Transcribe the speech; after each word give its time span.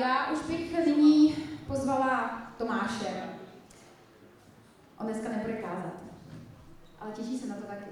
Já 0.00 0.32
už 0.32 0.38
bych 0.48 0.86
nyní 0.86 1.34
pozvala 1.66 2.42
Tomáše. 2.58 3.22
On 4.98 5.06
dneska 5.06 5.28
nebude 5.28 5.52
kázat, 5.52 5.92
ale 7.00 7.12
těší 7.12 7.38
se 7.38 7.46
na 7.46 7.54
to 7.54 7.62
taky. 7.62 7.84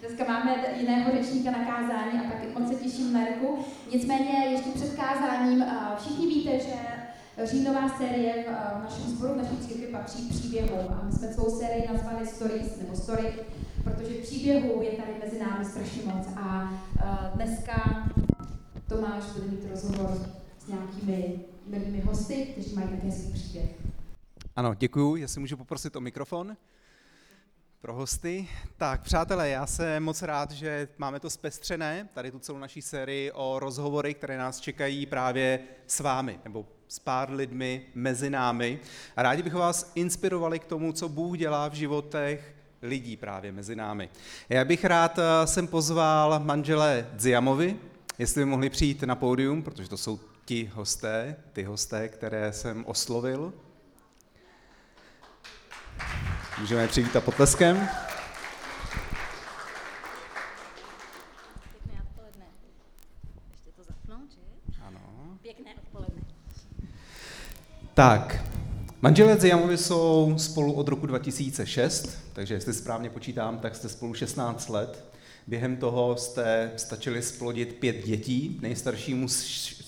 Dneska 0.00 0.24
máme 0.32 0.56
jiného 0.76 1.10
řečníka 1.12 1.50
na 1.50 1.64
kázání 1.64 2.20
a 2.20 2.30
tak 2.30 2.58
moc 2.58 2.68
se 2.68 2.74
těším 2.74 3.12
na 3.12 3.24
Reku. 3.24 3.58
Nicméně 3.92 4.46
ještě 4.46 4.70
před 4.70 4.96
kázáním 4.96 5.64
všichni 5.98 6.26
víte, 6.26 6.58
že 6.58 6.74
říjnová 7.44 7.88
série 7.88 8.44
v 8.78 8.82
našem 8.82 9.04
sboru, 9.04 9.34
v 9.34 9.36
naší 9.36 9.56
církvi 9.56 9.86
patří 9.86 10.28
příběhům 10.28 10.86
a 10.90 11.04
my 11.04 11.12
jsme 11.12 11.32
svou 11.32 11.58
sérii 11.58 11.88
nazvali 11.92 12.26
Stories 12.26 12.78
nebo 12.78 12.96
Story, 12.96 13.34
protože 13.84 14.14
příběhů 14.22 14.82
je 14.82 14.90
tady 14.90 15.12
mezi 15.24 15.38
námi 15.44 15.64
strašně 15.64 16.02
moc 16.04 16.26
a 16.36 16.70
dneska 17.34 18.04
Tomáš 18.88 19.24
bude 19.24 19.46
mít 19.46 19.70
rozhovor 19.70 20.10
s 20.58 20.66
nějakými 20.66 21.40
milými 21.66 22.00
hosty, 22.00 22.46
kteří 22.52 22.74
mají 22.74 22.88
také 22.88 23.12
svůj 23.12 23.32
příběh. 23.32 23.70
Ano, 24.56 24.74
děkuju. 24.74 25.16
Jestli 25.16 25.40
můžu 25.40 25.56
poprosit 25.56 25.96
o 25.96 26.00
mikrofon 26.00 26.56
pro 27.80 27.94
hosty. 27.94 28.48
Tak, 28.76 29.02
přátelé, 29.02 29.48
já 29.48 29.66
jsem 29.66 30.04
moc 30.04 30.22
rád, 30.22 30.50
že 30.50 30.88
máme 30.98 31.20
to 31.20 31.30
zpestřené, 31.30 32.08
tady 32.14 32.30
tu 32.30 32.38
celou 32.38 32.58
naší 32.58 32.82
sérii 32.82 33.32
o 33.32 33.58
rozhovory, 33.58 34.14
které 34.14 34.38
nás 34.38 34.60
čekají 34.60 35.06
právě 35.06 35.60
s 35.86 36.00
vámi, 36.00 36.38
nebo 36.44 36.66
s 36.88 36.98
pár 36.98 37.30
lidmi 37.30 37.86
mezi 37.94 38.30
námi. 38.30 38.80
A 39.16 39.22
rádi 39.22 39.42
bych 39.42 39.54
vás 39.54 39.92
inspirovali 39.94 40.58
k 40.58 40.64
tomu, 40.64 40.92
co 40.92 41.08
Bůh 41.08 41.38
dělá 41.38 41.68
v 41.68 41.74
životech 41.74 42.54
lidí 42.82 43.16
právě 43.16 43.52
mezi 43.52 43.76
námi. 43.76 44.08
Já 44.48 44.64
bych 44.64 44.84
rád 44.84 45.18
eh, 45.18 45.46
sem 45.46 45.66
pozval 45.66 46.40
manžele 46.44 47.06
Dziamovi, 47.16 47.76
jestli 48.18 48.40
by 48.40 48.44
mohli 48.44 48.70
přijít 48.70 49.02
na 49.02 49.14
pódium, 49.14 49.62
protože 49.62 49.88
to 49.88 49.96
jsou 49.96 50.20
ti 50.44 50.70
hosté, 50.74 51.36
ty 51.52 51.62
hosté, 51.62 52.08
které 52.08 52.52
jsem 52.52 52.84
oslovil. 52.86 53.52
Můžeme 56.60 56.88
přivítat 56.88 57.24
potleskem. 57.24 57.76
Pěkné 61.72 62.02
odpoledne. 62.10 62.46
Ještě 63.52 63.70
to 63.76 63.82
zapnout, 63.84 64.32
že? 64.32 64.40
Ano. 64.82 65.00
Pěkné 65.42 65.74
odpoledne. 65.74 66.22
Tak, 67.94 68.44
manželé 69.02 69.36
Ziamovi 69.36 69.78
jsou 69.78 70.34
spolu 70.38 70.72
od 70.72 70.88
roku 70.88 71.06
2006, 71.06 72.18
takže 72.32 72.54
jestli 72.54 72.74
správně 72.74 73.10
počítám, 73.10 73.58
tak 73.58 73.76
jste 73.76 73.88
spolu 73.88 74.14
16 74.14 74.68
let. 74.68 75.13
Během 75.46 75.76
toho 75.76 76.16
jste 76.16 76.72
stačili 76.76 77.22
splodit 77.22 77.72
pět 77.74 78.06
dětí, 78.06 78.58
nejstaršímu 78.62 79.28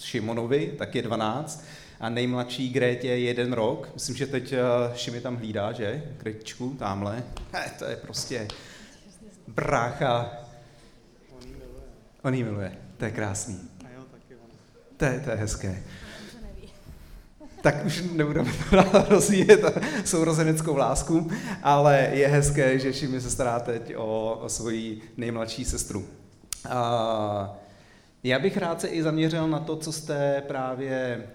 Šimonovi, 0.01 0.75
tak 0.79 0.95
je 0.95 1.03
12, 1.03 1.65
a 2.01 2.09
nejmladší 2.09 2.69
Grétě 2.69 3.09
je 3.09 3.19
jeden 3.19 3.53
rok. 3.53 3.91
Myslím, 3.95 4.17
že 4.17 4.27
teď 4.27 4.53
eh, 4.53 4.59
Šimi 4.97 5.21
tam 5.21 5.37
hlídá, 5.37 5.73
že? 5.73 6.03
Grétičku, 6.19 6.77
tamhle. 6.79 7.25
He, 7.53 7.71
to 7.79 7.85
je 7.85 7.97
prostě 7.97 8.49
brácha. 9.49 10.33
On 12.23 12.35
jí 12.35 12.45
miluje. 12.45 12.77
To 12.97 13.05
je 13.05 13.11
krásný. 13.11 13.61
To 14.97 15.05
je, 15.05 15.21
to 15.21 15.31
je 15.31 15.37
hezké. 15.37 15.83
Tak 17.67 17.85
už 17.85 18.05
nebudeme 18.13 18.53
rozvíjet 19.09 19.61
sourozeneckou 20.05 20.77
lásku, 20.77 21.31
ale 21.63 22.11
je 22.13 22.29
hezké, 22.29 22.79
že 22.79 22.93
Šimi 22.93 23.21
se 23.21 23.31
stará 23.31 23.61
teď 23.61 23.97
o, 23.97 24.39
o 24.43 24.49
svoji 24.49 25.01
nejmladší 25.17 25.65
sestru. 25.65 26.05
A, 26.69 27.59
já 28.23 28.39
bych 28.39 28.57
rád 28.57 28.81
se 28.81 28.89
i 28.89 29.03
zaměřil 29.03 29.49
na 29.49 29.59
to, 29.59 29.77
co 29.77 29.93
jste 29.93 30.43
právě 30.47 31.27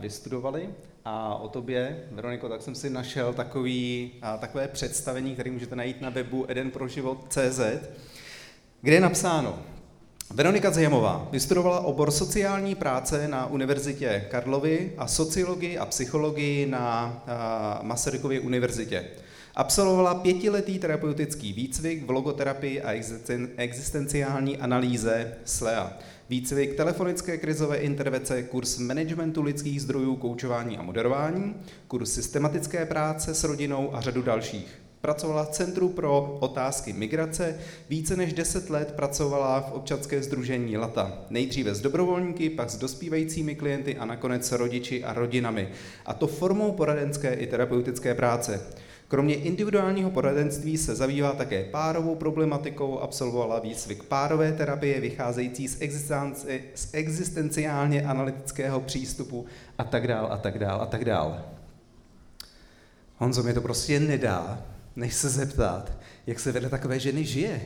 vystudovali 0.00 0.68
a 1.04 1.34
o 1.34 1.48
tobě, 1.48 2.04
Veroniko, 2.12 2.48
tak 2.48 2.62
jsem 2.62 2.74
si 2.74 2.90
našel 2.90 3.32
takový, 3.32 4.12
takové 4.38 4.68
představení, 4.68 5.34
které 5.34 5.50
můžete 5.50 5.76
najít 5.76 6.00
na 6.00 6.10
webu 6.10 6.44
edenproživot.cz, 6.48 7.60
kde 8.82 8.94
je 8.94 9.00
napsáno, 9.00 9.58
Veronika 10.34 10.70
Zajamová 10.70 11.28
vystudovala 11.32 11.80
obor 11.80 12.10
sociální 12.10 12.74
práce 12.74 13.28
na 13.28 13.46
Univerzitě 13.46 14.24
Karlovy 14.30 14.92
a 14.98 15.06
sociologii 15.06 15.78
a 15.78 15.86
psychologii 15.86 16.66
na 16.66 17.24
Masarykově 17.82 18.40
univerzitě. 18.40 19.04
Absolvovala 19.54 20.14
pětiletý 20.14 20.78
terapeutický 20.78 21.52
výcvik 21.52 22.06
v 22.06 22.10
logoterapii 22.10 22.82
a 22.82 22.92
existenciální 23.56 24.56
analýze 24.56 25.34
SLEA 25.44 25.98
výcvik 26.28 26.74
telefonické 26.74 27.38
krizové 27.38 27.76
intervence, 27.76 28.42
kurz 28.42 28.78
managementu 28.78 29.42
lidských 29.42 29.82
zdrojů, 29.82 30.16
koučování 30.16 30.78
a 30.78 30.82
moderování, 30.82 31.54
kurz 31.88 32.12
systematické 32.12 32.86
práce 32.86 33.34
s 33.34 33.44
rodinou 33.44 33.94
a 33.94 34.00
řadu 34.00 34.22
dalších. 34.22 34.85
Pracovala 35.06 35.44
v 35.44 35.48
Centru 35.48 35.88
pro 35.88 36.36
otázky 36.40 36.92
migrace, 36.92 37.58
více 37.88 38.16
než 38.16 38.32
10 38.32 38.70
let 38.70 38.92
pracovala 38.96 39.60
v 39.60 39.72
občanské 39.72 40.22
združení 40.22 40.76
LATA. 40.76 41.18
Nejdříve 41.30 41.74
s 41.74 41.80
dobrovolníky, 41.80 42.50
pak 42.50 42.70
s 42.70 42.76
dospívajícími 42.76 43.54
klienty 43.54 43.96
a 43.96 44.04
nakonec 44.04 44.48
s 44.48 44.52
rodiči 44.52 45.04
a 45.04 45.12
rodinami. 45.12 45.68
A 46.06 46.14
to 46.14 46.26
formou 46.26 46.72
poradenské 46.72 47.34
i 47.34 47.46
terapeutické 47.46 48.14
práce. 48.14 48.60
Kromě 49.08 49.34
individuálního 49.34 50.10
poradenství 50.10 50.78
se 50.78 50.94
zabývá 50.94 51.32
také 51.32 51.64
párovou 51.64 52.14
problematikou, 52.14 52.98
absolvovala 52.98 53.58
výcvik 53.58 54.02
párové 54.02 54.52
terapie 54.52 55.00
vycházející 55.00 55.68
z, 55.68 55.78
z 56.74 56.94
existenciálně 56.94 58.02
analytického 58.02 58.80
přístupu 58.80 59.46
a 59.78 59.84
tak 59.84 60.06
dál 60.06 60.28
a 60.30 60.36
tak 60.36 60.58
dál 60.58 60.82
a 60.82 60.86
tak 60.86 61.04
dál. 61.04 61.44
Honzo, 63.16 63.42
mi 63.42 63.54
to 63.54 63.60
prostě 63.60 64.00
nedá, 64.00 64.66
než 64.96 65.14
se 65.14 65.28
zeptat, 65.28 65.92
jak 66.26 66.40
se 66.40 66.52
vedle 66.52 66.68
takové 66.68 67.00
ženy 67.00 67.24
žije. 67.24 67.60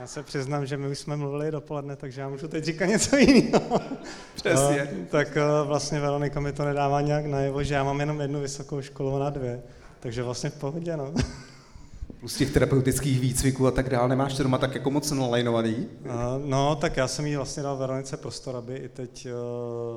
Já 0.00 0.06
se 0.06 0.22
přiznám, 0.22 0.66
že 0.66 0.76
my 0.76 0.88
už 0.88 0.98
jsme 0.98 1.16
mluvili 1.16 1.50
dopoledne, 1.50 1.96
takže 1.96 2.20
já 2.20 2.28
můžu 2.28 2.48
teď 2.48 2.64
říkat 2.64 2.86
něco 2.86 3.16
jiného. 3.16 3.80
Přesně. 4.34 4.82
Uh, 4.82 5.06
tak 5.06 5.28
uh, 5.36 5.68
vlastně 5.68 6.00
Veronika 6.00 6.40
mi 6.40 6.52
to 6.52 6.64
nedává 6.64 7.00
nějak 7.00 7.26
najevo, 7.26 7.62
že 7.62 7.74
já 7.74 7.84
mám 7.84 8.00
jenom 8.00 8.20
jednu 8.20 8.40
vysokou 8.40 8.82
školu 8.82 9.18
na 9.18 9.30
dvě. 9.30 9.62
Takže 10.00 10.22
vlastně 10.22 10.50
v 10.50 10.54
pohodě, 10.54 10.96
no. 10.96 11.14
Plus 12.20 12.36
těch 12.36 12.50
terapeutických 12.50 13.20
výcviků 13.20 13.66
a 13.66 13.70
tak 13.70 13.88
dále, 13.88 14.08
nemáš 14.08 14.34
to 14.34 14.42
doma 14.42 14.58
tak 14.58 14.74
jako 14.74 14.90
moc 14.90 15.10
nalajnovaný? 15.10 15.74
Uh, 15.76 16.12
no, 16.44 16.76
tak 16.76 16.96
já 16.96 17.08
jsem 17.08 17.26
jí 17.26 17.36
vlastně 17.36 17.62
dal 17.62 17.76
Veronice 17.76 18.16
prostor, 18.16 18.56
aby 18.56 18.76
i 18.76 18.88
teď 18.88 19.28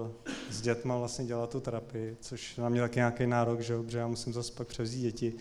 uh, 0.01 0.07
s 0.51 0.61
dětma 0.61 0.97
vlastně 0.97 1.25
dělala 1.25 1.47
tu 1.47 1.59
terapii, 1.59 2.17
což 2.21 2.57
na 2.57 2.69
mě 2.69 2.81
taky 2.81 2.99
nějaký 2.99 3.27
nárok, 3.27 3.61
že, 3.61 3.75
že 3.87 3.97
já 3.97 4.07
musím 4.07 4.33
zase 4.33 4.53
pak 4.57 4.67
převzít 4.67 5.01
děti 5.01 5.33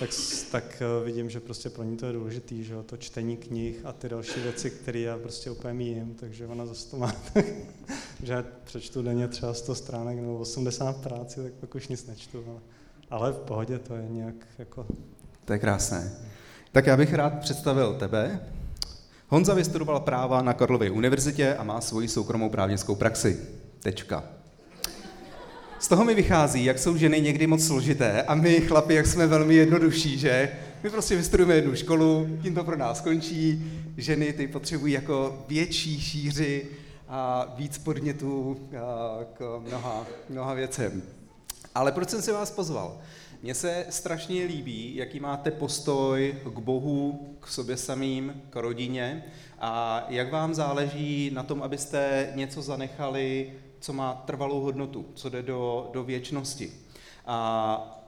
tak, 0.00 0.10
tak 0.50 0.82
eh, 0.82 1.04
vidím, 1.04 1.30
že 1.30 1.40
prostě 1.40 1.70
pro 1.70 1.84
ní 1.84 1.96
to 1.96 2.06
je 2.06 2.12
důležitý, 2.12 2.64
že 2.64 2.74
jo, 2.74 2.82
to 2.82 2.96
čtení 2.96 3.36
knih 3.36 3.80
a 3.84 3.92
ty 3.92 4.08
další 4.08 4.40
věci, 4.40 4.70
které 4.70 5.00
já 5.00 5.18
prostě 5.18 5.50
úplně 5.50 5.74
míjím, 5.74 6.14
takže 6.14 6.46
ona 6.46 6.66
zase 6.66 6.90
to 6.90 6.96
má 6.96 7.12
tak, 7.34 7.44
že 8.22 8.32
já 8.32 8.44
přečtu 8.64 9.02
denně 9.02 9.28
třeba 9.28 9.54
100 9.54 9.74
stránek 9.74 10.18
nebo 10.18 10.38
80 10.38 10.96
práci, 10.96 11.42
tak 11.42 11.52
pak 11.52 11.74
už 11.74 11.88
nic 11.88 12.06
nečtu, 12.06 12.44
ale, 12.48 12.60
ale 13.10 13.32
v 13.32 13.38
pohodě 13.38 13.78
to 13.78 13.94
je 13.94 14.08
nějak 14.08 14.34
jako... 14.58 14.86
To 15.44 15.52
je 15.52 15.58
krásné. 15.58 16.12
Tak 16.72 16.86
já 16.86 16.96
bych 16.96 17.14
rád 17.14 17.40
představil 17.40 17.94
tebe. 17.94 18.40
Honza 19.28 19.54
vystudoval 19.54 20.00
práva 20.00 20.42
na 20.42 20.52
Karlově 20.52 20.90
univerzitě 20.90 21.54
a 21.54 21.64
má 21.64 21.80
svoji 21.80 22.08
soukromou 22.08 22.50
právnickou 22.50 22.94
praxi. 22.94 23.40
Tečka. 23.80 24.39
Z 25.80 25.88
toho 25.88 26.04
mi 26.04 26.14
vychází, 26.14 26.64
jak 26.64 26.78
jsou 26.78 26.96
ženy 26.96 27.20
někdy 27.20 27.46
moc 27.46 27.66
složité 27.66 28.22
a 28.22 28.34
my 28.34 28.60
chlapi, 28.60 28.94
jak 28.94 29.06
jsme 29.06 29.26
velmi 29.26 29.54
jednodušší, 29.54 30.18
že? 30.18 30.52
My 30.82 30.90
prostě 30.90 31.16
vystudujeme 31.16 31.54
jednu 31.54 31.74
školu, 31.74 32.38
tím 32.42 32.54
to 32.54 32.64
pro 32.64 32.76
nás 32.76 32.98
skončí, 32.98 33.72
ženy 33.96 34.32
ty 34.32 34.48
potřebují 34.48 34.92
jako 34.92 35.44
větší 35.48 36.00
šíři 36.00 36.66
a 37.08 37.52
víc 37.56 37.78
podnětů 37.78 38.56
k 39.34 39.60
mnoha, 39.68 40.06
mnoha 40.28 40.54
věcem. 40.54 41.02
Ale 41.74 41.92
proč 41.92 42.08
jsem 42.08 42.22
si 42.22 42.32
vás 42.32 42.50
pozval? 42.50 42.98
Mně 43.42 43.54
se 43.54 43.86
strašně 43.90 44.44
líbí, 44.44 44.96
jaký 44.96 45.20
máte 45.20 45.50
postoj 45.50 46.34
k 46.54 46.58
Bohu, 46.58 47.28
k 47.40 47.48
sobě 47.48 47.76
samým, 47.76 48.42
k 48.50 48.56
rodině 48.56 49.24
a 49.58 50.04
jak 50.08 50.32
vám 50.32 50.54
záleží 50.54 51.30
na 51.34 51.42
tom, 51.42 51.62
abyste 51.62 52.32
něco 52.34 52.62
zanechali 52.62 53.50
co 53.80 53.92
má 53.92 54.22
trvalou 54.26 54.60
hodnotu, 54.60 55.06
co 55.14 55.28
jde 55.28 55.42
do, 55.42 55.90
do 55.92 56.04
věčnosti. 56.04 56.72
A 57.26 58.00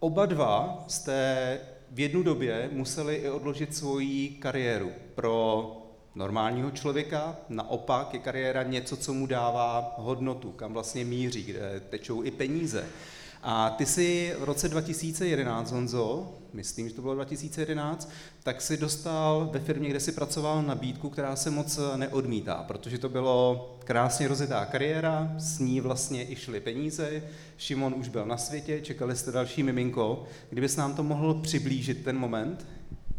oba 0.00 0.26
dva 0.26 0.84
jste 0.88 1.58
v 1.90 2.00
jednu 2.00 2.22
době 2.22 2.68
museli 2.72 3.16
i 3.16 3.30
odložit 3.30 3.76
svoji 3.76 4.28
kariéru. 4.28 4.90
Pro 5.14 5.76
normálního 6.14 6.70
člověka 6.70 7.36
naopak 7.48 8.14
je 8.14 8.20
kariéra 8.20 8.62
něco, 8.62 8.96
co 8.96 9.14
mu 9.14 9.26
dává 9.26 9.94
hodnotu, 9.98 10.52
kam 10.52 10.72
vlastně 10.72 11.04
míří, 11.04 11.42
kde 11.42 11.80
tečou 11.90 12.22
i 12.22 12.30
peníze. 12.30 12.86
A 13.42 13.70
ty 13.70 13.86
si 13.86 14.34
v 14.38 14.44
roce 14.44 14.68
2011, 14.68 15.72
Honzo, 15.72 16.34
myslím, 16.52 16.88
že 16.88 16.94
to 16.94 17.02
bylo 17.02 17.14
2011, 17.14 18.10
tak 18.42 18.62
si 18.62 18.76
dostal 18.76 19.48
ve 19.52 19.60
firmě, 19.60 19.88
kde 19.88 20.00
si 20.00 20.12
pracoval 20.12 20.62
nabídku, 20.62 21.10
která 21.10 21.36
se 21.36 21.50
moc 21.50 21.78
neodmítá, 21.96 22.64
protože 22.68 22.98
to 22.98 23.08
bylo 23.08 23.68
krásně 23.84 24.28
rozjetá 24.28 24.64
kariéra, 24.66 25.32
s 25.38 25.58
ní 25.58 25.80
vlastně 25.80 26.30
i 26.30 26.36
šly 26.36 26.60
peníze, 26.60 27.22
Šimon 27.56 27.94
už 27.96 28.08
byl 28.08 28.26
na 28.26 28.36
světě, 28.36 28.80
čekali 28.80 29.16
jste 29.16 29.32
další 29.32 29.62
miminko. 29.62 30.24
Kdybys 30.50 30.76
nám 30.76 30.94
to 30.94 31.02
mohl 31.02 31.34
přiblížit 31.34 32.04
ten 32.04 32.18
moment? 32.18 32.66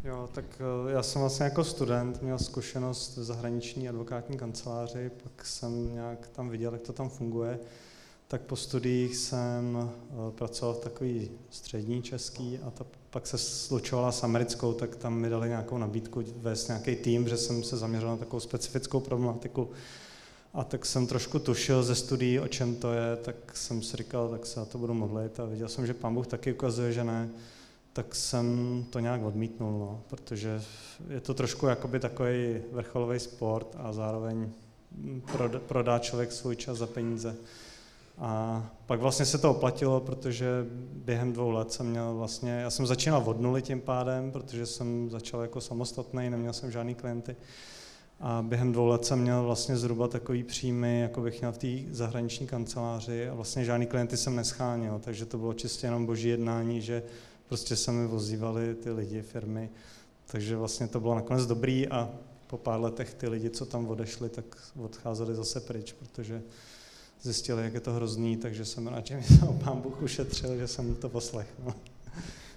Jo, 0.04 0.30
tak 0.34 0.46
eh, 0.60 0.92
já 0.92 1.04
jsem 1.04 1.22
vlastně 1.22 1.44
jako 1.44 1.64
student 1.64 2.22
měl 2.22 2.40
zkušenost 2.40 3.18
v 3.18 3.24
zahraniční 3.24 3.90
advokátní 3.90 4.38
kanceláři, 4.38 5.12
pak 5.24 5.46
jsem 5.46 5.94
nějak 5.94 6.28
tam 6.28 6.50
viděl, 6.50 6.74
jak 6.74 6.82
to 6.82 6.94
tam 6.94 7.10
funguje. 7.10 7.60
Tak 8.28 8.42
po 8.42 8.56
studiích 8.56 9.16
jsem 9.16 9.78
eh, 9.80 10.32
pracoval 10.32 10.74
v 10.74 10.80
takový 10.80 11.32
střední 11.50 12.02
český 12.02 12.60
a 12.60 12.72
ta 12.72 12.86
pak 13.14 13.28
se 13.28 13.38
slučovala 13.38 14.12
s 14.12 14.24
americkou, 14.24 14.74
tak 14.74 14.96
tam 14.96 15.14
mi 15.14 15.30
dali 15.30 15.50
nějakou 15.50 15.78
nabídku 15.78 16.24
vést 16.38 16.68
nějaký 16.68 16.96
tým, 16.96 17.28
že 17.28 17.38
jsem 17.38 17.64
se 17.64 17.78
zaměřil 17.78 18.10
na 18.10 18.18
takovou 18.18 18.40
specifickou 18.40 19.00
problematiku. 19.00 19.70
A 20.54 20.64
tak 20.64 20.86
jsem 20.86 21.08
trošku 21.08 21.40
tušil 21.40 21.84
ze 21.84 21.96
studií, 21.96 22.40
o 22.40 22.48
čem 22.48 22.76
to 22.76 22.94
je, 22.94 23.16
tak 23.16 23.36
jsem 23.54 23.82
si 23.82 23.98
říkal, 23.98 24.30
tak 24.30 24.46
se 24.46 24.60
na 24.60 24.66
to 24.66 24.78
budu 24.78 24.94
modlit 24.94 25.40
a 25.40 25.46
viděl 25.46 25.68
jsem, 25.68 25.88
že 25.88 25.94
pán 25.94 26.14
Bůh 26.14 26.28
taky 26.28 26.54
ukazuje, 26.54 26.92
že 26.92 27.04
ne 27.04 27.30
tak 27.94 28.16
jsem 28.16 28.86
to 28.90 29.00
nějak 29.00 29.22
odmítnul, 29.24 29.80
no, 29.80 30.02
protože 30.08 30.62
je 31.10 31.22
to 31.22 31.34
trošku 31.34 31.66
jakoby 31.68 32.00
takový 32.00 32.62
vrcholový 32.72 33.20
sport 33.20 33.76
a 33.78 33.94
zároveň 33.94 34.50
prodá 35.68 36.00
člověk 36.00 36.32
svůj 36.32 36.56
čas 36.56 36.78
za 36.78 36.88
peníze. 36.88 37.36
A 38.18 38.64
pak 38.86 39.00
vlastně 39.00 39.26
se 39.26 39.38
to 39.38 39.52
oplatilo, 39.52 40.00
protože 40.00 40.48
během 40.94 41.34
dvou 41.34 41.50
let 41.50 41.72
jsem 41.72 41.90
měl 41.90 42.16
vlastně, 42.16 42.52
já 42.52 42.70
jsem 42.70 42.86
začínal 42.86 43.24
od 43.26 43.42
nuly 43.42 43.62
tím 43.62 43.82
pádem, 43.82 44.32
protože 44.32 44.66
jsem 44.66 45.10
začal 45.10 45.42
jako 45.42 45.62
samostatný, 45.62 46.30
neměl 46.30 46.54
jsem 46.54 46.72
žádný 46.72 46.96
klienty. 46.96 47.36
A 48.20 48.42
během 48.42 48.72
dvou 48.72 48.88
let 48.88 49.06
jsem 49.06 49.22
měl 49.22 49.44
vlastně 49.44 49.78
zhruba 49.78 50.08
takový 50.08 50.44
příjmy, 50.44 51.00
jako 51.00 51.22
bych 51.22 51.40
měl 51.40 51.52
v 51.52 51.58
té 51.58 51.68
zahraniční 51.92 52.48
kanceláři 52.48 53.30
a 53.30 53.34
vlastně 53.34 53.66
žádný 53.66 53.86
klienty 53.86 54.18
jsem 54.18 54.36
neschánil, 54.36 55.00
takže 55.00 55.26
to 55.26 55.38
bylo 55.38 55.54
čistě 55.54 55.88
jenom 55.88 56.06
boží 56.06 56.30
jednání, 56.30 56.82
že 56.82 57.04
prostě 57.48 57.76
se 57.76 57.92
mi 57.92 58.08
vozívali 58.08 58.76
ty 58.76 58.92
lidi, 58.92 59.22
firmy, 59.22 59.70
takže 60.26 60.58
vlastně 60.58 60.88
to 60.88 61.00
bylo 61.00 61.16
nakonec 61.16 61.46
dobrý 61.46 61.88
a 61.88 62.10
po 62.48 62.58
pár 62.58 62.82
letech 62.82 63.14
ty 63.14 63.28
lidi, 63.28 63.50
co 63.50 63.66
tam 63.66 63.88
odešli, 63.88 64.30
tak 64.30 64.46
odcházeli 64.80 65.36
zase 65.36 65.60
pryč, 65.60 65.94
protože 65.94 66.42
zjistili, 67.24 67.64
jak 67.64 67.74
je 67.74 67.80
to 67.80 67.94
hrozný, 67.94 68.38
takže 68.38 68.66
jsem 68.66 68.88
rád, 68.88 69.08
že 69.08 69.16
mi 69.16 69.24
to 69.40 69.54
pán 69.54 69.82
Bůh 69.82 70.02
ušetřil, 70.02 70.58
že 70.58 70.68
jsem 70.68 70.96
to 70.96 71.10
poslechl. 71.10 71.74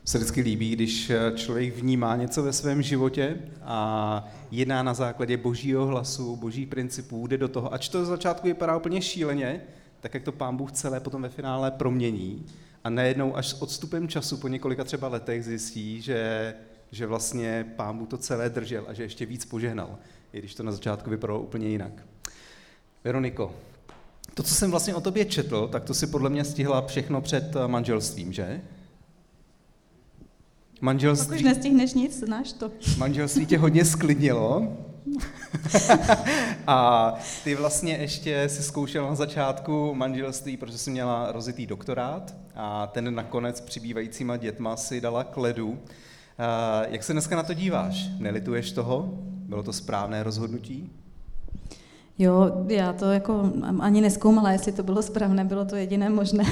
Se 0.04 0.18
vždycky 0.18 0.40
líbí, 0.40 0.70
když 0.70 1.12
člověk 1.34 1.76
vnímá 1.76 2.16
něco 2.16 2.42
ve 2.42 2.52
svém 2.52 2.82
životě 2.82 3.36
a 3.62 4.28
jedná 4.50 4.82
na 4.82 4.94
základě 4.94 5.36
božího 5.36 5.86
hlasu, 5.86 6.36
božích 6.36 6.68
principů, 6.68 7.26
jde 7.26 7.38
do 7.38 7.48
toho, 7.48 7.74
ač 7.74 7.88
to 7.88 8.04
z 8.04 8.08
začátku 8.08 8.46
vypadá 8.46 8.76
úplně 8.76 9.02
šíleně, 9.02 9.62
tak 10.00 10.14
jak 10.14 10.22
to 10.22 10.32
pán 10.32 10.56
Bůh 10.56 10.72
celé 10.72 11.00
potom 11.00 11.22
ve 11.22 11.28
finále 11.28 11.70
promění 11.70 12.46
a 12.84 12.90
najednou 12.90 13.36
až 13.36 13.48
s 13.48 13.62
odstupem 13.62 14.08
času 14.08 14.36
po 14.36 14.48
několika 14.48 14.84
třeba 14.84 15.08
letech 15.08 15.44
zjistí, 15.44 16.02
že, 16.02 16.54
že 16.90 17.06
vlastně 17.06 17.72
pán 17.76 17.98
Bůh 17.98 18.08
to 18.08 18.18
celé 18.18 18.50
držel 18.50 18.84
a 18.88 18.92
že 18.92 19.02
ještě 19.02 19.26
víc 19.26 19.44
požehnal, 19.44 19.98
i 20.32 20.38
když 20.38 20.54
to 20.54 20.62
na 20.62 20.72
začátku 20.72 21.10
vypadalo 21.10 21.40
úplně 21.40 21.68
jinak. 21.68 21.92
Veroniko, 23.04 23.54
to, 24.36 24.42
co 24.42 24.54
jsem 24.54 24.70
vlastně 24.70 24.94
o 24.94 25.00
tobě 25.00 25.24
četl, 25.24 25.68
tak 25.72 25.84
to 25.84 25.94
si 25.94 26.06
podle 26.06 26.30
mě 26.30 26.44
stihla 26.44 26.86
všechno 26.86 27.20
před 27.20 27.56
eh, 27.56 27.68
manželstvím, 27.68 28.32
že? 28.32 28.60
Manželství... 30.80 31.36
Pokud 31.36 31.44
nestihneš 31.44 31.94
nic, 31.94 32.18
znáš 32.18 32.52
to. 32.52 32.70
Manželství 32.98 33.46
tě 33.46 33.58
hodně 33.58 33.84
sklidnilo. 33.84 34.76
a 36.66 37.12
ty 37.44 37.54
vlastně 37.54 37.92
ještě 37.92 38.48
si 38.48 38.62
zkoušel 38.62 39.06
na 39.06 39.14
začátku 39.14 39.94
manželství, 39.94 40.56
protože 40.56 40.78
jsi 40.78 40.90
měla 40.90 41.32
rozitý 41.32 41.66
doktorát 41.66 42.34
a 42.54 42.86
ten 42.86 43.14
nakonec 43.14 43.60
přibývajícíma 43.60 44.36
dětma 44.36 44.76
si 44.76 45.00
dala 45.00 45.24
k 45.24 45.36
ledu. 45.36 45.78
Jak 46.88 47.04
se 47.04 47.12
dneska 47.12 47.36
na 47.36 47.42
to 47.42 47.54
díváš? 47.54 48.08
Nelituješ 48.18 48.72
toho? 48.72 49.08
Bylo 49.22 49.62
to 49.62 49.72
správné 49.72 50.22
rozhodnutí? 50.22 50.90
Jo, 52.18 52.64
já 52.68 52.92
to 52.92 53.04
jako 53.04 53.52
ani 53.80 54.00
neskoumala, 54.00 54.52
jestli 54.52 54.72
to 54.72 54.82
bylo 54.82 55.02
správné, 55.02 55.44
bylo 55.44 55.64
to 55.64 55.76
jediné 55.76 56.10
možné 56.10 56.44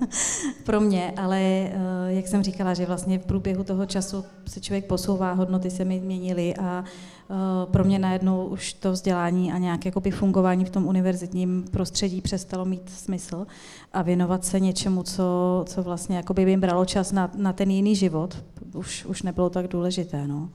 pro 0.64 0.80
mě, 0.80 1.12
ale 1.16 1.40
eh, 1.40 1.72
jak 2.06 2.28
jsem 2.28 2.42
říkala, 2.42 2.74
že 2.74 2.86
vlastně 2.86 3.18
v 3.18 3.26
průběhu 3.26 3.64
toho 3.64 3.86
času 3.86 4.24
se 4.46 4.60
člověk 4.60 4.84
posouvá, 4.84 5.32
hodnoty 5.32 5.70
se 5.70 5.84
mi 5.84 6.00
měnily 6.00 6.56
a 6.56 6.84
eh, 6.84 7.34
pro 7.70 7.84
mě 7.84 7.98
najednou 7.98 8.46
už 8.46 8.72
to 8.72 8.92
vzdělání 8.92 9.52
a 9.52 9.58
nějaké 9.58 9.88
jakoby 9.88 10.10
fungování 10.10 10.64
v 10.64 10.70
tom 10.70 10.86
univerzitním 10.86 11.64
prostředí 11.70 12.20
přestalo 12.20 12.64
mít 12.64 12.90
smysl 12.90 13.46
a 13.92 14.02
věnovat 14.02 14.44
se 14.44 14.60
něčemu, 14.60 15.02
co, 15.02 15.64
co 15.68 15.82
vlastně 15.82 16.16
jakoby 16.16 16.44
by 16.44 16.50
jim 16.50 16.60
bralo 16.60 16.84
čas 16.84 17.12
na, 17.12 17.30
na 17.36 17.52
ten 17.52 17.70
jiný 17.70 17.96
život, 17.96 18.44
už, 18.74 19.04
už 19.04 19.22
nebylo 19.22 19.50
tak 19.50 19.68
důležité. 19.68 20.26
No. 20.26 20.48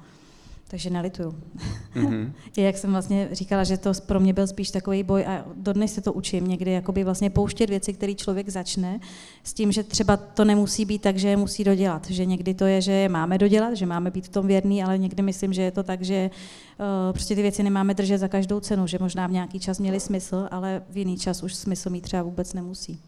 Takže 0.67 0.89
nelituju. 0.89 1.35
Mm-hmm. 1.95 2.31
jak 2.57 2.77
jsem 2.77 2.91
vlastně 2.91 3.29
říkala, 3.31 3.63
že 3.63 3.77
to 3.77 3.91
pro 4.05 4.19
mě 4.19 4.33
byl 4.33 4.47
spíš 4.47 4.71
takový 4.71 5.03
boj 5.03 5.25
a 5.25 5.45
dodnes 5.55 5.93
se 5.93 6.01
to 6.01 6.13
učím 6.13 6.47
někdy, 6.47 6.71
jakoby 6.71 7.03
vlastně 7.03 7.29
pouštět 7.29 7.69
věci, 7.69 7.93
které 7.93 8.13
člověk 8.13 8.49
začne, 8.49 8.99
s 9.43 9.53
tím, 9.53 9.71
že 9.71 9.83
třeba 9.83 10.17
to 10.17 10.45
nemusí 10.45 10.85
být 10.85 11.01
tak, 11.01 11.17
že 11.17 11.29
je 11.29 11.37
musí 11.37 11.63
dodělat. 11.63 12.09
Že 12.09 12.25
někdy 12.25 12.53
to 12.53 12.65
je, 12.65 12.81
že 12.81 12.91
je 12.91 13.09
máme 13.09 13.37
dodělat, 13.37 13.73
že 13.73 13.85
máme 13.85 14.11
být 14.11 14.25
v 14.25 14.29
tom 14.29 14.47
věrný, 14.47 14.83
ale 14.83 14.97
někdy 14.97 15.23
myslím, 15.23 15.53
že 15.53 15.61
je 15.61 15.71
to 15.71 15.83
tak, 15.83 16.01
že 16.01 16.29
uh, 16.29 16.85
prostě 17.13 17.35
ty 17.35 17.41
věci 17.41 17.63
nemáme 17.63 17.93
držet 17.93 18.17
za 18.17 18.27
každou 18.27 18.59
cenu, 18.59 18.87
že 18.87 18.97
možná 18.99 19.27
v 19.27 19.31
nějaký 19.31 19.59
čas 19.59 19.79
měli 19.79 19.99
smysl, 19.99 20.47
ale 20.51 20.81
v 20.89 20.97
jiný 20.97 21.17
čas 21.17 21.43
už 21.43 21.55
smysl 21.55 21.89
mít 21.89 22.01
třeba 22.01 22.23
vůbec 22.23 22.53
nemusí. 22.53 22.99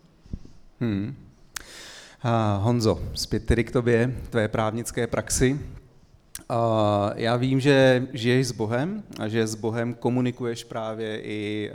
Hmm. 0.80 1.16
A 2.24 2.58
Honzo, 2.64 3.00
zpět 3.14 3.46
tedy 3.46 3.64
k 3.64 3.72
tobě, 3.72 4.16
tvé 4.30 4.48
právnické 4.48 5.08
praxi. 5.08 5.60
Já 7.16 7.36
vím, 7.36 7.60
že 7.60 8.08
žiješ 8.14 8.48
s 8.48 8.52
Bohem 8.52 9.04
a 9.20 9.28
že 9.28 9.48
s 9.48 9.56
Bohem 9.56 9.94
komunikuješ 9.94 10.64
právě 10.64 11.22
i 11.22 11.72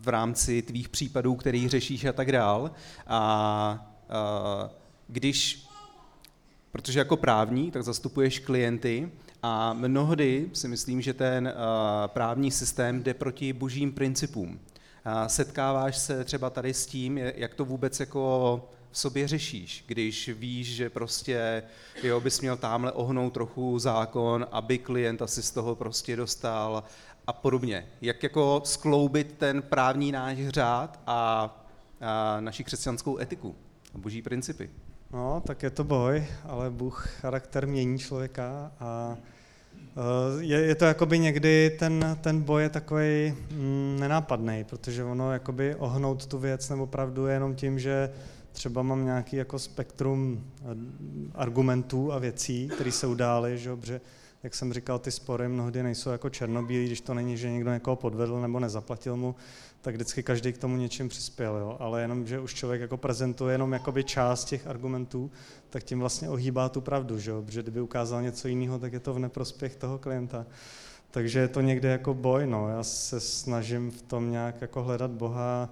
v 0.00 0.08
rámci 0.08 0.62
tvých 0.62 0.88
případů, 0.88 1.34
který 1.34 1.68
řešíš 1.68 2.04
a 2.04 2.12
tak 2.12 2.32
dál. 2.32 2.70
A 3.06 3.94
když, 5.08 5.66
protože 6.72 6.98
jako 6.98 7.16
právní, 7.16 7.70
tak 7.70 7.82
zastupuješ 7.82 8.38
klienty 8.38 9.10
a 9.42 9.72
mnohdy 9.72 10.50
si 10.52 10.68
myslím, 10.68 11.00
že 11.00 11.14
ten 11.14 11.54
právní 12.06 12.50
systém 12.50 13.02
jde 13.02 13.14
proti 13.14 13.52
božím 13.52 13.92
principům. 13.92 14.60
Setkáváš 15.26 15.98
se 15.98 16.24
třeba 16.24 16.50
tady 16.50 16.74
s 16.74 16.86
tím, 16.86 17.18
jak 17.18 17.54
to 17.54 17.64
vůbec 17.64 18.00
jako 18.00 18.68
v 18.92 18.98
sobě 18.98 19.28
řešíš, 19.28 19.84
když 19.86 20.28
víš, 20.28 20.74
že 20.74 20.90
prostě 20.90 21.62
jo, 22.02 22.20
bys 22.20 22.40
měl 22.40 22.56
tamhle 22.56 22.92
ohnout 22.92 23.32
trochu 23.32 23.78
zákon, 23.78 24.46
aby 24.50 24.78
klient 24.78 25.22
asi 25.22 25.42
z 25.42 25.50
toho 25.50 25.76
prostě 25.76 26.16
dostal 26.16 26.84
a 27.26 27.32
podobně. 27.32 27.86
Jak 28.00 28.22
jako 28.22 28.62
skloubit 28.64 29.34
ten 29.38 29.62
právní 29.62 30.12
náš 30.12 30.38
řád 30.48 31.00
a, 31.06 31.50
a 32.00 32.40
naši 32.40 32.64
křesťanskou 32.64 33.18
etiku 33.18 33.54
a 33.94 33.98
boží 33.98 34.22
principy? 34.22 34.70
No, 35.12 35.42
tak 35.46 35.62
je 35.62 35.70
to 35.70 35.84
boj, 35.84 36.26
ale 36.44 36.70
Bůh 36.70 37.08
charakter 37.20 37.66
mění 37.66 37.98
člověka 37.98 38.72
a 38.80 39.16
e, 40.38 40.42
je, 40.42 40.58
je 40.58 40.74
to 40.74 40.84
jakoby 40.84 41.18
někdy, 41.18 41.76
ten, 41.78 42.18
ten 42.20 42.42
boj 42.42 42.62
je 42.62 42.68
takový 42.68 43.34
mm, 43.50 43.96
nenápadný, 44.00 44.64
protože 44.64 45.04
ono 45.04 45.32
jakoby 45.32 45.74
ohnout 45.74 46.26
tu 46.26 46.38
věc 46.38 46.68
nebo 46.68 46.86
pravdu 46.86 47.26
je 47.26 47.34
jenom 47.34 47.54
tím, 47.54 47.78
že 47.78 48.10
třeba 48.52 48.82
mám 48.82 49.04
nějaký 49.04 49.36
jako 49.36 49.58
spektrum 49.58 50.44
eh, 50.60 50.64
argumentů 51.34 52.12
a 52.12 52.18
věcí, 52.18 52.68
které 52.68 52.92
se 52.92 53.06
udály, 53.06 53.58
že, 53.58 53.76
protože, 53.76 54.00
jak 54.42 54.54
jsem 54.54 54.72
říkal, 54.72 54.98
ty 54.98 55.10
spory 55.10 55.48
mnohdy 55.48 55.82
nejsou 55.82 56.10
jako 56.10 56.30
černobílí, 56.30 56.86
když 56.86 57.00
to 57.00 57.14
není, 57.14 57.36
že 57.36 57.50
někdo 57.50 57.72
někoho 57.72 57.96
podvedl 57.96 58.40
nebo 58.40 58.60
nezaplatil 58.60 59.16
mu, 59.16 59.34
tak 59.80 59.94
vždycky 59.94 60.22
každý 60.22 60.52
k 60.52 60.58
tomu 60.58 60.76
něčím 60.76 61.08
přispěl, 61.08 61.56
jo? 61.56 61.76
ale 61.80 62.02
jenom, 62.02 62.26
že 62.26 62.40
už 62.40 62.54
člověk 62.54 62.80
jako 62.80 62.96
prezentuje 62.96 63.54
jenom 63.54 63.72
jakoby 63.72 64.04
část 64.04 64.44
těch 64.44 64.66
argumentů, 64.66 65.30
tak 65.70 65.82
tím 65.82 66.00
vlastně 66.00 66.28
ohýbá 66.28 66.68
tu 66.68 66.80
pravdu, 66.80 67.18
že? 67.18 67.32
protože 67.44 67.62
kdyby 67.62 67.80
ukázal 67.80 68.22
něco 68.22 68.48
jiného, 68.48 68.78
tak 68.78 68.92
je 68.92 69.00
to 69.00 69.14
v 69.14 69.18
neprospěch 69.18 69.76
toho 69.76 69.98
klienta. 69.98 70.46
Takže 71.10 71.38
je 71.38 71.48
to 71.48 71.60
někde 71.60 71.88
jako 71.88 72.14
boj, 72.14 72.46
no. 72.46 72.68
já 72.68 72.82
se 72.82 73.20
snažím 73.20 73.90
v 73.90 74.02
tom 74.02 74.30
nějak 74.30 74.60
jako 74.60 74.82
hledat 74.82 75.10
Boha, 75.10 75.70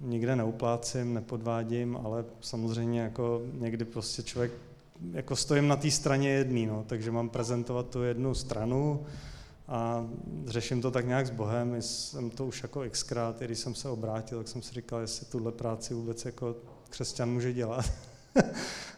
nikde 0.00 0.36
neuplácím, 0.36 1.14
nepodvádím, 1.14 1.98
ale 2.04 2.24
samozřejmě 2.40 3.00
jako 3.00 3.42
někdy 3.52 3.84
prostě 3.84 4.22
člověk, 4.22 4.52
jako 5.12 5.36
stojím 5.36 5.68
na 5.68 5.76
té 5.76 5.90
straně 5.90 6.28
jedný, 6.28 6.66
no, 6.66 6.84
takže 6.86 7.10
mám 7.10 7.28
prezentovat 7.28 7.88
tu 7.88 8.02
jednu 8.02 8.34
stranu 8.34 9.06
a 9.68 10.06
řeším 10.46 10.82
to 10.82 10.90
tak 10.90 11.06
nějak 11.06 11.26
s 11.26 11.30
Bohem, 11.30 11.82
jsem 11.82 12.30
to 12.30 12.46
už 12.46 12.62
jako 12.62 12.84
xkrát, 12.90 13.42
i 13.42 13.44
když 13.44 13.58
jsem 13.58 13.74
se 13.74 13.88
obrátil, 13.88 14.38
tak 14.38 14.48
jsem 14.48 14.62
si 14.62 14.74
říkal, 14.74 15.00
jestli 15.00 15.26
tuhle 15.26 15.52
práci 15.52 15.94
vůbec 15.94 16.24
jako 16.24 16.56
křesťan 16.90 17.30
může 17.30 17.52
dělat. 17.52 17.84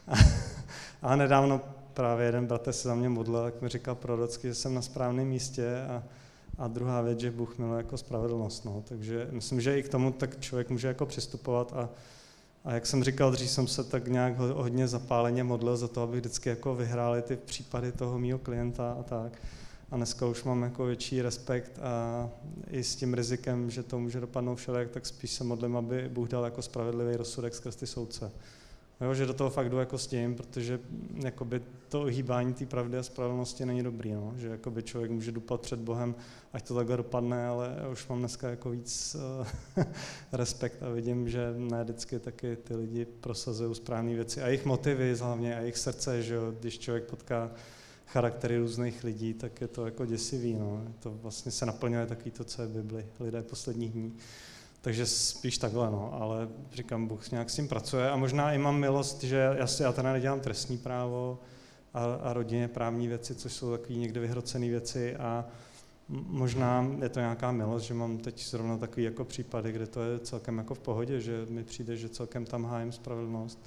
a, 1.01 1.15
nedávno 1.15 1.61
právě 1.93 2.25
jeden 2.25 2.45
bratr 2.45 2.71
se 2.71 2.87
za 2.87 2.95
mě 2.95 3.09
modlil, 3.09 3.43
tak 3.43 3.61
mi 3.61 3.69
říkal 3.69 3.95
prorocky, 3.95 4.47
že 4.47 4.55
jsem 4.55 4.73
na 4.73 4.81
správném 4.81 5.27
místě 5.27 5.81
a, 5.81 6.03
a 6.57 6.67
druhá 6.67 7.01
věc, 7.01 7.19
že 7.19 7.31
Bůh 7.31 7.57
miluje 7.57 7.77
jako 7.77 7.97
spravedlnost. 7.97 8.65
No. 8.65 8.83
Takže 8.87 9.27
myslím, 9.31 9.61
že 9.61 9.79
i 9.79 9.83
k 9.83 9.89
tomu 9.89 10.11
tak 10.11 10.39
člověk 10.39 10.69
může 10.69 10.87
jako 10.87 11.05
přistupovat 11.05 11.73
a, 11.73 11.89
a 12.63 12.73
jak 12.73 12.85
jsem 12.85 13.03
říkal, 13.03 13.31
dřív 13.31 13.49
jsem 13.49 13.67
se 13.67 13.83
tak 13.83 14.07
nějak 14.07 14.37
hodně 14.37 14.87
zapáleně 14.87 15.43
modlil 15.43 15.77
za 15.77 15.87
to, 15.87 16.01
aby 16.01 16.17
vždycky 16.17 16.49
jako 16.49 16.75
vyhráli 16.75 17.21
ty 17.21 17.35
případy 17.35 17.91
toho 17.91 18.19
mýho 18.19 18.39
klienta 18.39 18.95
a 18.99 19.03
tak. 19.03 19.41
A 19.91 19.97
dneska 19.97 20.25
už 20.25 20.43
mám 20.43 20.63
jako 20.63 20.85
větší 20.85 21.21
respekt 21.21 21.79
a 21.81 22.29
i 22.69 22.83
s 22.83 22.95
tím 22.95 23.13
rizikem, 23.13 23.69
že 23.69 23.83
to 23.83 23.99
může 23.99 24.19
dopadnout 24.19 24.55
všelijak, 24.55 24.89
tak 24.89 25.05
spíš 25.05 25.31
se 25.31 25.43
modlím, 25.43 25.77
aby 25.77 26.09
Bůh 26.09 26.29
dal 26.29 26.45
jako 26.45 26.61
spravedlivý 26.61 27.15
rozsudek 27.15 27.55
skrz 27.55 27.75
ty 27.75 27.87
soudce. 27.87 28.31
Jo, 29.01 29.13
že 29.13 29.25
do 29.25 29.33
toho 29.33 29.49
fakt 29.49 29.69
jdu 29.69 29.77
jako 29.77 29.97
s 29.97 30.07
tím, 30.07 30.35
protože 30.35 30.79
jakoby 31.23 31.61
to 31.89 32.01
ohýbání 32.01 32.53
té 32.53 32.65
pravdy 32.65 32.97
a 32.97 33.03
spravedlnosti 33.03 33.65
není 33.65 33.83
dobrý, 33.83 34.11
no? 34.11 34.33
že 34.37 34.47
jakoby 34.47 34.83
člověk 34.83 35.11
může 35.11 35.31
dupat 35.31 35.61
před 35.61 35.79
Bohem, 35.79 36.15
ať 36.53 36.67
to 36.67 36.75
takhle 36.75 36.97
dopadne, 36.97 37.47
ale 37.47 37.75
už 37.91 38.07
mám 38.07 38.19
dneska 38.19 38.49
jako 38.49 38.69
víc 38.69 39.15
uh, 39.77 39.83
respekt 40.31 40.83
a 40.83 40.89
vidím, 40.89 41.29
že 41.29 41.53
ne 41.57 41.83
vždycky 41.83 42.19
taky 42.19 42.55
ty 42.55 42.75
lidi 42.75 43.05
prosazují 43.05 43.75
správné 43.75 44.15
věci 44.15 44.41
a 44.41 44.47
jejich 44.47 44.65
motivy 44.65 45.15
hlavně 45.15 45.55
a 45.55 45.59
jejich 45.59 45.77
srdce, 45.77 46.23
že 46.23 46.35
jo? 46.35 46.53
když 46.59 46.79
člověk 46.79 47.03
potká 47.03 47.51
charaktery 48.13 48.57
různých 48.57 49.03
lidí, 49.03 49.33
tak 49.33 49.61
je 49.61 49.67
to 49.67 49.85
jako 49.85 50.05
děsivý. 50.05 50.53
No. 50.53 50.83
To 50.99 51.11
vlastně 51.11 51.51
se 51.51 51.65
naplňuje 51.65 52.05
takový 52.05 52.31
to, 52.31 52.43
co 52.43 52.61
je 52.61 52.67
v 52.67 52.71
Bibli, 52.71 53.05
lidé 53.19 53.43
posledních 53.43 53.91
dní. 53.91 54.13
Takže 54.83 55.05
spíš 55.05 55.57
takhle, 55.57 55.91
no, 55.91 56.13
ale 56.13 56.47
říkám, 56.73 57.07
Bůh 57.07 57.31
nějak 57.31 57.49
s 57.49 57.55
tím 57.55 57.67
pracuje. 57.67 58.09
A 58.09 58.15
možná 58.15 58.51
i 58.51 58.57
mám 58.57 58.79
milost, 58.79 59.23
že 59.23 59.55
já, 59.57 59.67
si, 59.67 59.83
já 59.83 59.91
teda 59.91 60.13
nedělám 60.13 60.39
trestní 60.39 60.77
právo 60.77 61.39
a, 61.93 62.03
a 62.03 62.33
rodině 62.33 62.67
právní 62.67 63.07
věci, 63.07 63.35
což 63.35 63.53
jsou 63.53 63.71
takové 63.71 63.99
někde 63.99 64.19
vyhrocené 64.19 64.69
věci. 64.69 65.15
A 65.15 65.45
možná 66.09 66.87
je 67.01 67.09
to 67.09 67.19
nějaká 67.19 67.51
milost, 67.51 67.85
že 67.85 67.93
mám 67.93 68.17
teď 68.17 68.47
zrovna 68.47 68.77
takový 68.77 69.03
jako 69.03 69.25
případy, 69.25 69.71
kde 69.71 69.87
to 69.87 70.01
je 70.01 70.19
celkem 70.19 70.57
jako 70.57 70.75
v 70.75 70.79
pohodě, 70.79 71.21
že 71.21 71.45
mi 71.49 71.63
přijde, 71.63 71.97
že 71.97 72.09
celkem 72.09 72.45
tam 72.45 72.65
hájím 72.65 72.91
spravedlnost. 72.91 73.59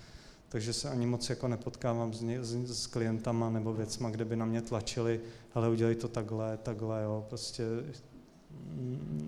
Takže 0.49 0.73
se 0.73 0.88
ani 0.88 1.06
moc 1.06 1.30
jako 1.30 1.49
nepotkávám 1.49 2.14
s, 2.14 2.23
s, 2.40 2.82
s 2.82 2.87
klientama 2.87 3.50
nebo 3.50 3.73
věcma, 3.73 4.11
kde 4.11 4.25
by 4.25 4.37
na 4.37 4.46
mě 4.46 4.62
tlačili, 4.62 5.20
ale 5.54 5.68
udělej 5.68 5.94
to 5.94 6.08
takhle, 6.08 6.56
takhle, 6.56 7.02
jo, 7.02 7.26
prostě 7.28 7.64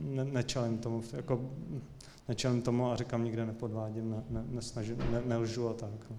ne, 0.02 0.24
nečelím 0.24 0.78
tomu, 0.78 1.02
jako 1.12 1.40
nečelím 2.28 2.62
tomu 2.62 2.90
a 2.90 2.96
říkám, 2.96 3.24
nikde 3.24 3.46
nepodvádím, 3.46 4.10
ne, 4.10 4.22
ne, 4.30 4.44
nesnažím, 4.50 4.96
ne, 5.10 5.22
nelžu 5.26 5.68
a 5.68 5.74
tak. 5.74 5.90
No. 6.10 6.16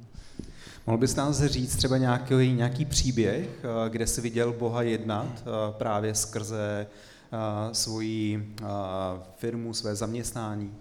Mohl 0.88 0.98
bys 0.98 1.16
nás 1.16 1.44
říct 1.44 1.75
třeba 1.75 1.98
nějaký, 1.98 2.54
nějaký 2.54 2.86
příběh, 2.86 3.50
eh, 3.63 3.89
kde 3.89 4.08
jsi 4.08 4.22
viděl 4.22 4.54
Boha 4.54 4.82
jednat 4.82 5.28
eh, 5.42 5.51
právě 5.72 6.16
skrze 6.16 6.88
eh, 6.88 7.38
svoji 7.75 8.54
firmu, 9.36 9.74
své 9.74 9.96
zaměstnání? 9.96 10.74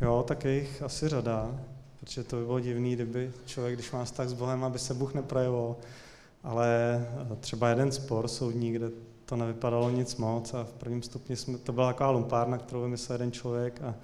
Jo, 0.00 0.24
tak 0.28 0.44
je 0.44 0.54
jich 0.54 0.82
asi 0.82 1.08
řada 1.08 1.54
protože 2.06 2.24
to 2.24 2.36
by 2.36 2.44
bylo 2.44 2.60
divný, 2.60 2.94
kdyby 2.94 3.32
člověk, 3.46 3.74
když 3.74 3.90
má 3.90 4.04
vztah 4.04 4.28
s 4.28 4.32
Bohem, 4.32 4.64
aby 4.64 4.78
se 4.78 4.94
Bůh 4.94 5.14
neprojevoval. 5.14 5.76
Ale 6.42 7.06
třeba 7.40 7.68
jeden 7.68 7.92
spor 7.92 8.28
soudní, 8.28 8.72
kde 8.72 8.90
to 9.26 9.36
nevypadalo 9.36 9.90
nic 9.90 10.16
moc 10.16 10.54
a 10.54 10.64
v 10.64 10.72
prvním 10.72 11.02
stupni 11.02 11.36
jsme, 11.36 11.58
to 11.58 11.72
byla 11.72 11.86
taková 11.86 12.10
lumpárna, 12.10 12.58
kterou 12.58 12.82
vymyslel 12.82 13.14
jeden 13.14 13.32
člověk 13.32 13.82
a 13.82 13.94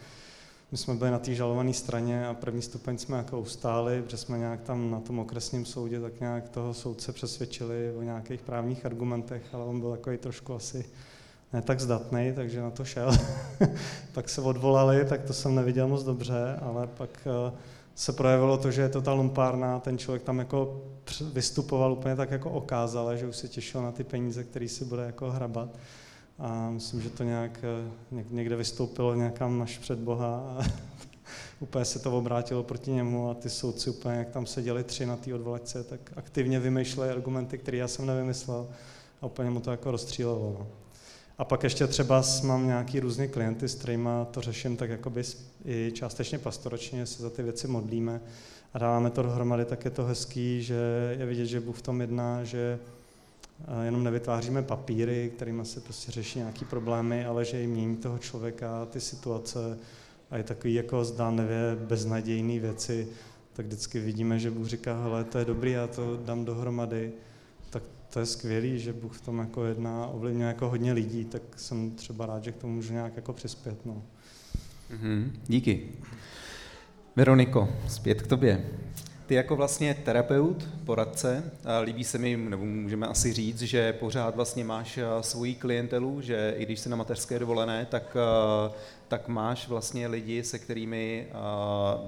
my 0.72 0.78
jsme 0.78 0.94
byli 0.94 1.10
na 1.10 1.18
té 1.18 1.34
žalované 1.34 1.72
straně 1.72 2.26
a 2.26 2.34
první 2.34 2.62
stupeň 2.62 2.98
jsme 2.98 3.16
jako 3.16 3.40
ustáli, 3.40 4.02
protože 4.02 4.16
jsme 4.16 4.38
nějak 4.38 4.60
tam 4.60 4.90
na 4.90 5.00
tom 5.00 5.18
okresním 5.18 5.64
soudě 5.64 6.00
tak 6.00 6.20
nějak 6.20 6.48
toho 6.48 6.74
soudce 6.74 7.12
přesvědčili 7.12 7.92
o 7.96 8.02
nějakých 8.02 8.42
právních 8.42 8.86
argumentech, 8.86 9.42
ale 9.52 9.64
on 9.64 9.80
byl 9.80 9.90
takový 9.90 10.18
trošku 10.18 10.54
asi 10.54 10.84
ne 11.52 11.62
tak 11.62 11.80
zdatný, 11.80 12.32
takže 12.34 12.60
na 12.60 12.70
to 12.70 12.84
šel. 12.84 13.12
pak 14.12 14.28
se 14.28 14.40
odvolali, 14.40 15.04
tak 15.04 15.22
to 15.22 15.32
jsem 15.32 15.54
neviděl 15.54 15.88
moc 15.88 16.02
dobře, 16.02 16.58
ale 16.62 16.86
pak 16.86 17.10
uh, 17.48 17.58
se 17.94 18.12
projevilo 18.12 18.56
to, 18.56 18.70
že 18.70 18.82
je 18.82 18.88
to 18.88 19.02
ta 19.02 19.12
lumpárna, 19.12 19.78
ten 19.80 19.98
člověk 19.98 20.22
tam 20.22 20.38
jako 20.38 20.82
vystupoval 21.32 21.92
úplně 21.92 22.16
tak 22.16 22.30
jako 22.30 22.50
okázale, 22.50 23.18
že 23.18 23.26
už 23.26 23.37
se 23.37 23.49
těšil 23.49 23.82
na 23.82 23.92
ty 23.92 24.04
peníze, 24.04 24.44
které 24.44 24.68
si 24.68 24.85
bude 24.85 25.02
jako 25.02 25.30
hrabat. 25.30 25.78
A 26.38 26.71
myslím, 26.71 27.00
že 27.02 27.11
to 27.11 27.25
nějak 27.25 27.64
eh, 27.64 28.25
někde 28.30 28.56
vystoupilo 28.56 29.14
nějakám 29.14 29.59
naš 29.59 29.78
před 29.78 29.99
Boha 29.99 30.37
a 30.37 30.64
úplně 31.61 31.85
se 31.85 31.99
to 31.99 32.18
obrátilo 32.18 32.62
proti 32.62 32.90
němu 32.90 33.30
a 33.30 33.35
ty 33.35 33.50
soudci 33.50 33.90
úplně, 33.90 34.14
jak 34.14 34.30
tam 34.30 34.47
seděli 34.47 34.85
tři 34.85 35.06
na 35.06 35.16
té 35.16 35.35
odvolačce, 35.35 35.85
tak 35.85 36.00
aktivně 36.16 36.61
vymýšleli 36.61 37.12
argumenty, 37.12 37.59
které 37.59 37.76
já 37.76 37.88
jsem 37.88 38.06
nevymyslel 38.06 38.68
a 39.23 39.26
úplně 39.26 39.50
mu 39.50 39.61
to 39.61 39.71
jako 39.71 39.90
rozstřílelo. 39.90 40.56
No. 40.59 40.66
A 41.38 41.44
pak 41.44 41.62
ještě 41.62 41.87
třeba 41.87 42.23
mám 42.42 42.66
nějaký 42.66 43.00
různý 43.00 43.28
klienty, 43.28 43.68
s 43.68 43.75
kterými 43.75 44.09
to 44.30 44.40
řeším 44.40 44.76
tak 44.76 44.90
jakoby 44.90 45.23
i 45.64 45.92
částečně 45.94 46.38
pastoračně, 46.38 47.06
se 47.06 47.23
za 47.23 47.30
ty 47.30 47.42
věci 47.42 47.68
modlíme 47.68 48.21
a 48.74 48.78
dáváme 48.78 49.10
to 49.10 49.22
dohromady, 49.22 49.64
tak 49.64 49.84
je 49.84 49.90
to 49.90 50.04
hezký, 50.04 50.62
že 50.62 50.74
je 51.18 51.26
vidět, 51.26 51.46
že 51.46 51.60
Bůh 51.60 51.76
v 51.76 51.82
tom 51.82 52.00
jedná, 52.00 52.44
že 52.44 52.78
eh, 53.60 53.84
jenom 53.84 54.04
nevytváříme 54.04 54.62
papíry, 54.62 55.32
kterými 55.36 55.64
se 55.64 55.80
prostě 55.80 56.12
řeší 56.12 56.38
nějaký 56.38 56.64
problémy, 56.64 57.24
ale 57.24 57.44
že 57.44 57.62
i 57.62 57.66
mění 57.66 57.96
toho 57.96 58.18
člověka, 58.18 58.86
ty 58.86 59.00
situace 59.00 59.78
a 60.30 60.36
je 60.36 60.42
takový 60.42 60.74
jako 60.74 61.04
zdánlivě 61.04 61.76
beznadějný 61.80 62.58
věci, 62.58 63.08
tak 63.52 63.66
vždycky 63.66 64.00
vidíme, 64.00 64.38
že 64.38 64.50
Bůh 64.50 64.66
říká, 64.66 65.02
hele, 65.02 65.24
to 65.24 65.38
je 65.38 65.44
dobrý, 65.44 65.70
já 65.70 65.86
to 65.86 66.16
dám 66.24 66.44
dohromady 66.44 67.12
to 68.12 68.20
je 68.20 68.26
skvělý, 68.26 68.78
že 68.78 68.92
Bůh 68.92 69.12
v 69.12 69.20
tom 69.20 69.38
jako 69.38 69.64
jedná, 69.64 70.06
ovlivňuje 70.06 70.48
jako 70.48 70.68
hodně 70.68 70.92
lidí, 70.92 71.24
tak 71.24 71.42
jsem 71.56 71.90
třeba 71.90 72.26
rád, 72.26 72.44
že 72.44 72.52
k 72.52 72.56
tomu 72.56 72.74
můžu 72.74 72.92
nějak 72.92 73.16
jako 73.16 73.32
přispět. 73.32 73.86
No. 73.86 74.02
Mm-hmm, 74.90 75.30
díky. 75.46 75.88
Veroniko, 77.16 77.69
zpět 77.88 78.23
k 78.23 78.26
tobě. 78.26 78.64
Ty 79.26 79.35
jako 79.35 79.57
vlastně 79.57 79.95
terapeut, 79.95 80.69
poradce, 80.85 81.45
líbí 81.83 82.04
se 82.04 82.19
mi, 82.19 82.37
nebo 82.37 82.64
můžeme 82.64 83.07
asi 83.07 83.33
říct, 83.33 83.62
že 83.62 83.92
pořád 83.92 84.37
vlastně 84.37 84.64
máš 84.64 84.99
svoji 85.21 85.54
klientelu, 85.54 86.21
že 86.21 86.54
i 86.57 86.64
když 86.64 86.81
jsi 86.81 86.88
na 86.88 86.97
mateřské 86.97 87.38
dovolené, 87.38 87.87
tak, 87.87 88.16
tak 89.09 89.28
máš 89.28 89.69
vlastně 89.69 90.07
lidi, 90.07 90.45
se 90.45 90.59
kterými 90.59 91.26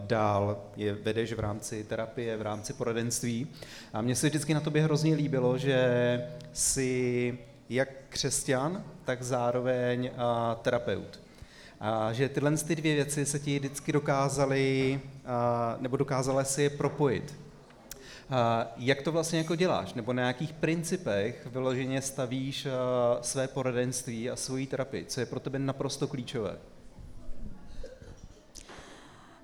dál 0.07 0.59
je 0.77 0.95
vedeš 0.95 1.33
v 1.33 1.41
rámci 1.41 1.85
terapie, 1.85 2.37
v 2.37 2.43
rámci 2.43 2.73
poradenství. 2.73 3.47
A 3.93 4.03
mně 4.03 4.17
se 4.17 4.29
vždycky 4.29 4.55
na 4.55 4.61
tobě 4.61 4.83
hrozně 4.83 5.15
líbilo, 5.15 5.59
že 5.59 6.29
jsi 6.53 7.39
jak 7.69 7.89
křesťan, 8.09 8.85
tak 9.05 9.23
zároveň 9.23 10.11
terapeut. 10.63 11.24
A 11.87 12.12
že 12.12 12.29
tyhle 12.29 12.57
ty 12.57 12.76
dvě 12.76 12.95
věci 12.95 13.26
se 13.26 13.38
ti 13.38 13.59
vždycky 13.59 13.93
dokázaly, 13.93 15.00
nebo 15.81 15.97
dokázala 15.97 16.45
si 16.45 16.62
je 16.62 16.71
propojit. 16.71 17.35
A 18.31 18.67
jak 18.76 19.03
to 19.03 19.12
vlastně 19.12 19.38
jako 19.38 19.57
děláš? 19.57 19.95
Nebo 19.95 20.12
na 20.12 20.26
jakých 20.26 20.53
principech 20.53 21.47
vyloženě 21.53 22.03
stavíš 22.03 22.67
své 23.21 23.49
poradenství 23.49 24.31
a 24.31 24.37
svoji 24.37 24.67
terapii? 24.67 25.05
Co 25.05 25.21
je 25.21 25.26
pro 25.26 25.41
tebe 25.41 25.59
naprosto 25.59 26.09
klíčové? 26.09 26.57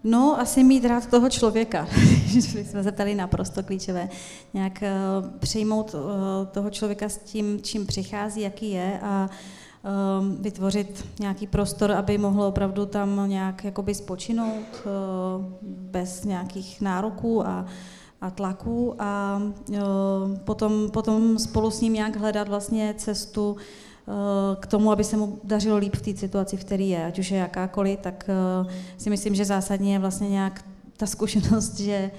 No, 0.05 0.41
asi 0.41 0.65
mít 0.65 0.85
rád 0.85 1.07
toho 1.07 1.31
člověka, 1.31 1.89
když 2.33 2.45
jsme 2.45 2.83
se 2.83 2.93
ptali 2.93 3.15
naprosto 3.15 3.63
klíčové. 3.63 4.09
Nějak 4.55 4.83
uh, 4.83 5.39
přijmout 5.39 5.95
uh, 5.95 6.01
toho 6.53 6.71
člověka 6.71 7.09
s 7.09 7.19
tím, 7.19 7.63
čím 7.63 7.87
přichází, 7.87 8.41
jaký 8.41 8.71
je 8.71 9.01
a 9.03 9.29
uh, 9.31 9.37
vytvořit 10.41 11.07
nějaký 11.21 11.47
prostor, 11.47 11.93
aby 11.93 12.19
mohlo 12.19 12.49
opravdu 12.49 12.87
tam 12.87 13.25
nějak 13.27 13.65
jakoby 13.65 13.95
spočinout 13.95 14.67
eh, 14.77 14.85
bez 15.63 16.25
nějakých 16.25 16.81
nároků 16.81 17.47
a, 17.47 17.67
a 18.21 18.31
tlaků. 18.31 18.95
A 18.99 19.43
eh, 19.75 19.81
potom, 20.45 20.91
potom 20.91 21.39
spolu 21.39 21.71
s 21.71 21.81
ním 21.81 21.93
nějak 21.93 22.17
hledat 22.17 22.49
vlastně 22.49 22.95
cestu 22.99 23.57
eh, 23.57 24.13
k 24.61 24.67
tomu, 24.67 24.93
aby 24.93 25.05
se 25.05 25.17
mu 25.17 25.41
dařilo 25.45 25.77
líp 25.77 25.97
v 25.97 26.03
té 26.03 26.17
situaci, 26.17 26.57
v 26.57 26.65
které 26.65 26.85
je, 26.85 27.07
ať 27.07 27.19
už 27.19 27.31
je 27.31 27.39
jakákoliv, 27.39 27.99
tak 28.01 28.31
si 28.97 29.11
myslím, 29.11 29.35
že 29.35 29.45
zásadně 29.45 29.93
je 29.93 29.99
vlastně 29.99 30.29
nějak 30.29 30.65
ta 30.97 31.07
zkušenost, 31.07 31.81
že 31.81 32.11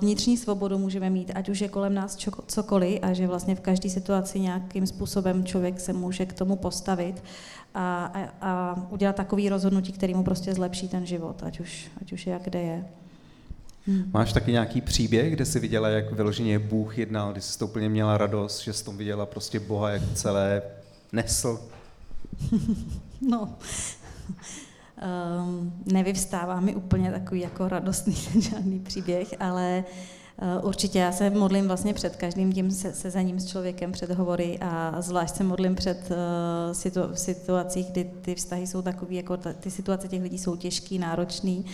vnitřní 0.00 0.36
svobodu 0.36 0.78
můžeme 0.78 1.10
mít, 1.10 1.32
ať 1.34 1.48
už 1.48 1.60
je 1.60 1.68
kolem 1.68 1.94
nás 1.94 2.18
cokoliv 2.46 2.98
a 3.02 3.12
že 3.12 3.26
vlastně 3.26 3.54
v 3.54 3.60
každé 3.60 3.90
situaci 3.90 4.40
nějakým 4.40 4.86
způsobem 4.86 5.44
člověk 5.44 5.80
se 5.80 5.92
může 5.92 6.26
k 6.26 6.32
tomu 6.32 6.56
postavit 6.56 7.22
a, 7.74 8.04
a, 8.04 8.20
a 8.40 8.86
udělat 8.90 9.16
takový 9.16 9.48
rozhodnutí, 9.48 9.92
který 9.92 10.14
mu 10.14 10.24
prostě 10.24 10.54
zlepší 10.54 10.88
ten 10.88 11.06
život, 11.06 11.42
ať 11.42 11.60
už, 11.60 11.90
ať 12.00 12.12
už 12.12 12.26
je 12.26 12.32
jak 12.32 12.42
kde 12.42 12.60
je. 12.60 12.84
Hmm. 13.86 14.10
Máš 14.12 14.32
taky 14.32 14.52
nějaký 14.52 14.80
příběh, 14.80 15.32
kde 15.32 15.44
jsi 15.44 15.60
viděla, 15.60 15.88
jak 15.88 16.12
vyloženě 16.12 16.58
Bůh 16.58 16.98
jednal, 16.98 17.32
kdy 17.32 17.40
jsi 17.40 17.58
to 17.58 17.66
úplně 17.66 17.88
měla 17.88 18.18
radost, 18.18 18.60
že 18.60 18.72
jsi 18.72 18.84
tom 18.84 18.96
viděla 18.96 19.26
prostě 19.26 19.60
Boha, 19.60 19.90
jak 19.90 20.02
celé 20.14 20.62
nesl? 21.12 21.60
no, 23.20 23.54
nevyvstává 25.92 26.60
mi 26.60 26.74
úplně 26.74 27.10
takový 27.10 27.40
jako 27.40 27.68
radostný 27.68 28.14
žádný 28.40 28.80
příběh, 28.80 29.34
ale 29.40 29.84
Určitě 30.62 30.98
já 30.98 31.12
se 31.12 31.30
modlím 31.30 31.66
vlastně 31.66 31.94
před 31.94 32.16
každým 32.16 32.52
tím 32.52 32.70
sezením 32.70 33.40
s 33.40 33.46
člověkem, 33.46 33.92
před 33.92 34.10
hovory 34.10 34.58
a 34.60 34.96
zvlášť 35.02 35.34
se 35.34 35.44
modlím 35.44 35.74
před 35.74 36.08
situ, 36.72 37.00
situacích, 37.14 37.90
kdy 37.90 38.10
ty 38.20 38.34
vztahy 38.34 38.66
jsou 38.66 38.82
takové, 38.82 39.14
jako 39.14 39.36
ty 39.36 39.70
situace 39.70 40.08
těch 40.08 40.22
lidí 40.22 40.38
jsou 40.38 40.56
těžký, 40.56 40.98
náročný. 40.98 41.64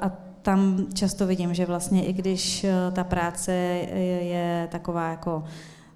A 0.00 0.10
tam 0.42 0.86
často 0.94 1.26
vidím, 1.26 1.54
že 1.54 1.66
vlastně 1.66 2.06
i 2.06 2.12
když 2.12 2.66
ta 2.92 3.04
práce 3.04 3.52
je 3.52 4.68
taková 4.70 5.10
jako 5.10 5.44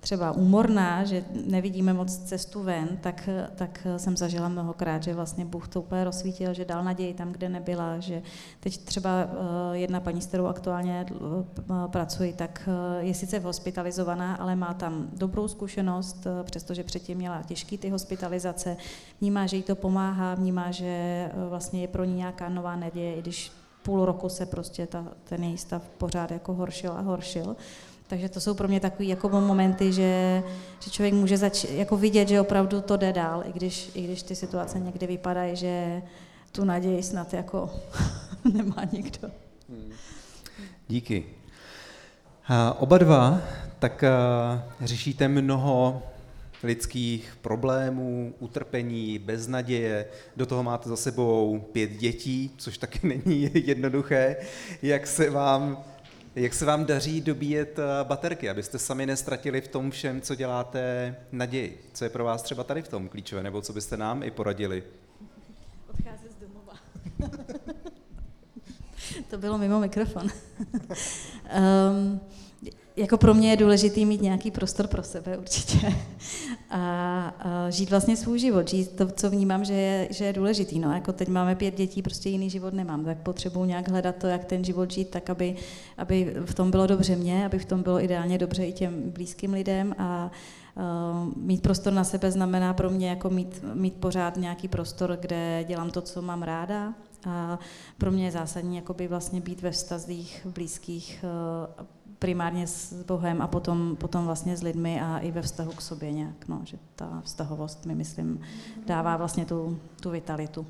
třeba 0.05 0.33
úmorná, 0.33 1.05
že 1.05 1.25
nevidíme 1.47 1.93
moc 1.93 2.17
cestu 2.17 2.63
ven, 2.63 2.99
tak, 3.01 3.29
tak 3.55 3.87
jsem 3.97 4.17
zažila 4.17 4.49
mnohokrát, 4.49 5.03
že 5.03 5.15
vlastně 5.15 5.45
Bůh 5.45 5.69
to 5.69 5.81
úplně 5.81 6.05
rozsvítil, 6.05 6.55
že 6.55 6.65
dal 6.65 6.85
naději 6.85 7.15
tam, 7.15 7.33
kde 7.33 7.49
nebyla, 7.49 7.99
že 7.99 8.23
teď 8.61 8.79
třeba 8.79 9.11
eh, 9.11 9.79
jedna 9.79 10.01
paní, 10.01 10.21
s 10.21 10.27
kterou 10.27 10.47
aktuálně 10.47 11.07
eh, 11.11 11.15
pracuji, 11.87 12.33
tak 12.33 12.69
eh, 12.69 13.05
je 13.05 13.15
sice 13.15 13.39
hospitalizovaná, 13.39 14.35
ale 14.35 14.57
má 14.57 14.75
tam 14.75 15.09
dobrou 15.13 15.49
zkušenost, 15.49 16.27
přestože 16.43 16.85
předtím 16.85 17.19
měla 17.19 17.43
těžký 17.43 17.79
ty 17.79 17.89
hospitalizace, 17.89 18.77
vnímá, 19.21 19.47
že 19.47 19.57
jí 19.57 19.63
to 19.63 19.77
pomáhá, 19.77 20.35
vnímá, 20.35 20.71
že 20.71 21.31
vlastně 21.49 21.81
je 21.81 21.89
pro 21.89 22.05
ní 22.05 22.15
nějaká 22.15 22.49
nová 22.49 22.77
naděje, 22.77 23.15
i 23.15 23.23
když 23.23 23.53
půl 23.83 24.05
roku 24.05 24.29
se 24.29 24.47
prostě 24.47 24.87
ta, 24.87 25.07
ten 25.25 25.45
její 25.45 25.59
stav 25.59 25.83
pořád 25.99 26.31
jako 26.31 26.55
horšil 26.55 26.93
a 26.93 27.01
horšil. 27.01 27.57
Takže 28.07 28.29
to 28.29 28.41
jsou 28.41 28.55
pro 28.55 28.69
mě 28.69 28.81
takové 28.81 29.05
jako 29.05 29.29
momenty, 29.29 29.93
že, 29.93 30.43
že 30.81 30.91
člověk 30.91 31.15
může 31.15 31.37
zač- 31.37 31.65
jako 31.65 31.97
vidět, 31.97 32.29
že 32.29 32.41
opravdu 32.41 32.81
to 32.81 32.97
jde 32.97 33.13
dál, 33.13 33.43
i 33.47 33.53
když, 33.53 33.91
i 33.95 34.03
když 34.03 34.23
ty 34.23 34.35
situace 34.35 34.81
někdy 34.81 35.07
vypadají, 35.07 35.57
že 35.57 36.03
tu 36.53 36.65
naději 36.65 37.03
snad 37.03 37.35
jako 37.35 37.71
nemá 38.55 38.83
nikdo. 38.93 39.31
Hmm. 39.69 39.93
Díky. 40.89 41.25
Oba 42.79 42.99
dva 42.99 43.41
tak 43.79 44.05
uh, 44.05 44.87
řešíte 44.87 45.29
mnoho 45.29 46.03
lidských 46.63 47.39
problémů, 47.43 48.35
utrpení, 48.39 49.19
beznaděje. 49.19 50.07
Do 50.37 50.47
toho 50.47 50.63
máte 50.63 50.89
za 50.89 50.97
sebou 50.97 51.65
pět 51.73 51.91
dětí, 51.91 52.51
což 52.57 52.79
taky 52.79 53.01
není 53.07 53.51
jednoduché. 53.55 54.37
Jak 54.83 55.07
se 55.07 55.31
vám 55.31 55.85
jak 56.37 56.55
se 56.55 56.65
vám 56.65 56.85
daří 56.85 57.21
dobíjet 57.21 57.79
eh, 57.79 58.05
baterky, 58.05 58.51
abyste 58.51 58.79
sami 58.79 59.07
nestratili 59.07 59.61
v 59.61 59.69
tom 59.69 59.91
všem, 59.91 60.21
co 60.21 60.35
děláte, 60.35 61.17
naději? 61.33 61.91
Co 61.93 62.05
je 62.05 62.11
pro 62.11 62.25
vás 62.25 62.43
třeba 62.43 62.65
tady 62.65 62.83
v 62.83 62.89
tom 62.89 63.09
klíčové, 63.09 63.43
nebo 63.43 63.63
co 63.63 63.73
byste 63.73 63.97
nám 63.97 64.23
i 64.23 64.31
poradili? 64.31 64.85
Odcházet 65.91 66.33
z 66.33 66.37
domova. 66.37 66.73
to 69.31 69.39
bylo 69.39 69.59
mimo 69.59 69.81
mikrofon. 69.81 70.29
um, 71.93 72.21
jako 72.97 73.17
pro 73.17 73.35
mě 73.35 73.51
je 73.51 73.57
důležitý 73.57 74.07
mít 74.07 74.23
nějaký 74.23 74.51
prostor 74.51 74.87
pro 74.87 75.03
sebe 75.03 75.39
určitě 75.39 75.95
a, 76.71 77.35
a 77.39 77.71
žít 77.71 77.91
vlastně 77.91 78.17
svůj 78.17 78.39
život, 78.39 78.69
žít 78.69 78.97
to, 78.97 79.07
co 79.07 79.31
vnímám, 79.31 79.65
že 79.65 79.75
je, 79.75 80.09
že 80.11 80.25
je 80.25 80.33
důležitý. 80.33 80.79
No, 80.79 80.93
jako 80.93 81.13
teď 81.13 81.29
máme 81.29 81.55
pět 81.55 81.77
dětí, 81.77 82.03
prostě 82.03 82.29
jiný 82.29 82.51
život 82.51 82.75
nemám, 82.75 83.05
tak 83.05 83.19
potřebuji 83.19 83.65
nějak 83.65 83.89
hledat 83.89 84.17
to, 84.17 84.27
jak 84.27 84.45
ten 84.45 84.65
život 84.65 84.91
žít, 84.91 85.11
tak 85.11 85.31
aby, 85.31 85.57
aby 85.99 86.35
v 86.45 86.55
tom 86.55 86.71
bylo 86.71 86.87
dobře 86.87 87.17
mě, 87.17 87.47
aby 87.47 87.59
v 87.59 87.65
tom 87.65 87.83
bylo 87.83 88.01
ideálně 88.01 88.39
dobře 88.39 88.67
i 88.67 88.73
těm 88.73 89.11
blízkým 89.11 89.53
lidem 89.53 89.95
a 89.99 90.31
Uh, 90.77 91.33
mít 91.37 91.63
prostor 91.63 91.93
na 91.93 92.05
sebe 92.05 92.31
znamená 92.31 92.75
pro 92.75 92.91
mě 92.91 93.09
jako 93.09 93.31
mít, 93.31 93.65
mít 93.75 93.95
pořád 93.95 94.37
nějaký 94.37 94.69
prostor, 94.69 95.19
kde 95.21 95.65
dělám 95.69 95.91
to, 95.91 96.01
co 96.01 96.23
mám 96.23 96.43
ráda. 96.43 96.95
A 97.27 97.59
pro 97.99 98.11
mě 98.11 98.25
je 98.25 98.31
zásadní 98.31 98.77
jakoby 98.77 99.09
vlastně 99.09 99.41
být 99.41 99.63
ve 99.63 99.71
vztazích 99.71 100.47
blízkých 100.55 101.25
uh, 101.79 101.87
primárně 102.25 102.67
s 102.67 103.03
Bohem 103.03 103.43
a 103.43 103.47
potom, 103.47 103.97
potom 103.97 104.25
vlastně 104.25 104.57
s 104.57 104.63
lidmi 104.63 105.01
a 105.01 105.19
i 105.19 105.31
ve 105.31 105.43
vztahu 105.43 105.73
k 105.73 105.81
sobě 105.81 106.13
nějak, 106.13 106.49
no, 106.49 106.61
že 106.65 106.79
ta 106.97 107.23
vztahovost 107.25 107.87
mi 107.87 107.95
myslím 107.95 108.41
dává 108.87 109.17
vlastně 109.17 109.45
tu, 109.45 109.79
tu 110.01 110.11
vitalitu. 110.11 110.67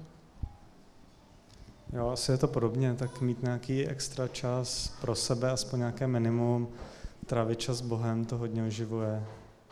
Jo, 1.92 2.08
asi 2.08 2.32
je 2.32 2.38
to 2.38 2.48
podobně, 2.48 2.94
tak 2.94 3.20
mít 3.20 3.42
nějaký 3.42 3.86
extra 3.86 4.28
čas 4.28 4.96
pro 5.00 5.14
sebe, 5.14 5.50
aspoň 5.50 5.78
nějaké 5.78 6.06
minimum, 6.06 6.68
trávit 7.26 7.58
čas 7.58 7.76
s 7.76 7.80
Bohem, 7.80 8.24
to 8.24 8.38
hodně 8.38 8.66
oživuje. 8.66 9.24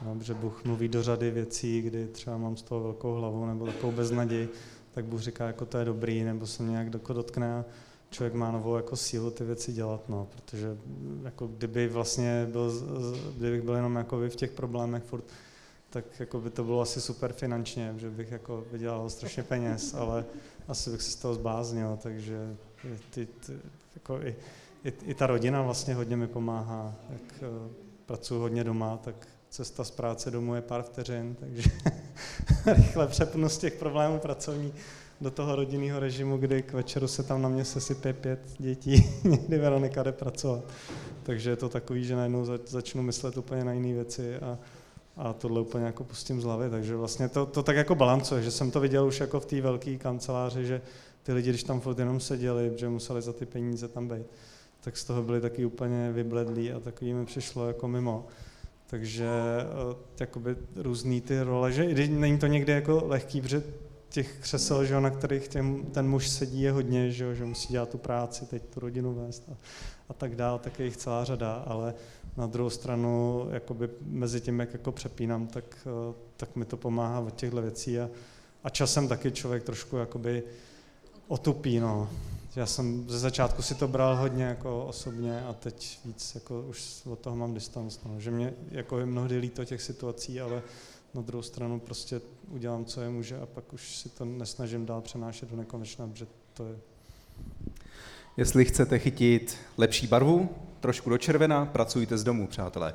No, 0.05 0.17
že 0.21 0.35
Bůh 0.35 0.65
mluví 0.65 0.89
do 0.89 1.03
řady 1.03 1.31
věcí, 1.31 1.83
kdy 1.83 2.07
třeba 2.07 2.37
mám 2.37 2.57
z 2.57 2.63
toho 2.63 2.81
velkou 2.81 3.15
hlavu 3.15 3.47
nebo 3.47 3.67
takovou 3.67 3.93
beznaději, 3.93 4.49
tak 4.95 5.05
Bůh 5.05 5.21
říká, 5.21 5.47
jako 5.47 5.67
to 5.67 5.79
je 5.79 5.85
dobrý, 5.85 6.25
nebo 6.25 6.47
se 6.47 6.63
mě 6.63 6.73
nějak 6.73 6.91
dotkne 6.91 7.65
člověk 8.13 8.35
má 8.35 8.51
novou 8.51 8.77
jako 8.77 8.97
sílu 8.97 9.31
ty 9.31 9.45
věci 9.45 9.73
dělat, 9.73 10.09
no, 10.09 10.29
protože 10.31 10.77
jako 11.25 11.47
kdyby 11.47 11.89
vlastně 11.89 12.47
byl, 12.51 12.73
kdybych 13.37 13.63
byl 13.63 13.75
jenom 13.75 13.97
jako 13.97 14.17
v 14.19 14.37
těch 14.37 14.51
problémech 14.51 15.03
furt, 15.03 15.25
tak 15.91 16.05
jako 16.21 16.41
by 16.41 16.51
to 16.51 16.65
bylo 16.65 16.81
asi 16.81 17.01
super 17.01 17.33
finančně, 17.33 17.95
že 17.97 18.11
bych 18.11 18.33
jako 18.33 18.65
vydělal 18.73 19.11
strašně 19.11 19.43
peněz, 19.43 19.95
ale 19.95 20.25
asi 20.69 20.91
bych 20.91 21.03
se 21.03 21.11
z 21.11 21.17
toho 21.17 21.35
zbáznil, 21.35 21.99
takže 22.03 22.57
ty, 23.11 23.27
ty, 23.27 23.53
jako 23.95 24.21
i, 24.23 24.37
i, 24.85 24.93
i 25.05 25.15
ta 25.15 25.27
rodina 25.27 25.63
vlastně 25.63 25.95
hodně 25.95 26.17
mi 26.17 26.27
pomáhá, 26.27 26.95
jak 27.11 27.23
uh, 27.43 27.73
pracuji 28.07 28.41
hodně 28.41 28.65
doma, 28.65 28.97
tak 28.97 29.29
cesta 29.51 29.85
z 29.85 29.91
práce 29.91 30.31
domů 30.31 30.55
je 30.55 30.61
pár 30.61 30.83
vteřin, 30.83 31.37
takže 31.41 31.63
rychle 32.77 33.07
přepnu 33.07 33.49
z 33.49 33.59
těch 33.59 33.75
problémů 33.75 34.19
pracovních 34.19 34.75
do 35.23 35.31
toho 35.31 35.57
rodinného 35.57 36.01
režimu, 36.01 36.37
kdy 36.37 36.63
k 36.63 36.73
večeru 36.73 37.09
se 37.09 37.23
tam 37.23 37.43
na 37.43 37.49
mě 37.49 37.65
sesype 37.65 38.13
pět 38.13 38.41
dětí, 38.59 39.05
někdy 39.25 39.59
Veronika 39.59 40.03
jde 40.03 40.13
pracovat. 40.13 40.65
Takže 41.23 41.51
je 41.51 41.57
to 41.57 41.69
takový, 41.69 42.05
že 42.05 42.17
najednou 42.17 42.45
začnu 42.67 43.03
myslet 43.03 43.37
úplně 43.37 43.65
na 43.65 43.73
jiné 43.73 43.93
věci 43.93 44.37
a, 44.37 44.59
a 45.17 45.33
tohle 45.33 45.61
úplně 45.61 45.85
jako 45.85 46.05
pustím 46.05 46.41
z 46.41 46.45
hlavy. 46.45 46.71
Takže 46.71 46.97
vlastně 46.97 47.29
to, 47.29 47.47
to 47.47 47.63
tak 47.63 47.77
jako 47.77 47.95
balancuje, 47.95 48.43
že 48.43 48.51
jsem 48.51 48.71
to 48.71 48.81
viděl 48.81 49.07
už 49.07 49.21
jako 49.21 49.41
v 49.41 49.47
té 49.47 49.61
velké 49.61 49.97
kanceláři, 49.97 50.67
že 50.67 50.81
ty 51.23 51.33
lidi, 51.33 51.51
když 51.51 51.63
tam 51.65 51.81
furt 51.81 51.99
jenom 51.99 52.21
seděli, 52.21 52.73
že 52.77 52.89
museli 52.89 53.23
za 53.23 53.33
ty 53.33 53.47
peníze 53.47 53.89
tam 53.89 54.09
být, 54.09 54.27
tak 54.81 54.97
z 54.97 55.05
toho 55.05 55.23
byli 55.23 55.41
taky 55.41 55.65
úplně 55.65 56.13
vybledlí 56.13 56.73
a 56.73 56.81
takový 56.81 57.15
mi 57.15 57.27
přišlo 57.27 57.69
jako 57.69 57.89
mimo. 57.89 58.27
Takže 58.87 59.29
eh, 59.61 59.97
jakoby 60.21 60.57
různý 60.77 61.21
ty 61.21 61.43
role, 61.43 61.73
že 61.73 61.85
i 61.85 62.09
není 62.09 62.39
to 62.39 62.47
někdy 62.47 62.73
jako 62.73 63.03
lehký, 63.07 63.41
protože 63.41 63.63
těch 64.13 64.39
křesel, 64.41 64.85
že, 64.85 65.01
na 65.01 65.11
kterých 65.11 65.49
těm, 65.49 65.85
ten 65.85 66.09
muž 66.09 66.29
sedí, 66.29 66.63
je 66.63 66.73
hodně, 66.73 67.11
že, 67.11 67.35
že 67.35 67.45
musí 67.45 67.73
dělat 67.73 67.89
tu 67.89 67.99
práci, 67.99 68.47
teď 68.47 68.63
tu 68.75 68.81
rodinu 68.81 69.15
vést 69.15 69.49
a, 69.53 69.57
a 70.09 70.15
tak 70.15 70.37
dál, 70.37 70.59
tak 70.59 70.79
je 70.79 70.85
jich 70.85 70.97
celá 70.97 71.25
řada, 71.25 71.55
ale 71.67 71.95
na 72.37 72.47
druhou 72.47 72.71
stranu 72.71 73.47
jakoby 73.51 73.89
mezi 74.01 74.41
tím, 74.41 74.61
jak 74.61 74.73
jako 74.73 74.93
přepínám, 74.93 75.47
tak, 75.47 75.65
eh, 75.87 76.15
tak 76.37 76.57
mi 76.57 76.65
to 76.65 76.77
pomáhá 76.77 77.21
od 77.21 77.35
těchto 77.35 77.63
věcí 77.63 78.01
a, 78.01 78.11
a 78.65 78.71
časem 78.71 79.09
taky 79.09 79.33
člověk 79.33 79.63
trošku 79.63 79.97
jakoby 79.97 80.43
otupí, 81.29 81.81
no. 81.81 82.09
Já 82.57 82.67
jsem 82.67 83.05
ze 83.09 83.19
začátku 83.19 83.63
si 83.63 83.75
to 83.75 83.89
bral 83.89 84.17
hodně 84.17 84.45
jako 84.45 84.87
osobně 84.87 85.43
a 85.43 85.53
teď 85.53 85.99
víc 86.05 86.35
jako 86.35 86.63
už 86.63 87.03
od 87.07 87.19
toho 87.19 87.37
mám 87.37 87.55
distanc, 87.55 87.99
no. 88.05 88.21
že 88.21 88.31
mě 88.31 88.55
jako 88.71 88.99
je 88.99 89.07
mnohdy 89.07 89.39
líto 89.39 89.65
těch 89.65 89.83
situací, 89.83 90.41
ale 90.41 90.63
na 91.15 91.23
druhou 91.23 91.43
stranu 91.43 91.81
prostě 91.81 92.21
udělám, 92.49 92.85
co 92.85 93.01
je 93.01 93.09
může 93.09 93.41
a 93.41 93.47
pak 93.47 93.73
už 93.73 93.97
si 93.97 94.09
to 94.09 94.25
nesnažím 94.25 94.87
dál 94.87 95.01
přenášet 95.01 95.51
do 95.51 95.57
nekonečna, 95.57 96.07
protože 96.07 96.27
to 96.55 96.67
je... 96.67 96.77
Jestli 98.37 98.65
chcete 98.65 98.99
chytit 98.99 99.57
lepší 99.79 100.07
barvu, 100.07 100.49
trošku 100.81 101.11
do 101.11 101.19
červena, 101.19 101.67
pracujte 101.67 102.19
z 102.19 102.25
domu, 102.25 102.47
přátelé. 102.47 102.95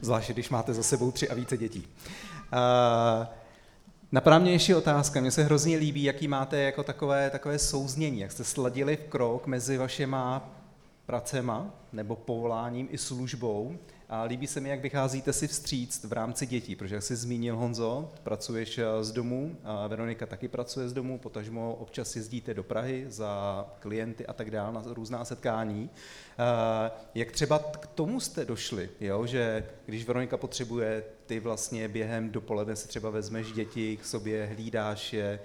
Zvláště, 0.00 0.32
když 0.32 0.50
máte 0.50 0.74
za 0.74 0.82
sebou 0.82 1.10
tři 1.10 1.28
a 1.28 1.34
více 1.34 1.56
dětí. 1.56 1.86
Napadá 4.12 4.38
mě 4.38 4.52
ještě 4.52 4.76
otázka, 4.76 5.20
mně 5.20 5.30
se 5.30 5.44
hrozně 5.44 5.76
líbí, 5.76 6.02
jaký 6.02 6.28
máte 6.28 6.58
jako 6.58 6.82
takové, 6.82 7.30
takové 7.30 7.58
souznění, 7.58 8.20
jak 8.20 8.32
jste 8.32 8.44
sladili 8.44 8.96
v 8.96 9.08
krok 9.08 9.46
mezi 9.46 9.78
vašima 9.78 10.50
pracema 11.06 11.74
nebo 11.92 12.16
povoláním 12.16 12.88
i 12.90 12.98
službou 12.98 13.78
a 14.10 14.22
líbí 14.22 14.46
se 14.46 14.60
mi, 14.60 14.68
jak 14.68 14.80
vycházíte 14.80 15.32
si 15.32 15.48
vstříct 15.48 16.04
v 16.04 16.12
rámci 16.12 16.46
dětí, 16.46 16.76
protože 16.76 16.94
jak 16.94 17.04
jsi 17.04 17.16
zmínil 17.16 17.56
Honzo, 17.56 18.12
pracuješ 18.22 18.78
eh, 18.78 19.04
z 19.04 19.12
domu, 19.12 19.56
a 19.64 19.86
Veronika 19.86 20.26
taky 20.26 20.48
pracuje 20.48 20.88
z 20.88 20.92
domu, 20.92 21.18
potažmo 21.18 21.74
občas 21.74 22.16
jezdíte 22.16 22.54
do 22.54 22.62
Prahy 22.62 23.06
za 23.08 23.64
klienty 23.80 24.26
a 24.26 24.32
tak 24.32 24.50
dále 24.50 24.72
na 24.72 24.82
různá 24.86 25.24
setkání. 25.24 25.90
Eh, 26.38 26.90
jak 27.14 27.32
třeba 27.32 27.58
k 27.58 27.86
tomu 27.86 28.20
jste 28.20 28.44
došli, 28.44 28.90
jo? 29.00 29.26
že 29.26 29.66
když 29.86 30.04
Veronika 30.04 30.36
potřebuje, 30.36 31.04
ty 31.26 31.40
vlastně 31.40 31.88
během 31.88 32.30
dopoledne 32.30 32.76
si 32.76 32.88
třeba 32.88 33.10
vezmeš 33.10 33.52
děti 33.52 33.96
k 33.96 34.04
sobě, 34.04 34.46
hlídáš 34.46 35.12
je, 35.12 35.40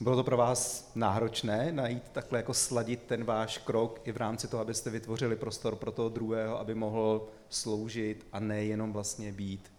bylo 0.00 0.16
to 0.16 0.24
pro 0.24 0.36
vás 0.36 0.90
náročné 0.94 1.72
najít 1.72 2.02
takhle 2.12 2.38
jako 2.38 2.54
sladit 2.54 3.02
ten 3.06 3.24
váš 3.24 3.58
krok 3.58 4.00
i 4.04 4.12
v 4.12 4.16
rámci 4.16 4.48
toho, 4.48 4.60
abyste 4.60 4.90
vytvořili 4.90 5.36
prostor 5.36 5.76
pro 5.76 5.92
toho 5.92 6.08
druhého, 6.08 6.60
aby 6.60 6.74
mohl 6.74 7.28
sloužit 7.48 8.26
a 8.32 8.40
nejenom 8.40 8.92
vlastně 8.92 9.32
být, 9.32 9.72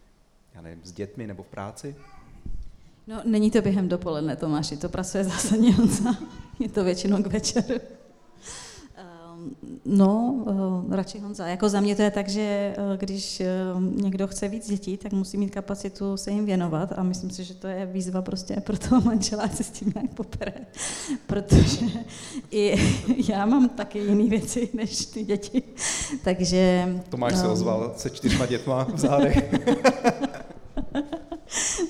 já 0.56 0.62
nevím, 0.62 0.82
s 0.84 0.92
dětmi 0.92 1.28
nebo 1.28 1.44
v 1.44 1.48
práci? 1.48 1.96
No, 3.08 3.22
není 3.26 3.52
to 3.52 3.62
během 3.62 3.90
dopoledne, 3.90 4.36
Tomáši, 4.36 4.78
to 4.78 4.90
pracuje 4.90 5.24
zásadně 5.24 5.74
Honza. 5.76 6.16
Je 6.60 6.70
to 6.70 6.84
většinou 6.84 7.24
k 7.24 7.28
večeru. 7.28 7.80
No, 9.86 10.44
uh, 10.88 10.96
radši 10.96 11.20
Honza. 11.20 11.48
Jako 11.48 11.70
za 11.70 11.82
mě 11.82 11.96
to 11.96 12.02
je 12.02 12.12
tak, 12.12 12.30
že 12.30 12.76
uh, 12.78 12.98
když 12.98 13.42
uh, 13.76 13.84
někdo 14.04 14.28
chce 14.28 14.48
víc 14.48 14.70
dětí, 14.70 14.98
tak 14.98 15.14
musí 15.14 15.38
mít 15.38 15.50
kapacitu 15.50 16.18
se 16.18 16.32
jim 16.32 16.46
věnovat 16.46 16.94
a 16.96 17.04
myslím 17.04 17.30
si, 17.30 17.44
že 17.44 17.54
to 17.54 17.68
je 17.68 17.86
výzva 17.86 18.22
prostě 18.22 18.56
pro 18.56 18.78
toho 18.78 19.02
manžela, 19.02 19.48
se 19.48 19.64
s 19.64 19.70
tím 19.70 19.92
nějak 19.96 20.14
popere. 20.14 20.54
Protože 21.28 21.86
i 22.52 22.76
já 23.32 23.46
mám 23.46 23.70
taky 23.70 24.00
jiné 24.00 24.30
věci 24.30 24.70
než 24.74 25.06
ty 25.06 25.24
děti. 25.24 25.64
Takže... 26.24 26.96
Tomáš 27.10 27.34
um, 27.34 27.40
se 27.40 27.48
ozval 27.48 27.94
se 27.98 28.10
čtyřma 28.10 28.46
dětma 28.46 28.84
v 28.84 29.00
zádech. 29.00 29.56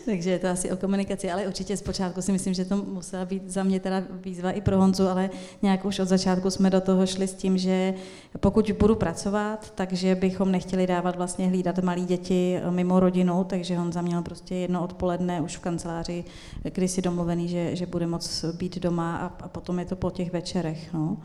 Takže 0.10 0.30
je 0.30 0.40
to 0.40 0.48
asi 0.48 0.72
o 0.72 0.78
komunikaci, 0.78 1.32
ale 1.32 1.48
určitě 1.48 1.78
zpočátku 1.78 2.22
si 2.22 2.32
myslím, 2.32 2.54
že 2.54 2.66
to 2.66 2.76
musela 2.76 3.26
být 3.26 3.50
za 3.50 3.64
mě 3.64 3.80
teda 3.80 4.04
výzva 4.10 4.52
i 4.52 4.62
pro 4.62 4.78
Honzu, 4.78 5.08
ale 5.08 5.30
nějak 5.62 5.86
už 5.86 6.00
od 6.00 6.08
začátku 6.08 6.50
jsme 6.50 6.70
do 6.70 6.82
toho 6.82 7.06
šli 7.06 7.28
s 7.28 7.34
tím, 7.34 7.58
že 7.58 7.94
pokud 8.40 8.72
budu 8.80 8.96
pracovat, 8.96 9.72
takže 9.76 10.16
bychom 10.16 10.52
nechtěli 10.52 10.88
dávat 10.88 11.16
vlastně 11.16 11.48
hlídat 11.48 11.80
malí 11.80 12.06
děti 12.06 12.60
mimo 12.70 13.00
rodinu, 13.00 13.44
takže 13.44 13.78
Honza 13.78 14.02
měl 14.02 14.22
prostě 14.22 14.56
jedno 14.56 14.84
odpoledne 14.84 15.42
už 15.42 15.58
v 15.58 15.60
kanceláři, 15.60 16.24
kdy 16.64 16.88
si 16.88 17.02
domluvený, 17.02 17.48
že, 17.48 17.76
že 17.76 17.86
bude 17.86 18.08
moc 18.08 18.46
být 18.46 18.80
doma 18.80 19.18
a, 19.18 19.26
a 19.26 19.48
potom 19.48 19.80
je 19.80 19.86
to 19.86 19.96
po 19.96 20.12
těch 20.12 20.34
večerech. 20.34 20.94
No. 20.94 21.18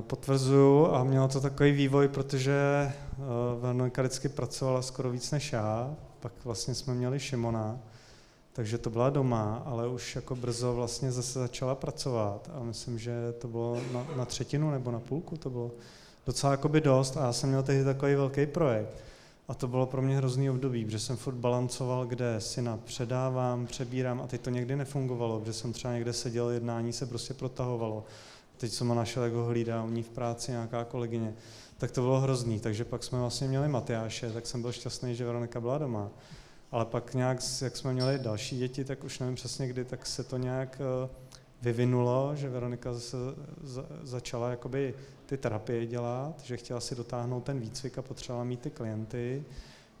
Potvrzuju 0.00 0.86
a 0.86 1.04
mělo 1.04 1.28
to 1.28 1.40
takový 1.40 1.72
vývoj, 1.72 2.08
protože 2.08 2.52
eh, 2.52 2.92
Veronika 3.60 4.02
vždycky 4.02 4.28
pracovala 4.28 4.82
skoro 4.82 5.10
víc 5.10 5.30
než 5.30 5.52
já, 5.52 5.96
pak 6.20 6.32
vlastně 6.44 6.74
jsme 6.74 6.94
měli 6.94 7.20
Šimona, 7.20 7.78
takže 8.52 8.78
to 8.78 8.90
byla 8.90 9.10
doma, 9.10 9.62
ale 9.66 9.88
už 9.88 10.16
jako 10.16 10.36
brzo 10.36 10.74
vlastně 10.74 11.12
zase 11.12 11.38
začala 11.38 11.74
pracovat 11.74 12.50
a 12.54 12.62
myslím, 12.62 12.98
že 12.98 13.12
to 13.38 13.48
bylo 13.48 13.80
na, 13.92 14.06
na 14.16 14.24
třetinu 14.24 14.70
nebo 14.70 14.90
na 14.90 15.00
půlku, 15.00 15.36
to 15.36 15.50
bylo 15.50 15.70
docela 16.26 16.52
jakoby 16.52 16.80
dost 16.80 17.16
a 17.16 17.24
já 17.24 17.32
jsem 17.32 17.48
měl 17.48 17.62
tehdy 17.62 17.84
takový 17.84 18.14
velký 18.14 18.46
projekt. 18.46 19.04
A 19.48 19.54
to 19.54 19.68
bylo 19.68 19.86
pro 19.86 20.02
mě 20.02 20.16
hrozný 20.16 20.50
období, 20.50 20.84
protože 20.84 20.98
jsem 20.98 21.16
furt 21.16 21.34
balancoval, 21.34 22.06
kde 22.06 22.40
syna 22.40 22.78
předávám, 22.84 23.66
přebírám 23.66 24.20
a 24.20 24.26
teď 24.26 24.40
to 24.40 24.50
někdy 24.50 24.76
nefungovalo, 24.76 25.40
protože 25.40 25.52
jsem 25.52 25.72
třeba 25.72 25.94
někde 25.94 26.12
seděl, 26.12 26.50
jednání 26.50 26.92
se 26.92 27.06
prostě 27.06 27.34
protahovalo. 27.34 28.04
Teď 28.56 28.72
jsem 28.72 28.88
ho 28.88 28.94
našel, 28.94 29.24
jak 29.24 29.32
ho 29.32 29.44
hlídá 29.44 29.84
u 29.84 29.90
ní 29.90 30.02
v 30.02 30.08
práci 30.08 30.50
nějaká 30.50 30.84
kolegyně 30.84 31.34
tak 31.78 31.90
to 31.90 32.00
bylo 32.00 32.20
hrozný. 32.20 32.60
Takže 32.60 32.84
pak 32.84 33.04
jsme 33.04 33.18
vlastně 33.18 33.48
měli 33.48 33.68
Matyáše, 33.68 34.32
tak 34.32 34.46
jsem 34.46 34.62
byl 34.62 34.72
šťastný, 34.72 35.14
že 35.14 35.24
Veronika 35.24 35.60
byla 35.60 35.78
doma. 35.78 36.10
Ale 36.70 36.84
pak 36.84 37.14
nějak, 37.14 37.38
jak 37.62 37.76
jsme 37.76 37.92
měli 37.92 38.18
další 38.18 38.58
děti, 38.58 38.84
tak 38.84 39.04
už 39.04 39.18
nevím 39.18 39.34
přesně 39.34 39.66
kdy, 39.66 39.84
tak 39.84 40.06
se 40.06 40.24
to 40.24 40.36
nějak 40.36 40.80
eh, 40.80 41.08
vyvinulo, 41.62 42.32
že 42.36 42.48
Veronika 42.48 42.92
zase 42.92 43.16
začala 44.02 44.50
jakoby 44.50 44.94
ty 45.26 45.36
terapie 45.36 45.86
dělat, 45.86 46.40
že 46.44 46.56
chtěla 46.56 46.80
si 46.80 46.94
dotáhnout 46.94 47.44
ten 47.44 47.60
výcvik 47.60 47.98
a 47.98 48.02
potřebovala 48.02 48.44
mít 48.44 48.60
ty 48.60 48.70
klienty. 48.70 49.44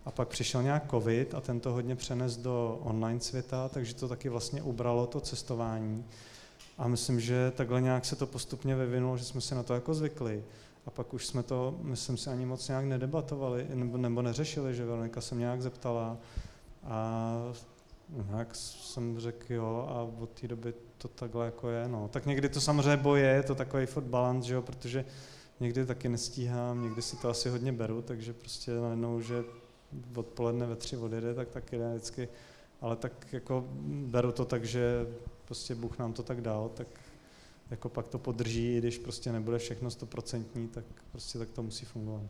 A 0.04 0.10
pak 0.10 0.28
přišel 0.28 0.62
nějak 0.62 0.90
covid 0.90 1.34
a 1.34 1.40
ten 1.40 1.60
to 1.60 1.72
hodně 1.72 1.96
přenes 1.96 2.36
do 2.36 2.78
online 2.82 3.20
světa, 3.20 3.68
takže 3.68 3.94
to 3.94 4.08
taky 4.08 4.28
vlastně 4.28 4.62
ubralo 4.62 5.06
to 5.06 5.20
cestování. 5.20 6.04
A 6.78 6.88
myslím, 6.88 7.20
že 7.20 7.52
takhle 7.56 7.80
nějak 7.80 8.04
se 8.04 8.16
to 8.16 8.26
postupně 8.26 8.76
vyvinulo, 8.76 9.16
že 9.16 9.24
jsme 9.24 9.40
si 9.40 9.54
na 9.54 9.62
to 9.62 9.74
jako 9.74 9.94
zvykli. 9.94 10.44
A 10.88 10.90
pak 10.90 11.14
už 11.14 11.26
jsme 11.26 11.42
to, 11.42 11.78
myslím 11.82 12.16
si, 12.16 12.30
ani 12.30 12.46
moc 12.46 12.68
nějak 12.68 12.84
nedebatovali, 12.84 13.66
nebo, 13.74 13.98
nebo 13.98 14.22
neřešili, 14.22 14.74
že 14.74 14.86
Veronika 14.86 15.20
se 15.20 15.34
mě 15.34 15.42
nějak 15.42 15.62
zeptala 15.62 16.16
a 16.84 17.34
nějak 18.30 18.54
jsem 18.54 19.18
řekl 19.20 19.52
jo 19.52 19.86
a 19.88 20.22
od 20.22 20.30
té 20.30 20.48
doby 20.48 20.74
to 20.98 21.08
takhle 21.08 21.44
jako 21.44 21.68
je. 21.68 21.88
No. 21.88 22.08
Tak 22.08 22.26
někdy 22.26 22.48
to 22.48 22.60
samozřejmě 22.60 22.96
boje, 22.96 23.26
je 23.26 23.42
to 23.42 23.54
takový 23.54 23.86
fot 23.86 24.04
balance, 24.04 24.48
že 24.48 24.54
jo, 24.54 24.62
protože 24.62 25.04
někdy 25.60 25.86
taky 25.86 26.08
nestíhám, 26.08 26.82
někdy 26.82 27.02
si 27.02 27.16
to 27.16 27.28
asi 27.28 27.48
hodně 27.48 27.72
beru, 27.72 28.02
takže 28.02 28.32
prostě 28.32 28.74
najednou, 28.74 29.20
že 29.20 29.44
odpoledne 30.14 30.66
ve 30.66 30.76
tři 30.76 30.96
odjede, 30.96 31.34
tak 31.34 31.48
taky 31.48 31.78
jde 31.78 31.90
vždycky, 31.90 32.28
ale 32.80 32.96
tak 32.96 33.32
jako 33.32 33.64
beru 33.86 34.32
to 34.32 34.44
tak, 34.44 34.64
že 34.64 35.06
prostě 35.44 35.74
Bůh 35.74 35.98
nám 35.98 36.12
to 36.12 36.22
tak 36.22 36.40
dal, 36.40 36.70
tak 36.74 36.88
jako 37.70 37.88
pak 37.88 38.08
to 38.08 38.18
podrží, 38.18 38.76
i 38.76 38.78
když 38.78 38.98
prostě 38.98 39.32
nebude 39.32 39.58
všechno 39.58 39.90
stoprocentní, 39.90 40.68
tak 40.68 40.84
prostě 41.12 41.38
tak 41.38 41.50
to 41.50 41.62
musí 41.62 41.84
fungovat. 41.84 42.22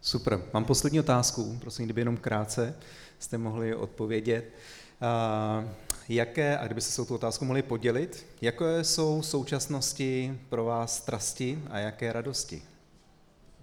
Super. 0.00 0.42
Mám 0.54 0.64
poslední 0.64 1.00
otázku, 1.00 1.58
prosím, 1.60 1.84
kdyby 1.84 2.00
jenom 2.00 2.16
krátce 2.16 2.74
jste 3.18 3.38
mohli 3.38 3.74
odpovědět. 3.74 4.44
Uh, 5.02 5.68
jaké, 6.08 6.58
a 6.58 6.66
kdyby 6.66 6.80
se 6.80 7.02
s 7.02 7.06
tu 7.06 7.14
otázku 7.14 7.44
mohli 7.44 7.62
podělit, 7.62 8.26
jaké 8.40 8.84
jsou 8.84 9.20
v 9.20 9.26
současnosti 9.26 10.38
pro 10.48 10.64
vás 10.64 10.96
strasti 10.96 11.62
a 11.70 11.78
jaké 11.78 12.12
radosti? 12.12 12.62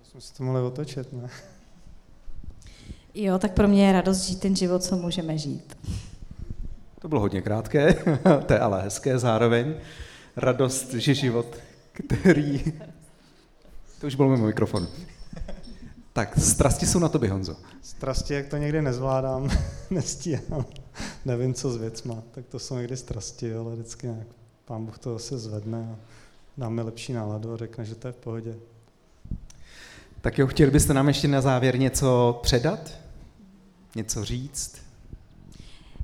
Jsme 0.04 0.22
si 0.22 0.34
to 0.34 0.44
mohli 0.44 0.62
otočit, 0.62 1.14
ne? 1.14 1.30
Jo, 3.14 3.40
tak 3.40 3.54
pro 3.54 3.68
mě 3.68 3.88
je 3.88 3.94
radost 3.94 4.22
žít 4.22 4.40
ten 4.40 4.56
život, 4.56 4.84
co 4.84 4.96
můžeme 4.98 5.38
žít. 5.38 5.78
To 7.00 7.08
bylo 7.08 7.22
hodně 7.22 7.42
krátké, 7.42 7.94
to 8.46 8.54
je 8.54 8.60
ale 8.60 8.82
hezké 8.82 9.20
zároveň 9.20 9.76
radost, 10.36 10.94
že 10.94 11.14
život, 11.14 11.58
který... 11.92 12.64
To 14.02 14.08
už 14.08 14.16
bylo 14.16 14.30
mimo 14.30 14.46
mikrofon. 14.46 14.88
Tak, 16.14 16.38
strasti 16.38 16.86
jsou 16.86 17.00
na 17.00 17.10
tobě, 17.10 17.32
Honzo. 17.32 17.56
Strasti, 17.82 18.34
jak 18.34 18.48
to 18.48 18.58
někdy 18.58 18.82
nezvládám, 18.82 19.50
nestíhám, 19.90 20.66
nevím, 21.26 21.54
co 21.54 21.72
s 21.72 21.78
věcma, 21.78 22.24
tak 22.32 22.46
to 22.46 22.60
jsou 22.60 22.76
někdy 22.76 22.98
strasti, 22.98 23.54
ale 23.54 23.74
vždycky 23.74 24.08
nějak 24.08 24.28
pán 24.66 24.86
Bůh 24.86 25.00
to 25.00 25.14
zase 25.14 25.38
zvedne 25.38 25.90
a 25.94 25.96
dá 26.58 26.70
mi 26.70 26.82
lepší 26.82 27.14
náladu 27.14 27.54
a 27.54 27.58
řekne, 27.58 27.86
že 27.86 27.96
to 27.96 28.08
je 28.08 28.12
v 28.12 28.18
pohodě. 28.18 28.56
Tak 30.22 30.38
jo, 30.38 30.48
chtěli 30.48 30.72
byste 30.72 30.94
nám 30.94 31.08
ještě 31.08 31.28
na 31.28 31.42
závěr 31.42 31.80
něco 31.80 32.40
předat? 32.44 32.92
Něco 33.96 34.26
říct? 34.26 34.85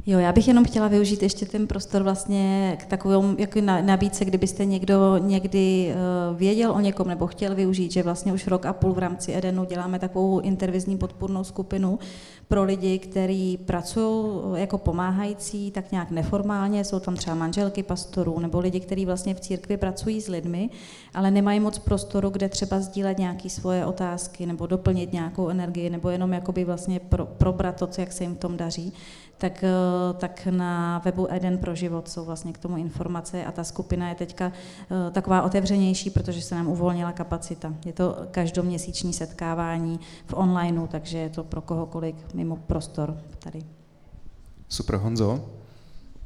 Jo, 0.06 0.20
já 0.20 0.32
bych 0.32 0.48
jenom 0.48 0.66
chtěla 0.66 0.88
využít 0.88 1.24
ještě 1.24 1.46
ten 1.46 1.68
prostor 1.68 2.04
vlastně 2.04 2.78
k 2.82 2.86
takovému 2.86 3.36
jako 3.38 3.62
nabídce, 3.62 4.26
kdybyste 4.26 4.66
někdo 4.66 5.18
někdy 5.18 5.94
uh, 5.94 6.38
věděl 6.38 6.72
o 6.72 6.80
někom 6.80 7.08
nebo 7.08 7.28
chtěl 7.28 7.56
využít, 7.56 7.92
že 7.92 8.04
vlastně 8.04 8.34
už 8.34 8.48
rok 8.48 8.66
a 8.66 8.74
půl 8.74 8.94
v 8.94 9.00
rámci 9.00 9.36
Edenu 9.36 9.66
děláme 9.66 10.00
takovou 10.00 10.40
intervizní 10.40 10.98
podpůrnou 10.98 11.44
skupinu 11.44 12.00
pro 12.48 12.64
lidi, 12.64 13.00
kteří 13.00 13.58
pracují 13.58 14.42
jako 14.56 14.78
pomáhající, 14.78 15.72
tak 15.72 15.92
nějak 15.92 16.12
neformálně, 16.12 16.84
jsou 16.84 17.00
tam 17.00 17.16
třeba 17.16 17.36
manželky 17.36 17.84
pastorů 17.84 18.40
nebo 18.40 18.60
lidi, 18.60 18.80
kteří 18.80 19.06
vlastně 19.06 19.34
v 19.34 19.40
církvi 19.40 19.78
pracují 19.78 20.22
s 20.22 20.28
lidmi, 20.28 20.70
ale 21.14 21.32
nemají 21.32 21.60
moc 21.60 21.80
prostoru, 21.80 22.30
kde 22.30 22.50
třeba 22.50 22.80
sdílet 22.80 23.18
nějaké 23.18 23.50
svoje 23.50 23.86
otázky 23.86 24.46
nebo 24.46 24.68
doplnit 24.68 25.14
nějakou 25.14 25.50
energii 25.50 25.90
nebo 25.90 26.10
jenom 26.10 26.34
jakoby 26.34 26.66
vlastně 26.66 27.00
pro, 27.00 27.26
probrat 27.26 27.76
to, 27.76 27.88
co, 27.88 28.02
jak 28.02 28.12
se 28.12 28.24
jim 28.24 28.36
v 28.36 28.40
tom 28.40 28.58
daří 28.58 28.94
tak, 29.42 29.64
eh, 29.64 29.70
tak 30.18 30.48
na 30.52 31.02
webu 31.06 31.34
Eden 31.34 31.58
pro 31.58 31.76
život 31.76 32.10
jsou 32.10 32.26
vlastně 32.26 32.54
k 32.54 32.58
tomu 32.58 32.78
informace 32.78 33.46
a 33.46 33.52
ta 33.52 33.64
skupina 33.64 34.10
je 34.10 34.16
teďka 34.16 34.52
eh, 34.52 35.12
taková 35.12 35.42
otevřenější, 35.42 36.10
protože 36.10 36.42
se 36.42 36.56
nám 36.56 36.68
uvolnila 36.68 37.12
kapacita. 37.12 37.74
Je 37.86 37.94
to 37.94 38.28
každoměsíční 38.32 39.14
setkávání 39.14 40.00
v 40.26 40.34
onlineu, 40.34 40.88
takže 40.88 41.18
je 41.18 41.30
to 41.30 41.44
pro 41.44 41.62
kohokoliv 41.62 42.16
mimo 42.34 42.56
prostor 42.56 43.18
tady. 43.40 43.64
Super, 44.70 44.96
Honzo. 44.96 45.50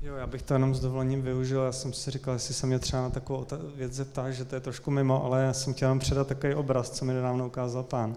Jo, 0.02 0.16
já 0.16 0.28
bych 0.28 0.42
to 0.42 0.54
jenom 0.54 0.76
s 0.76 0.80
dovolením 0.80 1.22
využil. 1.22 1.62
Já 1.62 1.72
jsem 1.72 1.94
si 1.94 2.12
říkal, 2.12 2.34
jestli 2.34 2.54
se 2.54 2.68
mě 2.68 2.80
třeba 2.80 3.02
na 3.02 3.10
takovou 3.10 3.46
věc 3.76 3.94
zeptá, 3.94 4.32
že 4.32 4.46
to 4.46 4.56
je 4.56 4.62
trošku 4.62 4.92
mimo, 4.92 5.26
ale 5.26 5.44
já 5.44 5.54
jsem 5.54 5.74
chtěl 5.74 6.00
předat 6.00 6.28
takový 6.28 6.56
obraz, 6.56 6.90
co 6.90 7.06
mi 7.06 7.14
nedávno 7.14 7.48
ukázal 7.48 7.84
pán. 7.84 8.16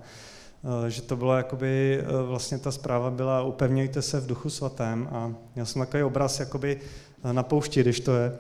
Eh, 0.65 0.91
že 0.91 1.03
to 1.03 1.17
bylo 1.17 1.37
jakoby, 1.37 2.01
eh, 2.01 2.23
vlastně 2.23 2.59
ta 2.59 2.71
zpráva 2.73 3.11
byla 3.11 3.43
upevňujte 3.43 4.03
se 4.03 4.21
v 4.21 4.27
duchu 4.27 4.51
svatém 4.51 5.09
a 5.13 5.35
měl 5.55 5.67
jsem 5.67 5.83
takový 5.83 6.03
obraz 6.03 6.41
jakoby 6.41 6.81
eh, 7.25 7.33
na 7.33 7.43
poušti, 7.43 7.81
když 7.81 8.01
to 8.01 8.17
je, 8.17 8.39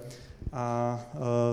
a 0.52 1.00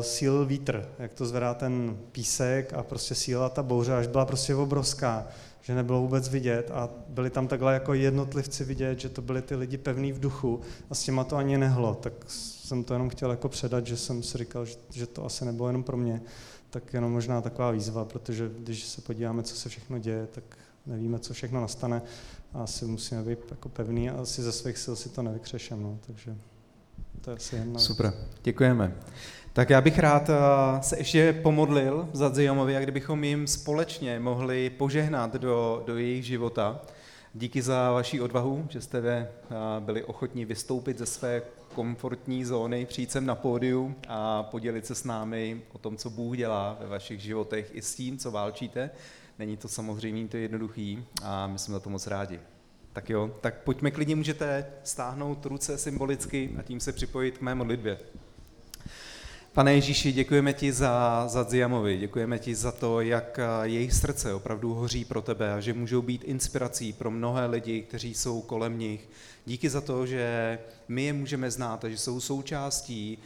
síl 0.01 0.45
vítr, 0.45 0.89
jak 0.99 1.13
to 1.13 1.25
zvedá 1.25 1.53
ten 1.53 1.97
písek 2.11 2.73
a 2.73 2.83
prostě 2.83 3.15
síla 3.15 3.49
ta 3.49 3.63
bouře, 3.63 3.93
až 3.93 4.07
byla 4.07 4.25
prostě 4.25 4.55
obrovská, 4.55 5.27
že 5.61 5.75
nebylo 5.75 6.01
vůbec 6.01 6.29
vidět. 6.29 6.71
A 6.73 6.89
byli 7.07 7.29
tam 7.29 7.47
takhle 7.47 7.73
jako 7.73 7.93
jednotlivci 7.93 8.63
vidět, 8.63 8.99
že 8.99 9.09
to 9.09 9.21
byli 9.21 9.41
ty 9.41 9.55
lidi 9.55 9.77
pevný 9.77 10.11
v 10.11 10.19
duchu 10.19 10.61
a 10.89 10.95
s 10.95 11.03
těma 11.03 11.23
to 11.23 11.35
ani 11.35 11.57
nehlo, 11.57 11.95
tak 11.95 12.13
jsem 12.27 12.83
to 12.83 12.93
jenom 12.93 13.09
chtěl 13.09 13.31
jako 13.31 13.49
předat, 13.49 13.87
že 13.87 13.97
jsem 13.97 14.23
si 14.23 14.37
říkal, 14.37 14.65
že, 14.65 14.75
že 14.91 15.07
to 15.07 15.25
asi 15.25 15.45
nebylo 15.45 15.67
jenom 15.67 15.83
pro 15.83 15.97
mě, 15.97 16.21
tak 16.75 16.93
jenom 16.93 17.11
možná 17.11 17.41
taková 17.41 17.71
výzva, 17.71 18.05
protože 18.05 18.51
když 18.59 18.83
se 18.83 19.01
podíváme, 19.01 19.43
co 19.43 19.55
se 19.55 19.69
všechno 19.69 19.99
děje, 19.99 20.27
tak 20.31 20.43
nevíme, 20.85 21.19
co 21.19 21.33
všechno 21.33 21.61
nastane 21.61 22.01
a 22.53 22.63
asi 22.63 22.85
musíme 22.85 23.23
být 23.23 23.39
jako 23.51 23.69
pevný 23.69 24.09
a 24.09 24.21
asi 24.21 24.41
ze 24.41 24.51
svých 24.51 24.77
sil 24.83 24.95
si 24.95 25.09
to 25.09 25.21
nevykřešem, 25.21 25.83
no, 25.83 25.97
takže 26.07 26.35
to 27.21 27.29
je 27.29 27.35
asi 27.35 27.55
jedna 27.55 27.79
Super, 27.79 28.13
děkujeme. 28.43 28.95
Tak 29.53 29.69
já 29.69 29.81
bych 29.81 29.99
rád 29.99 30.29
eh, 30.29 30.33
se 30.81 30.97
ještě 30.97 31.33
pomodlil 31.33 32.09
za 32.13 32.29
Zijomovi, 32.29 32.77
a 32.77 32.79
kdybychom 32.79 33.23
jim 33.23 33.47
společně 33.47 34.19
mohli 34.19 34.69
požehnat 34.69 35.33
do, 35.33 35.83
do 35.85 35.97
jejich 35.97 36.25
života. 36.25 36.81
Díky 37.37 37.61
za 37.61 37.91
vaši 37.91 38.21
odvahu, 38.21 38.67
že 38.69 38.81
jste 38.81 39.27
byli 39.79 40.03
ochotní 40.03 40.45
vystoupit 40.45 40.97
ze 40.97 41.05
své 41.05 41.41
komfortní 41.73 42.45
zóny, 42.45 42.85
přijít 42.85 43.11
sem 43.11 43.25
na 43.25 43.35
pódiu 43.35 43.95
a 44.07 44.43
podělit 44.43 44.85
se 44.85 44.95
s 44.95 45.03
námi 45.03 45.61
o 45.73 45.77
tom, 45.77 45.97
co 45.97 46.09
Bůh 46.09 46.37
dělá 46.37 46.77
ve 46.79 46.87
vašich 46.87 47.19
životech 47.21 47.69
i 47.73 47.81
s 47.81 47.95
tím, 47.95 48.17
co 48.17 48.31
válčíte. 48.31 48.89
Není 49.39 49.57
to 49.57 49.67
samozřejmě 49.67 50.27
to 50.27 50.37
jednoduchý 50.37 51.05
a 51.23 51.47
my 51.47 51.59
jsme 51.59 51.73
za 51.73 51.79
to 51.79 51.89
moc 51.89 52.07
rádi. 52.07 52.39
Tak 52.93 53.09
jo, 53.09 53.35
tak 53.41 53.63
pojďme 53.63 53.91
klidně, 53.91 54.15
můžete 54.15 54.65
stáhnout 54.83 55.45
ruce 55.45 55.77
symbolicky 55.77 56.55
a 56.59 56.61
tím 56.61 56.79
se 56.79 56.91
připojit 56.91 57.37
k 57.37 57.41
mé 57.41 57.55
modlitbě. 57.55 57.99
Pane 59.55 59.73
Ježíši, 59.73 60.11
děkujeme 60.11 60.53
ti 60.53 60.71
za, 60.73 61.27
za 61.27 61.43
Ziamovi, 61.43 61.97
děkujeme 61.97 62.39
ti 62.39 62.55
za 62.55 62.71
to, 62.71 63.01
jak 63.01 63.39
jejich 63.63 63.93
srdce 63.93 64.33
opravdu 64.33 64.73
hoří 64.73 65.05
pro 65.05 65.21
tebe 65.21 65.53
a 65.53 65.59
že 65.59 65.73
můžou 65.73 66.01
být 66.01 66.23
inspirací 66.23 66.93
pro 66.93 67.11
mnohé 67.11 67.45
lidi, 67.45 67.81
kteří 67.81 68.13
jsou 68.13 68.41
kolem 68.41 68.79
nich. 68.79 69.09
Díky 69.47 69.69
za 69.69 69.81
to, 69.81 70.05
že 70.05 70.59
my 70.87 71.03
je 71.03 71.13
můžeme 71.13 71.51
znát 71.51 71.85
a 71.85 71.89
že 71.89 71.97
jsou 71.97 72.19
součástí 72.19 73.17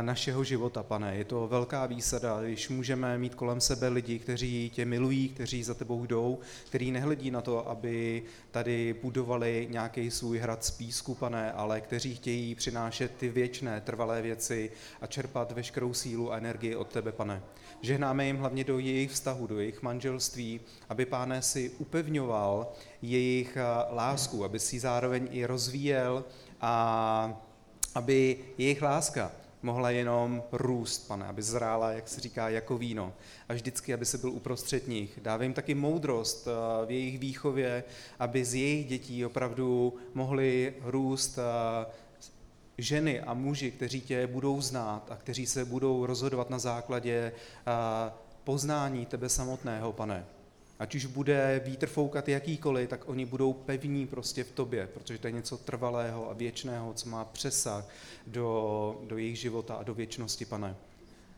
našeho 0.00 0.44
života, 0.44 0.82
pane. 0.82 1.16
Je 1.16 1.24
to 1.24 1.48
velká 1.48 1.86
výsada, 1.86 2.42
když 2.42 2.68
můžeme 2.68 3.18
mít 3.18 3.34
kolem 3.34 3.60
sebe 3.60 3.88
lidi, 3.88 4.18
kteří 4.18 4.70
tě 4.74 4.84
milují, 4.84 5.28
kteří 5.28 5.62
za 5.62 5.74
tebou 5.74 6.06
jdou, 6.06 6.38
kteří 6.66 6.90
nehledí 6.90 7.30
na 7.30 7.40
to, 7.40 7.68
aby 7.68 8.22
tady 8.50 8.94
budovali 9.02 9.68
nějaký 9.70 10.10
svůj 10.10 10.38
hrad 10.38 10.64
z 10.64 10.70
písku, 10.70 11.14
pane, 11.14 11.52
ale 11.52 11.80
kteří 11.80 12.14
chtějí 12.14 12.54
přinášet 12.54 13.12
ty 13.16 13.28
věčné, 13.28 13.80
trvalé 13.80 14.22
věci 14.22 14.70
a 15.00 15.06
čerpat 15.06 15.52
veškerou 15.52 15.94
sílu 15.94 16.32
a 16.32 16.36
energii 16.36 16.76
od 16.76 16.88
tebe, 16.88 17.12
pane. 17.12 17.42
Žehnáme 17.80 18.26
jim 18.26 18.36
hlavně 18.36 18.64
do 18.64 18.78
jejich 18.78 19.10
vztahu, 19.10 19.46
do 19.46 19.60
jejich 19.60 19.82
manželství, 19.82 20.60
aby 20.88 21.06
páne 21.06 21.42
si 21.42 21.70
upevňoval 21.78 22.72
jejich 23.10 23.58
lásku, 23.90 24.44
aby 24.44 24.58
si 24.58 24.80
zároveň 24.80 25.28
i 25.30 25.46
rozvíjel 25.46 26.24
a 26.60 27.42
aby 27.94 28.38
jejich 28.58 28.82
láska 28.82 29.32
mohla 29.62 29.90
jenom 29.90 30.42
růst, 30.52 31.08
pane, 31.08 31.26
aby 31.26 31.42
zrála, 31.42 31.92
jak 31.92 32.08
se 32.08 32.20
říká, 32.20 32.48
jako 32.48 32.78
víno. 32.78 33.12
A 33.48 33.54
vždycky, 33.54 33.94
aby 33.94 34.06
se 34.06 34.18
byl 34.18 34.30
uprostřed 34.30 34.88
nich. 34.88 35.18
Dávej 35.22 35.44
jim 35.44 35.54
taky 35.54 35.74
moudrost 35.74 36.48
v 36.86 36.90
jejich 36.90 37.18
výchově, 37.18 37.84
aby 38.18 38.44
z 38.44 38.54
jejich 38.54 38.86
dětí 38.86 39.26
opravdu 39.26 39.94
mohli 40.14 40.74
růst 40.82 41.38
ženy 42.78 43.20
a 43.20 43.34
muži, 43.34 43.70
kteří 43.70 44.00
tě 44.00 44.26
budou 44.26 44.60
znát 44.60 45.10
a 45.10 45.16
kteří 45.16 45.46
se 45.46 45.64
budou 45.64 46.06
rozhodovat 46.06 46.50
na 46.50 46.58
základě 46.58 47.32
poznání 48.44 49.06
tebe 49.06 49.28
samotného, 49.28 49.92
pane. 49.92 50.26
Ať 50.78 50.94
už 50.94 51.06
bude 51.06 51.62
vítr 51.64 51.86
foukat 51.86 52.28
jakýkoliv, 52.28 52.88
tak 52.88 53.08
oni 53.08 53.24
budou 53.24 53.52
pevní 53.52 54.06
prostě 54.06 54.44
v 54.44 54.52
tobě, 54.52 54.86
protože 54.86 55.18
to 55.18 55.26
je 55.26 55.32
něco 55.32 55.56
trvalého 55.56 56.30
a 56.30 56.32
věčného, 56.32 56.94
co 56.94 57.08
má 57.08 57.24
přesah 57.24 57.88
do, 58.26 59.00
do 59.08 59.18
jejich 59.18 59.38
života 59.38 59.74
a 59.74 59.82
do 59.82 59.94
věčnosti, 59.94 60.44
pane. 60.44 60.76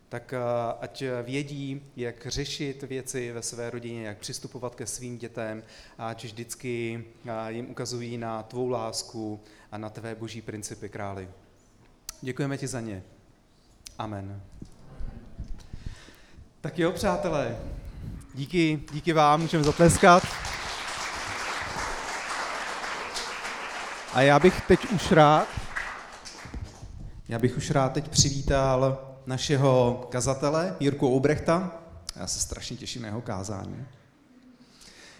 Tak 0.09 0.35
ať 0.81 1.05
vědí, 1.23 1.83
jak 1.97 2.27
řešit 2.27 2.83
věci 2.83 3.33
ve 3.33 3.43
své 3.43 3.71
rodině, 3.71 4.07
jak 4.07 4.19
přistupovat 4.19 4.75
ke 4.75 4.87
svým 4.87 5.19
dětem 5.19 5.63
ať 5.99 6.25
vždycky 6.25 7.05
jim 7.49 7.71
ukazují 7.71 8.19
na 8.19 8.43
tvou 8.43 8.69
lásku 8.69 9.41
a 9.73 9.79
na 9.79 9.91
tvé 9.91 10.15
boží 10.15 10.43
principy, 10.43 10.89
králi. 10.89 11.29
Děkujeme 12.21 12.59
ti 12.59 12.67
za 12.67 12.81
ně. 12.81 13.03
Amen. 13.99 14.43
Tak 16.61 16.79
jo, 16.79 16.93
přátelé, 16.93 17.59
díky, 18.35 18.81
díky 18.93 19.13
vám, 19.13 19.41
můžeme 19.41 19.65
zatleskat. 19.65 20.23
A 24.15 24.21
já 24.21 24.39
bych 24.39 24.61
teď 24.61 24.81
už 24.91 25.13
rád, 25.13 25.49
já 27.29 27.39
bych 27.39 27.57
už 27.57 27.71
rád 27.71 27.93
teď 27.93 28.09
přivítal 28.09 28.99
našeho 29.27 30.07
kazatele 30.11 30.77
Jirku 30.81 31.09
Oubrechta. 31.09 31.71
Já 32.17 32.27
se 32.27 32.41
strašně 32.41 32.77
těším 32.77 33.03
na 33.03 33.09
jeho 33.09 33.21
kázání. 33.21 33.87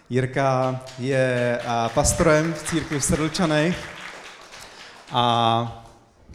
Jirka 0.09 0.81
je 0.99 1.59
pastorem 1.93 2.53
v 2.53 2.63
církvi 2.63 2.99
v 2.99 3.03
Sedlčanech 3.03 3.89
a 5.11 5.85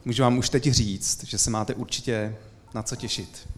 můžu 0.05 0.22
vám 0.22 0.38
už 0.38 0.48
teď 0.48 0.70
říct, 0.70 1.25
že 1.25 1.38
se 1.38 1.51
máte 1.51 1.75
určitě 1.75 2.37
na 2.75 2.83
co 2.83 2.96
těšit. 2.96 3.48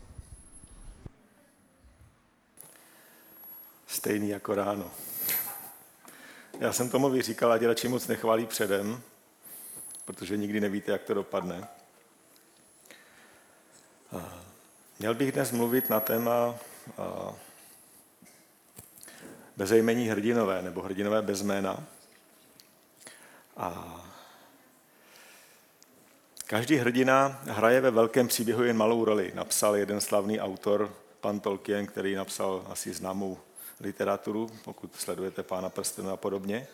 Stejný 3.94 4.28
jako 4.28 4.54
ráno. 4.54 4.90
Já 6.60 6.72
jsem 6.72 6.90
tomu 6.90 7.22
říkal, 7.22 7.52
ať 7.52 7.62
radši 7.62 7.88
moc 7.88 8.06
nechválí 8.06 8.46
předem, 8.46 9.02
protože 10.04 10.36
nikdy 10.36 10.60
nevíte, 10.60 10.92
jak 10.92 11.02
to 11.02 11.14
dopadne. 11.14 11.68
Měl 14.98 15.14
bych 15.14 15.32
dnes 15.32 15.52
mluvit 15.52 15.90
na 15.90 16.00
téma 16.00 16.54
bezejmení 19.56 20.08
hrdinové, 20.08 20.62
nebo 20.62 20.82
hrdinové 20.82 21.22
bez 21.22 21.42
jména. 21.42 21.84
A 23.56 24.00
každý 26.46 26.76
hrdina 26.76 27.42
hraje 27.46 27.80
ve 27.80 27.90
velkém 27.90 28.28
příběhu 28.28 28.62
jen 28.62 28.76
malou 28.76 29.04
roli. 29.04 29.32
Napsal 29.34 29.76
jeden 29.76 30.00
slavný 30.00 30.40
autor, 30.40 30.94
pan 31.20 31.40
Tolkien, 31.40 31.86
který 31.86 32.14
napsal 32.14 32.66
asi 32.68 32.94
známou 32.94 33.38
literaturu, 33.80 34.50
pokud 34.64 34.96
sledujete 34.96 35.42
Pána 35.42 35.70
prstenu 35.70 36.10
a 36.10 36.16
podobně. 36.16 36.66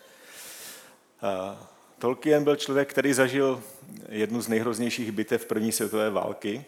Tolkien 1.99 2.43
byl 2.43 2.55
člověk, 2.55 2.89
který 2.89 3.13
zažil 3.13 3.63
jednu 4.09 4.41
z 4.41 4.47
nejhroznějších 4.47 5.11
bitev 5.11 5.45
první 5.45 5.71
světové 5.71 6.09
války 6.09 6.65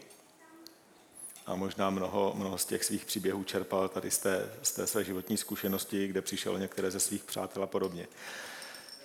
a 1.45 1.55
možná 1.55 1.89
mnoho, 1.89 2.33
mnoho 2.35 2.57
z 2.57 2.65
těch 2.65 2.83
svých 2.83 3.05
příběhů 3.05 3.43
čerpal 3.43 3.89
tady 3.89 4.11
z 4.11 4.17
té, 4.17 4.49
z 4.61 4.71
té 4.71 4.87
své 4.87 5.03
životní 5.03 5.37
zkušenosti, 5.37 6.07
kde 6.07 6.21
přišel 6.21 6.59
některé 6.59 6.91
ze 6.91 6.99
svých 6.99 7.23
přátel 7.23 7.63
a 7.63 7.67
podobně. 7.67 8.07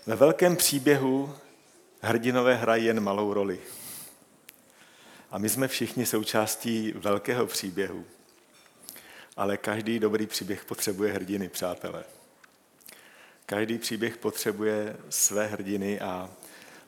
Ve 0.07 0.17
velkém 0.17 0.57
příběhu 0.57 1.35
hrdinové 2.01 2.55
hrají 2.55 2.85
jen 2.85 3.01
malou 3.01 3.33
roli. 3.33 3.61
A 5.31 5.39
my 5.39 5.49
jsme 5.49 5.69
všichni 5.69 6.07
součástí 6.07 6.93
velkého 6.93 7.47
příběhu. 7.47 8.05
Ale 9.39 9.57
každý 9.57 9.99
dobrý 9.99 10.27
příběh 10.27 10.65
potřebuje 10.65 11.13
hrdiny, 11.13 11.49
přátelé. 11.49 12.05
Každý 13.47 13.79
příběh 13.79 14.17
potřebuje 14.17 14.97
své 15.09 15.47
hrdiny 15.47 16.01
a 16.01 16.31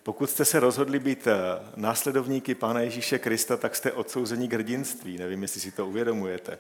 pokud 0.03 0.31
jste 0.31 0.45
se 0.45 0.61
rozhodli 0.61 0.99
být 0.99 1.27
eh, 1.27 1.35
následovníky 1.77 2.55
Pána 2.55 2.81
Ježíše 2.81 3.19
Krista, 3.19 3.57
tak 3.57 3.77
jste 3.77 3.93
odsouzení 3.93 4.49
k 4.49 4.53
hrdinství. 4.53 5.19
Nevím, 5.19 5.43
jestli 5.43 5.61
si 5.61 5.73
to 5.73 5.87
uvědomujete. 5.87 6.59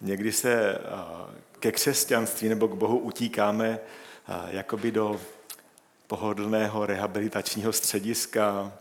Někdy 0.00 0.32
se 0.32 0.74
eh, 0.74 0.78
ke 1.60 1.72
křesťanství 1.72 2.48
nebo 2.48 2.68
k 2.68 2.74
Bohu 2.74 2.98
utíkáme 2.98 3.78
eh, 3.78 4.32
jakoby 4.50 4.90
do 4.90 5.20
pohodlného 6.06 6.86
rehabilitačního 6.86 7.72
střediska, 7.72 8.72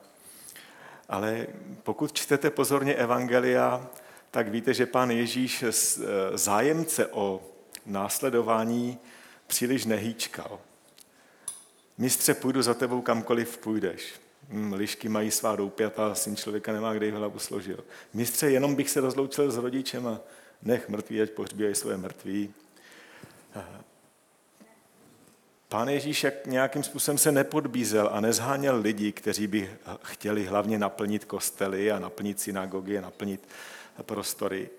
ale 1.10 1.48
pokud 1.84 2.14
čtete 2.14 2.50
pozorně 2.50 2.96
Evangelia, 2.96 3.90
tak 4.32 4.48
víte, 4.48 4.74
že 4.74 4.86
pán 4.86 5.12
Ježíš 5.12 5.64
zájemce 6.34 7.08
o 7.08 7.42
následování 7.86 9.00
příliš 9.48 9.86
nehýčkal. 9.86 10.60
Mistře, 11.98 12.34
půjdu 12.34 12.62
za 12.62 12.74
tebou 12.74 13.02
kamkoliv 13.02 13.58
půjdeš. 13.58 14.14
Hmm, 14.50 14.74
lišky 14.74 15.10
mají 15.10 15.32
svá 15.32 15.56
doupěta, 15.56 16.16
syn 16.16 16.36
člověka 16.36 16.74
nemá 16.74 16.94
kde 16.94 17.12
hlavu 17.12 17.40
složil. 17.40 17.84
Mistře, 18.14 18.50
jenom 18.50 18.76
bych 18.76 18.90
se 18.90 19.02
rozloučil 19.02 19.52
s 19.52 19.58
rodičem 19.58 20.08
a 20.08 20.20
nech 20.62 20.90
mrtví, 20.90 21.22
ať 21.22 21.30
pohřbívají 21.30 21.76
své 21.76 21.98
mrtví. 21.98 22.54
Pán 25.70 25.90
Ježíš 25.90 26.24
jak 26.24 26.48
nějakým 26.48 26.84
způsobem 26.84 27.18
se 27.18 27.32
nepodbízel 27.32 28.10
a 28.12 28.22
nezháněl 28.22 28.80
lidi, 28.80 29.12
kteří 29.12 29.48
by 29.48 29.78
chtěli 30.04 30.46
hlavně 30.46 30.80
naplnit 30.80 31.26
kostely 31.26 31.92
a 31.92 32.00
naplnit 32.00 32.40
synagogy 32.40 32.98
a 32.98 33.02
naplnit 33.02 33.48
prostory. 34.04 34.70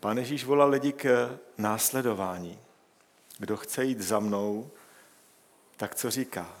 Pán 0.00 0.18
Ježíš 0.18 0.44
volal 0.44 0.70
lidi 0.70 0.92
k 0.92 1.38
následování. 1.58 2.58
Kdo 3.38 3.56
chce 3.56 3.84
jít 3.84 4.00
za 4.00 4.20
mnou, 4.20 4.70
tak 5.76 5.94
co 5.94 6.10
říká? 6.10 6.56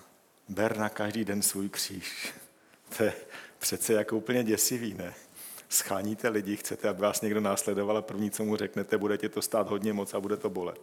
Ber 0.48 0.76
na 0.76 0.88
každý 0.88 1.24
den 1.24 1.42
svůj 1.42 1.68
kříž. 1.68 2.34
To 2.96 3.02
je 3.02 3.12
přece 3.58 3.92
jako 3.92 4.16
úplně 4.16 4.44
děsivý, 4.44 4.94
ne? 4.94 5.14
Scháníte 5.68 6.28
lidi, 6.28 6.56
chcete, 6.56 6.88
aby 6.88 7.02
vás 7.02 7.20
někdo 7.20 7.40
následoval 7.40 7.96
a 7.96 8.02
první, 8.02 8.30
co 8.30 8.44
mu 8.44 8.56
řeknete, 8.56 8.98
bude 8.98 9.18
tě 9.18 9.28
to 9.28 9.42
stát 9.42 9.68
hodně 9.68 9.92
moc 9.92 10.14
a 10.14 10.20
bude 10.20 10.36
to 10.36 10.50
bolet. 10.50 10.80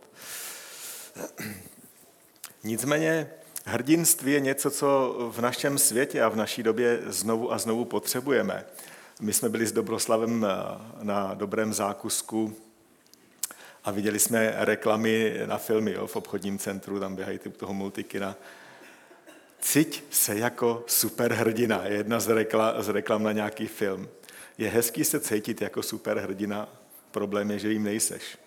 Nicméně 2.64 3.32
hrdinství 3.66 4.32
je 4.32 4.40
něco, 4.40 4.72
co 4.72 5.16
v 5.32 5.42
našem 5.42 5.78
světě 5.78 6.22
a 6.22 6.30
v 6.30 6.36
naší 6.36 6.64
době 6.64 7.00
znovu 7.06 7.54
a 7.54 7.58
znovu 7.58 7.86
potřebujeme. 7.86 8.66
My 9.22 9.34
jsme 9.34 9.50
byli 9.50 9.68
s 9.68 9.72
Dobroslavem 9.72 10.46
na 11.02 11.34
dobrém 11.34 11.74
zákusku 11.74 12.56
A 13.84 13.92
viděli 13.92 14.20
jsme 14.20 14.54
reklamy 14.58 15.42
na 15.46 15.58
filmy 15.58 15.92
jo, 15.92 16.08
v 16.08 16.16
obchodním 16.16 16.58
centru, 16.58 17.00
tam 17.00 17.16
běhají 17.16 17.40
typ 17.40 17.58
toho 17.58 17.74
multikina. 17.74 18.36
Cíť 19.60 20.04
se 20.12 20.38
jako 20.38 20.84
superhrdina, 20.88 21.86
je 21.86 21.94
jedna 21.94 22.20
z, 22.20 22.28
rekla, 22.28 22.82
z 22.82 22.90
reklam 22.90 23.24
na 23.24 23.32
nějaký 23.32 23.68
film. 23.68 24.10
Je 24.58 24.70
hezký 24.70 25.04
se 25.04 25.20
cítit 25.20 25.62
jako 25.62 25.84
superhrdina, 25.84 26.70
problém 27.12 27.52
je, 27.52 27.60
že 27.60 27.72
jim 27.72 27.84
nejseš. 27.84 28.38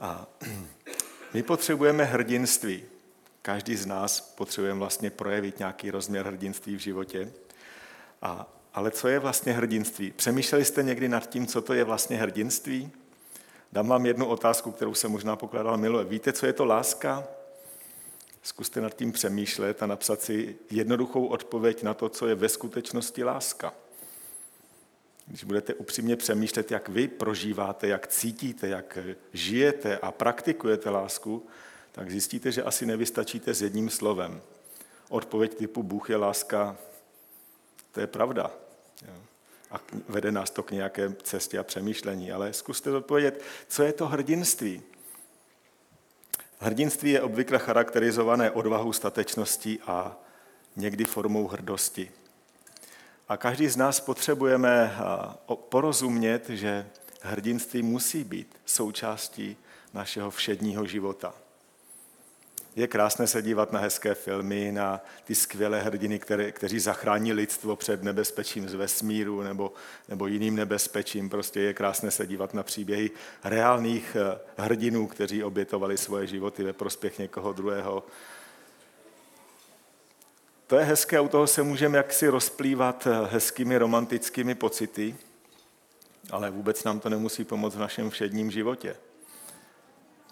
A 0.00 0.26
my 1.34 1.42
potřebujeme 1.42 2.04
hrdinství. 2.04 2.84
Každý 3.42 3.76
z 3.76 3.86
nás 3.86 4.20
potřebujeme 4.20 4.78
vlastně 4.78 5.10
projevit 5.10 5.58
nějaký 5.58 5.90
rozměr 5.90 6.26
hrdinství 6.26 6.76
v 6.76 6.80
životě. 6.80 7.32
A, 8.22 8.52
ale 8.74 8.90
co 8.90 9.08
je 9.08 9.18
vlastně 9.18 9.52
hrdinství? 9.52 10.10
Přemýšleli 10.10 10.64
jste 10.64 10.82
někdy 10.82 11.08
nad 11.08 11.30
tím, 11.30 11.46
co 11.46 11.62
to 11.62 11.74
je 11.74 11.84
vlastně 11.84 12.16
hrdinství? 12.16 12.90
Dám 13.72 13.88
vám 13.88 14.06
jednu 14.06 14.26
otázku, 14.26 14.70
kterou 14.70 14.94
jsem 14.94 15.10
možná 15.10 15.36
pokládal 15.36 15.76
miluje. 15.76 16.04
Víte, 16.04 16.32
co 16.32 16.46
je 16.46 16.52
to 16.52 16.64
láska? 16.64 17.24
Zkuste 18.42 18.80
nad 18.80 18.94
tím 18.94 19.12
přemýšlet 19.12 19.82
a 19.82 19.86
napsat 19.86 20.22
si 20.22 20.56
jednoduchou 20.70 21.26
odpověď 21.26 21.82
na 21.82 21.94
to, 21.94 22.08
co 22.08 22.26
je 22.26 22.34
ve 22.34 22.48
skutečnosti 22.48 23.24
láska. 23.24 23.74
Když 25.26 25.44
budete 25.44 25.74
upřímně 25.74 26.16
přemýšlet, 26.16 26.70
jak 26.70 26.88
vy 26.88 27.08
prožíváte, 27.08 27.88
jak 27.88 28.06
cítíte, 28.06 28.68
jak 28.68 28.98
žijete 29.32 29.98
a 29.98 30.12
praktikujete 30.12 30.90
lásku, 30.90 31.46
tak 31.92 32.10
zjistíte, 32.10 32.52
že 32.52 32.62
asi 32.62 32.86
nevystačíte 32.86 33.54
s 33.54 33.62
jedním 33.62 33.90
slovem. 33.90 34.40
Odpověď 35.08 35.54
typu 35.54 35.82
Bůh 35.82 36.10
je 36.10 36.16
láska, 36.16 36.76
to 37.98 38.02
je 38.02 38.06
pravda. 38.06 38.50
A 39.70 39.80
vede 40.08 40.32
nás 40.32 40.50
to 40.50 40.62
k 40.62 40.70
nějaké 40.70 41.12
cestě 41.22 41.58
a 41.58 41.62
přemýšlení. 41.62 42.32
Ale 42.32 42.52
zkuste 42.52 42.90
odpovědět, 42.90 43.42
co 43.68 43.82
je 43.82 43.92
to 43.92 44.06
hrdinství? 44.06 44.82
Hrdinství 46.58 47.10
je 47.10 47.22
obvykle 47.22 47.58
charakterizované 47.58 48.50
odvahou, 48.50 48.92
statečností 48.92 49.80
a 49.86 50.16
někdy 50.76 51.04
formou 51.04 51.48
hrdosti. 51.48 52.10
A 53.28 53.36
každý 53.36 53.68
z 53.68 53.76
nás 53.76 54.00
potřebujeme 54.00 54.96
porozumět, 55.54 56.48
že 56.48 56.86
hrdinství 57.22 57.82
musí 57.82 58.24
být 58.24 58.56
součástí 58.66 59.56
našeho 59.94 60.30
všedního 60.30 60.86
života. 60.86 61.34
Je 62.78 62.86
krásné 62.86 63.26
se 63.26 63.42
dívat 63.42 63.72
na 63.72 63.80
hezké 63.80 64.14
filmy, 64.14 64.72
na 64.72 65.00
ty 65.24 65.34
skvělé 65.34 65.82
hrdiny, 65.82 66.18
které, 66.18 66.52
kteří 66.52 66.78
zachrání 66.78 67.32
lidstvo 67.32 67.76
před 67.76 68.02
nebezpečím 68.02 68.68
z 68.68 68.74
vesmíru 68.74 69.42
nebo, 69.42 69.72
nebo 70.08 70.26
jiným 70.26 70.56
nebezpečím. 70.56 71.30
Prostě 71.30 71.60
je 71.60 71.74
krásné 71.74 72.10
se 72.10 72.26
dívat 72.26 72.54
na 72.54 72.62
příběhy 72.62 73.10
reálných 73.44 74.16
eh, 74.16 74.38
hrdinů, 74.56 75.06
kteří 75.06 75.44
obětovali 75.44 75.98
svoje 75.98 76.26
životy 76.26 76.62
ve 76.62 76.72
prospěch 76.72 77.18
někoho 77.18 77.52
druhého. 77.52 78.06
To 80.66 80.76
je 80.76 80.84
hezké, 80.84 81.20
u 81.20 81.28
toho 81.28 81.46
se 81.46 81.62
můžeme 81.62 81.98
jaksi 81.98 82.28
rozplývat 82.28 83.06
eh, 83.06 83.26
hezkými 83.30 83.78
romantickými 83.78 84.54
pocity, 84.54 85.16
ale 86.30 86.50
vůbec 86.50 86.84
nám 86.84 87.00
to 87.00 87.08
nemusí 87.08 87.44
pomoct 87.44 87.74
v 87.74 87.80
našem 87.80 88.10
všedním 88.10 88.50
životě. 88.50 88.96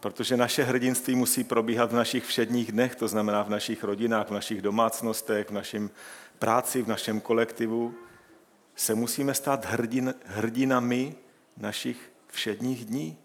Protože 0.01 0.37
naše 0.37 0.63
hrdinství 0.63 1.15
musí 1.15 1.45
probíhat 1.45 1.93
v 1.93 1.95
našich 1.95 2.25
všedních 2.25 2.73
dnech, 2.73 2.95
to 2.97 3.09
znamená 3.09 3.43
v 3.43 3.51
našich 3.51 3.85
rodinách, 3.85 4.29
v 4.29 4.33
našich 4.33 4.63
domácnostech, 4.63 5.49
v 5.49 5.53
našem 5.53 5.91
práci, 6.39 6.83
v 6.83 6.89
našem 6.89 7.21
kolektivu. 7.21 7.95
Se 8.77 8.95
musíme 8.95 9.35
stát 9.35 9.65
hrdin, 9.65 10.15
hrdinami 10.25 11.15
našich 11.57 12.13
všedních 12.29 12.85
dní. 12.85 13.19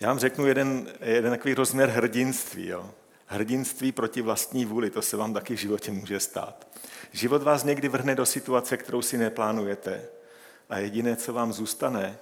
Já 0.00 0.08
vám 0.08 0.18
řeknu 0.18 0.46
jeden, 0.46 0.92
jeden 1.00 1.30
takový 1.30 1.54
rozměr 1.54 1.88
hrdinství. 1.88 2.66
Jo. 2.66 2.90
Hrdinství 3.26 3.92
proti 3.92 4.22
vlastní 4.22 4.64
vůli, 4.64 4.90
to 4.90 5.02
se 5.02 5.16
vám 5.16 5.34
taky 5.34 5.56
v 5.56 5.60
životě 5.60 5.92
může 5.92 6.20
stát. 6.20 6.66
Život 7.12 7.42
vás 7.42 7.64
někdy 7.64 7.88
vrhne 7.88 8.14
do 8.14 8.26
situace, 8.26 8.76
kterou 8.76 9.02
si 9.02 9.18
neplánujete 9.18 10.08
a 10.72 10.78
jediné, 10.78 11.16
co 11.16 11.32
vám 11.32 11.52
zůstane 11.52 12.18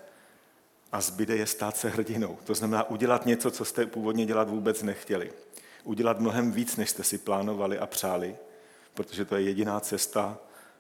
a 0.93 1.01
zbyde, 1.01 1.37
je 1.37 1.47
stát 1.47 1.77
se 1.77 1.89
hrdinou. 1.89 2.39
To 2.45 2.55
znamená 2.55 2.91
udělat 2.91 3.27
něco, 3.27 3.51
co 3.51 3.65
jste 3.65 3.87
původně 3.87 4.27
dělat 4.27 4.49
vůbec 4.49 4.83
nechtěli. 4.83 5.33
Udělat 5.85 6.21
mnohem 6.21 6.53
víc, 6.53 6.77
než 6.77 6.91
jste 6.91 7.05
si 7.05 7.19
plánovali 7.19 7.79
a 7.79 7.87
přáli, 7.87 8.37
protože 8.95 9.25
to 9.25 9.37
je 9.37 9.43
jediná 9.43 9.81
cesta, 9.81 10.39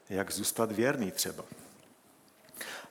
jak 0.08 0.32
zůstat 0.32 0.72
věrný 0.72 1.10
třeba. 1.10 1.44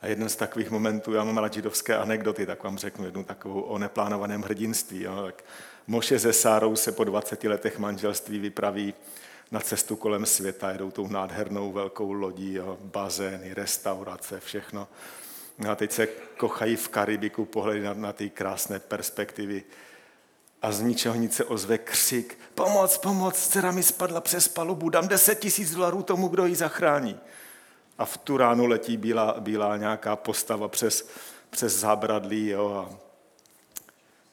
A 0.02 0.08
jeden 0.08 0.30
z 0.30 0.36
takových 0.36 0.70
momentů, 0.70 1.14
já 1.14 1.24
mám 1.24 1.38
rád 1.38 1.54
židovské 1.54 1.98
anekdoty, 1.98 2.46
tak 2.46 2.64
vám 2.64 2.78
řeknu 2.78 3.06
jednu 3.06 3.24
takovou 3.24 3.62
o 3.62 3.78
neplánovaném 3.78 4.42
hrdinství. 4.42 5.04
Jo. 5.04 5.24
Tak 5.26 5.44
Moše 5.88 6.20
se 6.20 6.34
Sárou 6.34 6.76
se 6.76 6.92
po 6.92 7.04
20 7.04 7.44
letech 7.44 7.80
manželství 7.80 8.40
vypraví 8.40 8.94
na 9.52 9.60
cestu 9.60 9.96
kolem 9.96 10.26
světa, 10.26 10.72
jedou 10.72 10.92
tou 10.92 11.08
nádhernou 11.08 11.72
velkou 11.72 12.12
lodí, 12.12 12.54
jo, 12.54 12.78
bazény, 12.82 13.54
restaurace, 13.54 14.40
všechno. 14.40 14.88
No 15.58 15.72
a 15.72 15.76
teď 15.76 15.92
se 15.92 16.08
kochají 16.38 16.76
v 16.76 16.90
Karibiku, 16.90 17.46
pohledy 17.46 17.82
na, 17.82 17.94
na 17.94 18.14
ty 18.14 18.30
krásné 18.30 18.80
perspektivy. 18.80 19.64
A 20.62 20.72
z 20.72 20.82
ničeho 20.82 21.16
nic 21.16 21.36
se 21.36 21.46
ozve 21.46 21.78
křik, 21.78 22.40
pomoc, 22.56 22.98
pomoc, 22.98 23.48
dcera 23.48 23.72
mi 23.72 23.84
spadla 23.84 24.22
přes 24.22 24.48
palubu, 24.48 24.90
dám 24.90 25.08
10 25.08 25.40
tisíc 25.40 25.76
dolarů 25.76 26.04
tomu, 26.04 26.28
kdo 26.28 26.46
ji 26.46 26.56
zachrání. 26.56 27.20
A 27.98 28.06
v 28.06 28.18
tu 28.18 28.38
ránu 28.38 28.66
letí 28.66 28.98
bílá, 28.98 29.36
bílá 29.40 29.78
nějaká 29.78 30.16
postava 30.16 30.68
přes, 30.68 31.10
přes 31.50 31.80
zábradlí 31.80 32.48
jo, 32.48 32.74
a 32.74 32.96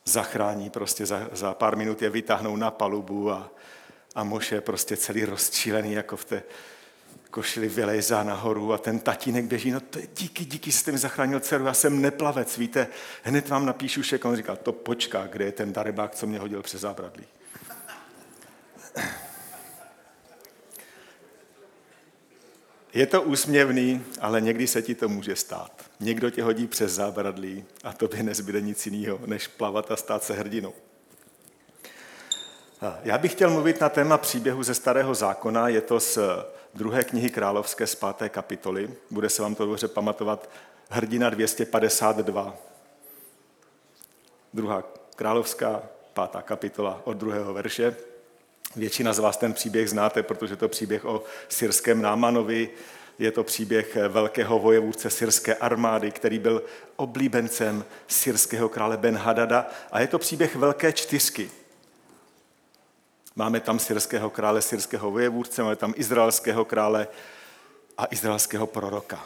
zachrání 0.04 0.70
prostě 0.70 1.06
za, 1.06 1.28
za 1.32 1.54
pár 1.54 1.76
minut 1.76 2.02
je 2.02 2.10
vytáhnou 2.10 2.56
na 2.56 2.70
palubu 2.70 3.30
a, 3.30 3.50
a 4.16 4.24
Moše 4.24 4.60
prostě 4.60 4.96
celý 4.96 5.24
rozčílený, 5.24 5.92
jako 5.92 6.16
v 6.16 6.24
té 6.24 6.42
košili 7.30 7.68
vylejzá 7.68 8.22
nahoru 8.22 8.72
a 8.72 8.78
ten 8.78 8.98
tatínek 8.98 9.44
běží, 9.44 9.70
no 9.70 9.80
to 9.80 9.98
je 9.98 10.08
díky, 10.16 10.44
díky, 10.44 10.72
jste 10.72 10.92
mi 10.92 10.98
zachránil 10.98 11.40
dceru, 11.40 11.64
já 11.64 11.74
jsem 11.74 12.02
neplavec, 12.02 12.58
víte, 12.58 12.88
hned 13.22 13.48
vám 13.48 13.66
napíšu 13.66 14.02
šek. 14.02 14.24
On 14.24 14.36
říká, 14.36 14.56
to 14.56 14.72
počká, 14.72 15.26
kde 15.26 15.44
je 15.44 15.52
ten 15.52 15.72
darebák, 15.72 16.14
co 16.14 16.26
mě 16.26 16.38
hodil 16.38 16.62
přes 16.62 16.80
zábradlí. 16.80 17.24
Je 22.94 23.06
to 23.06 23.22
úsměvný, 23.22 24.04
ale 24.20 24.40
někdy 24.40 24.66
se 24.66 24.82
ti 24.82 24.94
to 24.94 25.08
může 25.08 25.36
stát. 25.36 25.90
Někdo 26.00 26.30
tě 26.30 26.42
hodí 26.42 26.66
přes 26.66 26.92
zábradlí 26.92 27.64
a 27.84 27.92
tobě 27.92 28.22
nezbyde 28.22 28.60
nic 28.60 28.86
jiného, 28.86 29.20
než 29.26 29.46
plavat 29.46 29.90
a 29.90 29.96
stát 29.96 30.24
se 30.24 30.34
hrdinou. 30.34 30.74
Já 33.02 33.18
bych 33.18 33.32
chtěl 33.32 33.50
mluvit 33.50 33.80
na 33.80 33.88
téma 33.88 34.18
příběhu 34.18 34.62
ze 34.62 34.74
Starého 34.74 35.14
zákona, 35.14 35.68
je 35.68 35.80
to 35.80 36.00
z 36.00 36.18
druhé 36.74 37.04
knihy 37.04 37.30
Královské 37.30 37.86
z 37.86 37.94
páté 37.94 38.28
kapitoly. 38.28 38.90
Bude 39.10 39.28
se 39.28 39.42
vám 39.42 39.54
to 39.54 39.66
dobře 39.66 39.88
pamatovat, 39.88 40.50
hrdina 40.88 41.30
252. 41.30 42.56
Druhá 44.54 44.82
královská, 45.16 45.82
pátá 46.14 46.42
kapitola 46.42 47.00
od 47.04 47.16
druhého 47.16 47.54
verše. 47.54 47.96
Většina 48.76 49.12
z 49.12 49.18
vás 49.18 49.36
ten 49.36 49.52
příběh 49.52 49.90
znáte, 49.90 50.22
protože 50.22 50.56
to 50.56 50.64
je 50.64 50.68
příběh 50.68 51.04
o 51.04 51.22
syrském 51.48 52.02
Námanovi, 52.02 52.70
je 53.18 53.32
to 53.32 53.44
příběh 53.44 53.96
velkého 54.08 54.58
vojevůdce 54.58 55.10
syrské 55.10 55.54
armády, 55.54 56.10
který 56.10 56.38
byl 56.38 56.62
oblíbencem 56.96 57.84
syrského 58.08 58.68
krále 58.68 58.96
Ben 58.96 59.16
Hadada 59.16 59.66
a 59.92 60.00
je 60.00 60.06
to 60.06 60.18
příběh 60.18 60.56
velké 60.56 60.92
čtyřky. 60.92 61.50
Máme 63.38 63.60
tam 63.60 63.78
syrského 63.78 64.30
krále, 64.30 64.62
syrského 64.62 65.10
vojevůdce, 65.10 65.62
máme 65.62 65.76
tam 65.76 65.94
izraelského 65.96 66.64
krále 66.64 67.08
a 67.98 68.06
izraelského 68.10 68.66
proroka. 68.66 69.24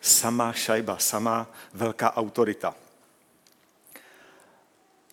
Sama 0.00 0.52
šajba, 0.52 0.98
sama 0.98 1.50
velká 1.74 2.16
autorita. 2.16 2.74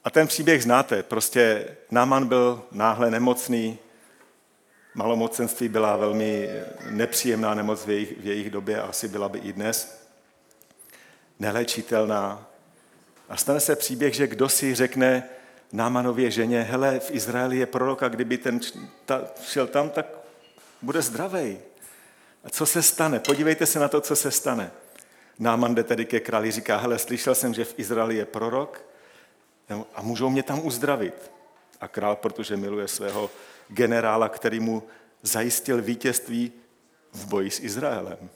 A 0.04 0.10
ten 0.10 0.28
příběh 0.28 0.64
znáte, 0.64 1.04
prostě 1.04 1.68
Náman 1.92 2.28
byl 2.28 2.64
náhle 2.72 3.12
nemocný, 3.12 3.80
malomocenství 4.94 5.70
byla 5.70 5.98
velmi 5.98 6.50
nepříjemná 6.90 7.54
nemoc 7.54 7.86
v 7.86 7.90
jejich, 7.90 8.20
v 8.20 8.26
jejich 8.26 8.50
době, 8.50 8.82
asi 8.82 9.08
byla 9.08 9.30
by 9.30 9.40
i 9.40 9.54
dnes, 9.54 10.08
nelečitelná. 11.40 12.48
A 13.30 13.38
stane 13.38 13.60
se 13.60 13.76
příběh, 13.76 14.14
že 14.14 14.28
kdo 14.28 14.50
si 14.50 14.76
řekne, 14.76 15.30
Námanově 15.72 16.32
ženě, 16.32 16.62
hele, 16.62 17.00
v 17.00 17.12
Izraeli 17.12 17.58
je 17.58 17.66
prorok 17.66 18.04
a 18.04 18.08
kdyby 18.08 18.38
ten 18.38 18.60
ta, 19.06 19.22
šel 19.44 19.68
tam, 19.68 19.90
tak 19.90 20.06
bude 20.82 21.02
zdravý. 21.02 21.58
A 22.44 22.50
co 22.50 22.66
se 22.66 22.82
stane? 22.82 23.20
Podívejte 23.20 23.66
se 23.66 23.80
na 23.80 23.88
to, 23.88 24.02
co 24.02 24.16
se 24.16 24.32
stane. 24.32 24.72
Náman 25.40 25.76
jde 25.76 25.84
tedy 25.84 26.06
ke 26.06 26.20
králi, 26.20 26.52
říká, 26.52 26.78
hele, 26.78 27.00
slyšel 27.00 27.36
jsem, 27.36 27.54
že 27.54 27.66
v 27.66 27.80
Izraeli 27.80 28.16
je 28.16 28.26
prorok 28.26 28.82
a 29.96 30.02
můžou 30.02 30.30
mě 30.30 30.44
tam 30.44 30.66
uzdravit. 30.66 31.32
A 31.82 31.88
král, 31.88 32.16
protože 32.16 32.58
miluje 32.58 32.88
svého 32.88 33.30
generála, 33.68 34.30
který 34.30 34.60
mu 34.60 34.84
zajistil 35.22 35.82
vítězství 35.82 36.52
v 37.12 37.26
boji 37.26 37.52
s 37.52 37.60
Izraelem. 37.60 38.30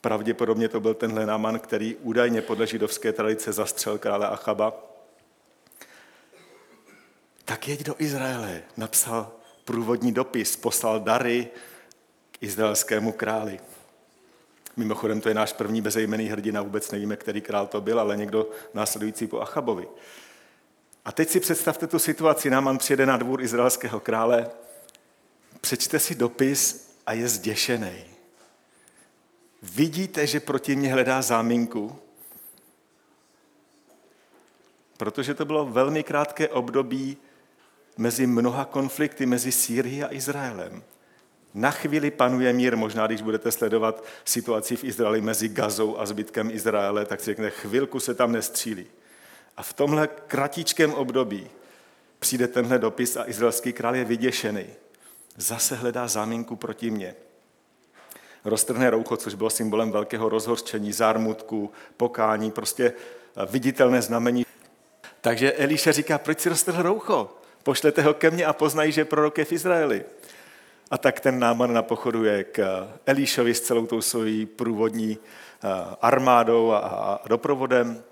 Pravděpodobně 0.00 0.68
to 0.68 0.80
byl 0.80 0.94
tenhle 0.94 1.26
Náman, 1.26 1.58
který 1.58 1.96
údajně 1.96 2.42
podle 2.42 2.66
židovské 2.66 3.12
tradice 3.12 3.52
zastřel 3.52 3.98
krále 3.98 4.28
Achaba. 4.28 4.93
Tak 7.44 7.68
jeď 7.68 7.82
do 7.82 7.94
Izraele, 7.98 8.62
napsal 8.76 9.32
průvodní 9.64 10.12
dopis, 10.12 10.56
poslal 10.56 11.00
dary 11.00 11.48
k 12.30 12.42
izraelskému 12.42 13.12
králi. 13.12 13.60
Mimochodem, 14.76 15.20
to 15.20 15.28
je 15.28 15.34
náš 15.34 15.52
první 15.52 15.80
bezejmený 15.80 16.26
hrdina, 16.26 16.62
vůbec 16.62 16.90
nevíme, 16.90 17.16
který 17.16 17.40
král 17.40 17.66
to 17.66 17.80
byl, 17.80 18.00
ale 18.00 18.16
někdo 18.16 18.50
následující 18.74 19.26
po 19.26 19.40
Achabovi. 19.40 19.88
A 21.04 21.12
teď 21.12 21.28
si 21.28 21.40
představte 21.40 21.86
tu 21.86 21.98
situaci, 21.98 22.50
Náman 22.50 22.78
přijede 22.78 23.06
na 23.06 23.16
dvůr 23.16 23.42
izraelského 23.42 24.00
krále, 24.00 24.50
přečte 25.60 25.98
si 25.98 26.14
dopis 26.14 26.88
a 27.06 27.12
je 27.12 27.28
zděšený. 27.28 28.04
Vidíte, 29.62 30.26
že 30.26 30.40
proti 30.40 30.76
mě 30.76 30.92
hledá 30.92 31.22
záminku, 31.22 31.98
protože 34.96 35.34
to 35.34 35.44
bylo 35.44 35.66
velmi 35.66 36.02
krátké 36.02 36.48
období 36.48 37.16
mezi 37.96 38.26
mnoha 38.26 38.64
konflikty 38.64 39.26
mezi 39.26 39.52
Sýrií 39.52 40.02
a 40.02 40.12
Izraelem. 40.12 40.82
Na 41.54 41.70
chvíli 41.70 42.10
panuje 42.10 42.52
mír, 42.52 42.76
možná 42.76 43.06
když 43.06 43.22
budete 43.22 43.52
sledovat 43.52 44.04
situaci 44.24 44.76
v 44.76 44.84
Izraeli 44.84 45.20
mezi 45.20 45.48
Gazou 45.48 45.98
a 45.98 46.06
zbytkem 46.06 46.50
Izraele, 46.50 47.04
tak 47.04 47.20
si 47.20 47.26
řekne, 47.26 47.50
chvilku 47.50 48.00
se 48.00 48.14
tam 48.14 48.32
nestřílí. 48.32 48.86
A 49.56 49.62
v 49.62 49.72
tomhle 49.72 50.08
kratičkém 50.26 50.94
období 50.94 51.50
přijde 52.18 52.48
tenhle 52.48 52.78
dopis 52.78 53.16
a 53.16 53.28
izraelský 53.28 53.72
král 53.72 53.96
je 53.96 54.04
vyděšený. 54.04 54.66
Zase 55.36 55.74
hledá 55.74 56.08
záminku 56.08 56.56
proti 56.56 56.90
mně. 56.90 57.14
Roztrhne 58.44 58.90
roucho, 58.90 59.16
což 59.16 59.34
bylo 59.34 59.50
symbolem 59.50 59.92
velkého 59.92 60.28
rozhorčení, 60.28 60.92
zármutku, 60.92 61.72
pokání, 61.96 62.50
prostě 62.50 62.92
viditelné 63.50 64.02
znamení. 64.02 64.46
Takže 65.20 65.52
Elíše 65.52 65.92
říká, 65.92 66.18
proč 66.18 66.40
si 66.40 66.48
roztrhl 66.48 66.82
roucho? 66.82 67.36
Pošlete 67.64 68.02
ho 68.02 68.14
ke 68.14 68.30
mně 68.30 68.46
a 68.46 68.52
poznají, 68.52 68.92
že 68.92 69.04
prorok 69.04 69.38
je 69.38 69.44
v 69.44 69.52
Izraeli. 69.52 70.04
A 70.90 70.98
tak 70.98 71.20
ten 71.20 71.38
náman 71.38 71.72
napochoduje 71.72 72.44
k 72.44 72.88
Elíšovi 73.06 73.54
s 73.54 73.60
celou 73.60 73.86
tou 73.86 74.00
svojí 74.00 74.46
průvodní 74.46 75.18
eh, 75.18 75.68
armádou 76.00 76.72
a 76.72 77.20
doprovodem. 77.28 78.02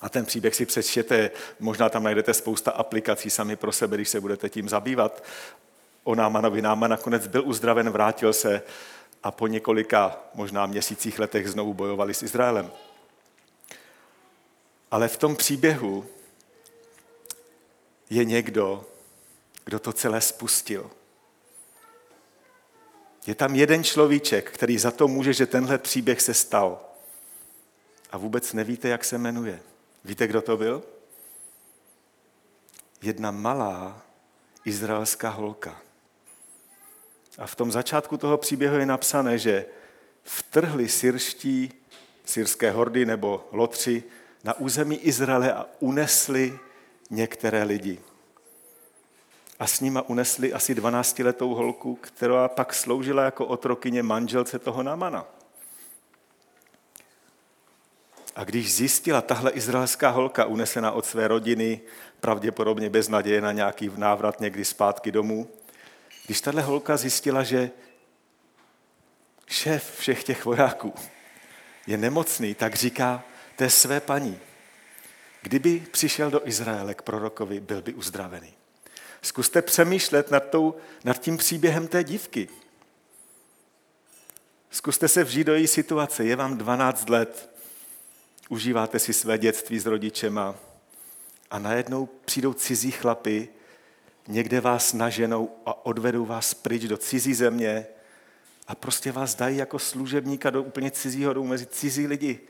A 0.00 0.08
ten 0.08 0.24
příběh 0.24 0.54
si 0.54 0.66
přečtěte, 0.66 1.30
možná 1.60 1.88
tam 1.88 2.02
najdete 2.02 2.34
spousta 2.34 2.70
aplikací 2.70 3.30
sami 3.30 3.56
pro 3.56 3.72
sebe, 3.72 3.96
když 3.96 4.08
se 4.08 4.20
budete 4.20 4.48
tím 4.48 4.68
zabývat. 4.68 5.24
O 6.04 6.14
Námanovi 6.14 6.62
Náman 6.62 6.90
nakonec 6.90 7.26
byl 7.26 7.42
uzdraven, 7.46 7.90
vrátil 7.90 8.32
se 8.32 8.62
a 9.22 9.30
po 9.30 9.46
několika, 9.46 10.18
možná 10.34 10.66
měsících 10.66 11.18
letech 11.18 11.48
znovu 11.48 11.74
bojovali 11.74 12.14
s 12.14 12.22
Izraelem. 12.22 12.70
Ale 14.90 15.08
v 15.08 15.16
tom 15.16 15.36
příběhu 15.36 16.06
je 18.10 18.24
někdo, 18.24 18.86
kdo 19.64 19.78
to 19.78 19.92
celé 19.92 20.20
spustil. 20.20 20.90
Je 23.26 23.34
tam 23.34 23.54
jeden 23.54 23.84
človíček, 23.84 24.50
který 24.50 24.78
za 24.78 24.90
to 24.90 25.08
může, 25.08 25.32
že 25.32 25.46
tenhle 25.46 25.78
příběh 25.78 26.20
se 26.20 26.34
stal. 26.34 26.80
A 28.10 28.18
vůbec 28.18 28.52
nevíte, 28.52 28.88
jak 28.88 29.04
se 29.04 29.18
jmenuje. 29.18 29.62
Víte, 30.04 30.26
kdo 30.26 30.42
to 30.42 30.56
byl? 30.56 30.82
Jedna 33.02 33.30
malá 33.30 34.02
izraelská 34.64 35.28
holka. 35.28 35.82
A 37.38 37.46
v 37.46 37.54
tom 37.54 37.72
začátku 37.72 38.16
toho 38.16 38.38
příběhu 38.38 38.76
je 38.76 38.86
napsané, 38.86 39.38
že 39.38 39.66
vtrhli 40.22 40.88
syrští, 40.88 41.72
syrské 42.24 42.70
hordy 42.70 43.06
nebo 43.06 43.48
lotři 43.52 44.02
na 44.44 44.54
území 44.54 44.96
Izraele 44.96 45.52
a 45.52 45.66
unesli 45.80 46.58
některé 47.10 47.62
lidi. 47.62 47.98
A 49.58 49.66
s 49.66 49.80
nima 49.80 50.02
unesli 50.02 50.52
asi 50.52 50.74
12-letou 50.74 51.54
holku, 51.54 51.94
která 51.94 52.48
pak 52.48 52.74
sloužila 52.74 53.24
jako 53.24 53.46
otrokyně 53.46 54.02
manželce 54.02 54.58
toho 54.58 54.82
Namana. 54.82 55.26
A 58.36 58.44
když 58.44 58.74
zjistila 58.74 59.22
tahle 59.22 59.50
izraelská 59.50 60.10
holka, 60.10 60.44
unesená 60.44 60.92
od 60.92 61.06
své 61.06 61.28
rodiny, 61.28 61.80
pravděpodobně 62.20 62.90
bez 62.90 63.08
naděje 63.08 63.40
na 63.40 63.52
nějaký 63.52 63.90
návrat 63.96 64.40
někdy 64.40 64.64
zpátky 64.64 65.12
domů, 65.12 65.48
když 66.26 66.40
tahle 66.40 66.62
holka 66.62 66.96
zjistila, 66.96 67.42
že 67.42 67.70
šéf 69.46 69.98
všech 69.98 70.24
těch 70.24 70.44
vojáků 70.44 70.94
je 71.86 71.96
nemocný, 71.96 72.54
tak 72.54 72.74
říká 72.74 73.22
té 73.56 73.70
své 73.70 74.00
paní, 74.00 74.38
kdyby 75.42 75.86
přišel 75.90 76.30
do 76.30 76.48
Izraele 76.48 76.94
k 76.94 77.02
prorokovi, 77.02 77.60
byl 77.60 77.82
by 77.82 77.94
uzdravený. 77.94 78.54
Zkuste 79.22 79.62
přemýšlet 79.62 80.30
nad, 80.30 80.40
tou, 80.40 80.74
nad 81.04 81.18
tím 81.20 81.36
příběhem 81.36 81.88
té 81.88 82.04
dívky. 82.04 82.48
Zkuste 84.70 85.08
se 85.08 85.24
vžít 85.24 85.46
do 85.46 85.54
její 85.54 85.66
situace. 85.66 86.24
Je 86.24 86.36
vám 86.36 86.58
12 86.58 87.08
let, 87.08 87.50
užíváte 88.48 88.98
si 88.98 89.12
své 89.12 89.38
dětství 89.38 89.78
s 89.78 89.86
rodičema 89.86 90.54
a 91.50 91.58
najednou 91.58 92.08
přijdou 92.24 92.52
cizí 92.52 92.90
chlapy, 92.90 93.48
někde 94.28 94.60
vás 94.60 94.92
naženou 94.92 95.56
a 95.66 95.86
odvedou 95.86 96.26
vás 96.26 96.54
pryč 96.54 96.82
do 96.82 96.96
cizí 96.96 97.34
země 97.34 97.86
a 98.68 98.74
prostě 98.74 99.12
vás 99.12 99.34
dají 99.34 99.56
jako 99.56 99.78
služebníka 99.78 100.50
do 100.50 100.62
úplně 100.62 100.90
cizího 100.90 101.32
domu 101.32 101.48
mezi 101.48 101.66
cizí 101.66 102.06
lidi. 102.06 102.40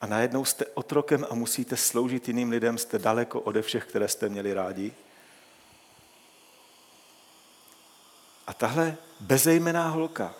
A 0.00 0.06
najednou 0.06 0.44
jste 0.44 0.66
otrokem 0.66 1.26
a 1.30 1.34
musíte 1.34 1.76
sloužit 1.76 2.28
jiným 2.28 2.50
lidem, 2.50 2.78
jste 2.78 2.98
daleko 2.98 3.40
ode 3.40 3.62
všech, 3.62 3.84
které 3.84 4.08
jste 4.08 4.28
měli 4.28 4.54
rádi. 4.54 4.92
A 8.46 8.54
tahle 8.54 8.96
bezejmená 9.20 9.88
holka 9.88 10.34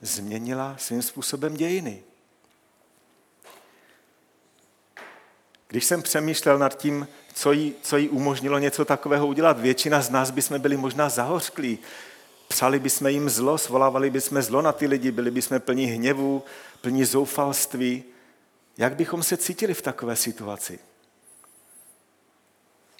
změnila 0.00 0.76
svým 0.78 1.02
způsobem 1.02 1.56
dějiny. 1.56 2.02
Když 5.68 5.84
jsem 5.84 6.02
přemýšlel 6.02 6.58
nad 6.58 6.78
tím, 6.78 7.08
co 7.34 7.52
jí, 7.52 7.74
co 7.82 7.96
jí 7.96 8.08
umožnilo 8.08 8.58
něco 8.58 8.84
takového 8.84 9.26
udělat, 9.26 9.60
většina 9.60 10.02
z 10.02 10.10
nás 10.10 10.30
bychom 10.30 10.60
byli 10.60 10.76
možná 10.76 11.08
zahořklí. 11.08 11.78
Přali 12.48 12.78
bychom 12.78 13.06
jim 13.06 13.30
zlo, 13.30 13.58
svolávali 13.58 14.10
bychom 14.10 14.42
zlo 14.42 14.62
na 14.62 14.72
ty 14.72 14.86
lidi, 14.86 15.10
byli 15.10 15.30
bychom 15.30 15.60
plní 15.60 15.86
hněvu, 15.86 16.44
plní 16.80 17.04
zoufalství. 17.04 18.04
Jak 18.78 18.96
bychom 18.96 19.22
se 19.22 19.36
cítili 19.36 19.74
v 19.74 19.82
takové 19.82 20.16
situaci? 20.16 20.78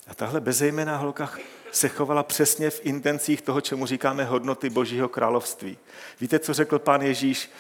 A 0.06 0.14
tahle 0.14 0.40
bezejmená 0.40 0.96
holka 0.96 1.30
se 1.72 1.88
chovala 1.88 2.22
přesně 2.22 2.70
v 2.70 2.80
intencích 2.86 3.42
toho, 3.42 3.60
čemu 3.60 3.86
říkáme 3.86 4.24
hodnoty 4.24 4.70
Božího 4.70 5.08
království. 5.08 5.78
Víte, 6.20 6.38
co 6.38 6.54
řekl 6.54 6.78
pán 6.78 7.02
Ježíš 7.02 7.50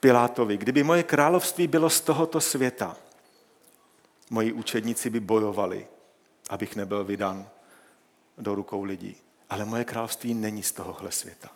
Pilátovi? 0.00 0.56
Kdyby 0.56 0.82
moje 0.82 1.02
království 1.02 1.66
bylo 1.66 1.90
z 1.90 2.00
tohoto 2.00 2.40
světa, 2.40 2.96
moji 4.30 4.52
učedníci 4.52 5.10
by 5.10 5.20
bojovali, 5.20 5.86
abych 6.50 6.76
nebyl 6.76 7.04
vydán 7.04 7.48
do 8.38 8.54
rukou 8.54 8.82
lidí. 8.82 9.16
Ale 9.50 9.64
moje 9.64 9.84
království 9.84 10.34
není 10.34 10.62
z 10.62 10.72
tohohle 10.72 11.12
světa. 11.12 11.48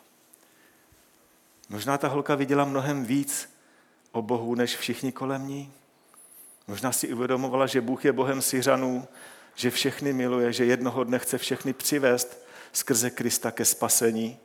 Možná 1.69 1.97
ta 1.97 2.07
holka 2.07 2.35
viděla 2.35 2.65
mnohem 2.65 3.05
víc 3.05 3.49
o 4.17 4.21
Bohu, 4.21 4.55
než 4.55 4.77
všichni 4.77 5.11
kolem 5.11 5.47
ní. 5.47 5.73
Možná 6.67 6.91
si 6.91 7.13
uvědomovala, 7.13 7.67
že 7.67 7.81
Bůh 7.81 8.05
je 8.05 8.11
Bohem 8.11 8.41
Syřanů, 8.41 9.07
že 9.55 9.71
všechny 9.71 10.13
miluje, 10.13 10.53
že 10.53 10.65
jednoho 10.65 11.03
dne 11.03 11.19
chce 11.19 11.37
všechny 11.37 11.73
přivést 11.73 12.45
skrze 12.73 13.09
Krista 13.09 13.51
ke 13.51 13.65
spasení. 13.65 14.37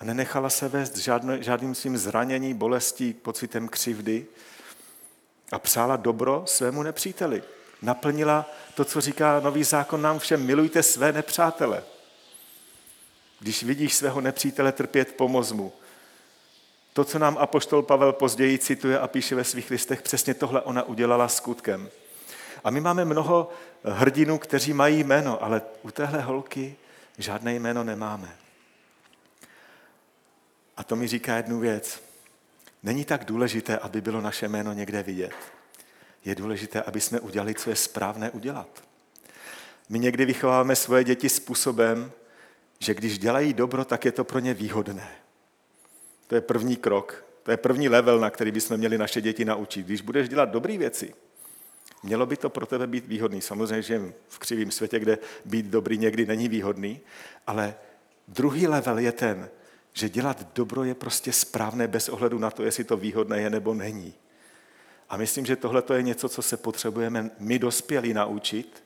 A 0.00 0.04
nenechala 0.04 0.50
se 0.50 0.68
vést 0.68 0.96
žádný, 0.96 1.42
žádným 1.42 1.74
svým 1.74 1.98
zranění, 1.98 2.54
bolestí, 2.54 3.12
pocitem 3.12 3.68
křivdy 3.68 4.26
a 5.52 5.58
přála 5.58 5.96
dobro 5.96 6.42
svému 6.46 6.82
nepříteli. 6.82 7.42
Naplnila 7.82 8.50
to, 8.74 8.84
co 8.84 9.00
říká 9.00 9.40
nový 9.40 9.64
zákon 9.64 10.02
nám 10.02 10.18
všem, 10.18 10.46
milujte 10.46 10.82
své 10.82 11.12
nepřátele. 11.12 11.84
Když 13.40 13.62
vidíš 13.62 13.94
svého 13.94 14.20
nepřítele 14.20 14.72
trpět, 14.72 15.14
pomoz 15.14 15.52
mu. 15.52 15.72
To, 16.98 17.04
co 17.04 17.18
nám 17.18 17.38
apoštol 17.38 17.82
Pavel 17.82 18.12
později 18.12 18.58
cituje 18.58 18.98
a 18.98 19.08
píše 19.08 19.34
ve 19.34 19.44
svých 19.44 19.70
listech, 19.70 20.02
přesně 20.02 20.34
tohle 20.34 20.62
ona 20.62 20.82
udělala 20.82 21.28
skutkem. 21.28 21.88
A 22.64 22.70
my 22.70 22.80
máme 22.80 23.04
mnoho 23.04 23.50
hrdinů, 23.84 24.38
kteří 24.38 24.72
mají 24.72 25.04
jméno, 25.04 25.42
ale 25.42 25.62
u 25.82 25.90
téhle 25.90 26.20
holky 26.20 26.76
žádné 27.18 27.54
jméno 27.54 27.84
nemáme. 27.84 28.36
A 30.76 30.84
to 30.84 30.96
mi 30.96 31.08
říká 31.08 31.36
jednu 31.36 31.60
věc. 31.60 32.02
Není 32.82 33.04
tak 33.04 33.24
důležité, 33.24 33.78
aby 33.78 34.00
bylo 34.00 34.20
naše 34.20 34.48
jméno 34.48 34.72
někde 34.72 35.02
vidět. 35.02 35.34
Je 36.24 36.34
důležité, 36.34 36.82
aby 36.82 37.00
jsme 37.00 37.20
udělali, 37.20 37.54
co 37.54 37.70
je 37.70 37.76
správné 37.76 38.30
udělat. 38.30 38.82
My 39.88 39.98
někdy 39.98 40.24
vychováváme 40.24 40.76
svoje 40.76 41.04
děti 41.04 41.28
způsobem, 41.28 42.12
že 42.78 42.94
když 42.94 43.18
dělají 43.18 43.52
dobro, 43.52 43.84
tak 43.84 44.04
je 44.04 44.12
to 44.12 44.24
pro 44.24 44.38
ně 44.38 44.54
výhodné. 44.54 45.08
To 46.28 46.34
je 46.34 46.40
první 46.40 46.76
krok. 46.76 47.24
To 47.42 47.50
je 47.50 47.56
první 47.56 47.88
level, 47.88 48.20
na 48.20 48.30
který 48.30 48.50
bychom 48.50 48.76
měli 48.76 48.98
naše 48.98 49.20
děti 49.20 49.44
naučit. 49.44 49.86
Když 49.86 50.00
budeš 50.00 50.28
dělat 50.28 50.48
dobré 50.48 50.78
věci, 50.78 51.14
mělo 52.02 52.26
by 52.26 52.36
to 52.36 52.50
pro 52.50 52.66
tebe 52.66 52.86
být 52.86 53.06
výhodný. 53.06 53.40
Samozřejmě, 53.40 53.82
že 53.82 54.12
v 54.28 54.38
křivém 54.38 54.70
světě, 54.70 54.98
kde 54.98 55.18
být 55.44 55.66
dobrý 55.66 55.98
někdy 55.98 56.26
není 56.26 56.48
výhodný, 56.48 57.00
ale 57.46 57.74
druhý 58.28 58.66
level 58.66 58.98
je 58.98 59.12
ten, 59.12 59.48
že 59.92 60.08
dělat 60.08 60.46
dobro 60.54 60.84
je 60.84 60.94
prostě 60.94 61.32
správné 61.32 61.88
bez 61.88 62.08
ohledu 62.08 62.38
na 62.38 62.50
to, 62.50 62.62
jestli 62.62 62.84
to 62.84 62.96
výhodné 62.96 63.40
je 63.40 63.50
nebo 63.50 63.74
není. 63.74 64.14
A 65.08 65.16
myslím, 65.16 65.46
že 65.46 65.56
tohle 65.56 65.82
je 65.94 66.02
něco, 66.02 66.28
co 66.28 66.42
se 66.42 66.56
potřebujeme 66.56 67.30
my 67.38 67.58
dospělí 67.58 68.14
naučit 68.14 68.84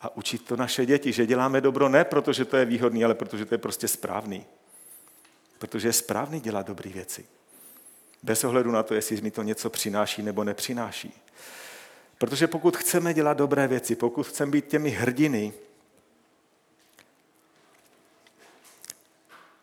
a 0.00 0.16
učit 0.16 0.44
to 0.44 0.56
naše 0.56 0.86
děti, 0.86 1.12
že 1.12 1.26
děláme 1.26 1.60
dobro 1.60 1.88
ne 1.88 2.04
proto, 2.04 2.32
že 2.32 2.44
to 2.44 2.56
je 2.56 2.64
výhodný, 2.64 3.04
ale 3.04 3.14
protože 3.14 3.44
to 3.44 3.54
je 3.54 3.58
prostě 3.58 3.88
správný. 3.88 4.46
Protože 5.58 5.88
je 5.88 5.92
správný 5.92 6.40
dělat 6.40 6.66
dobré 6.66 6.90
věci. 6.90 7.26
Bez 8.22 8.44
ohledu 8.44 8.70
na 8.70 8.82
to, 8.82 8.94
jestli 8.94 9.20
mi 9.20 9.30
to 9.30 9.42
něco 9.42 9.70
přináší 9.70 10.22
nebo 10.22 10.44
nepřináší. 10.44 11.12
Protože 12.18 12.46
pokud 12.46 12.76
chceme 12.76 13.14
dělat 13.14 13.34
dobré 13.34 13.68
věci, 13.68 13.96
pokud 13.96 14.22
chceme 14.26 14.52
být 14.52 14.66
těmi 14.66 14.90
hrdiny, 14.90 15.52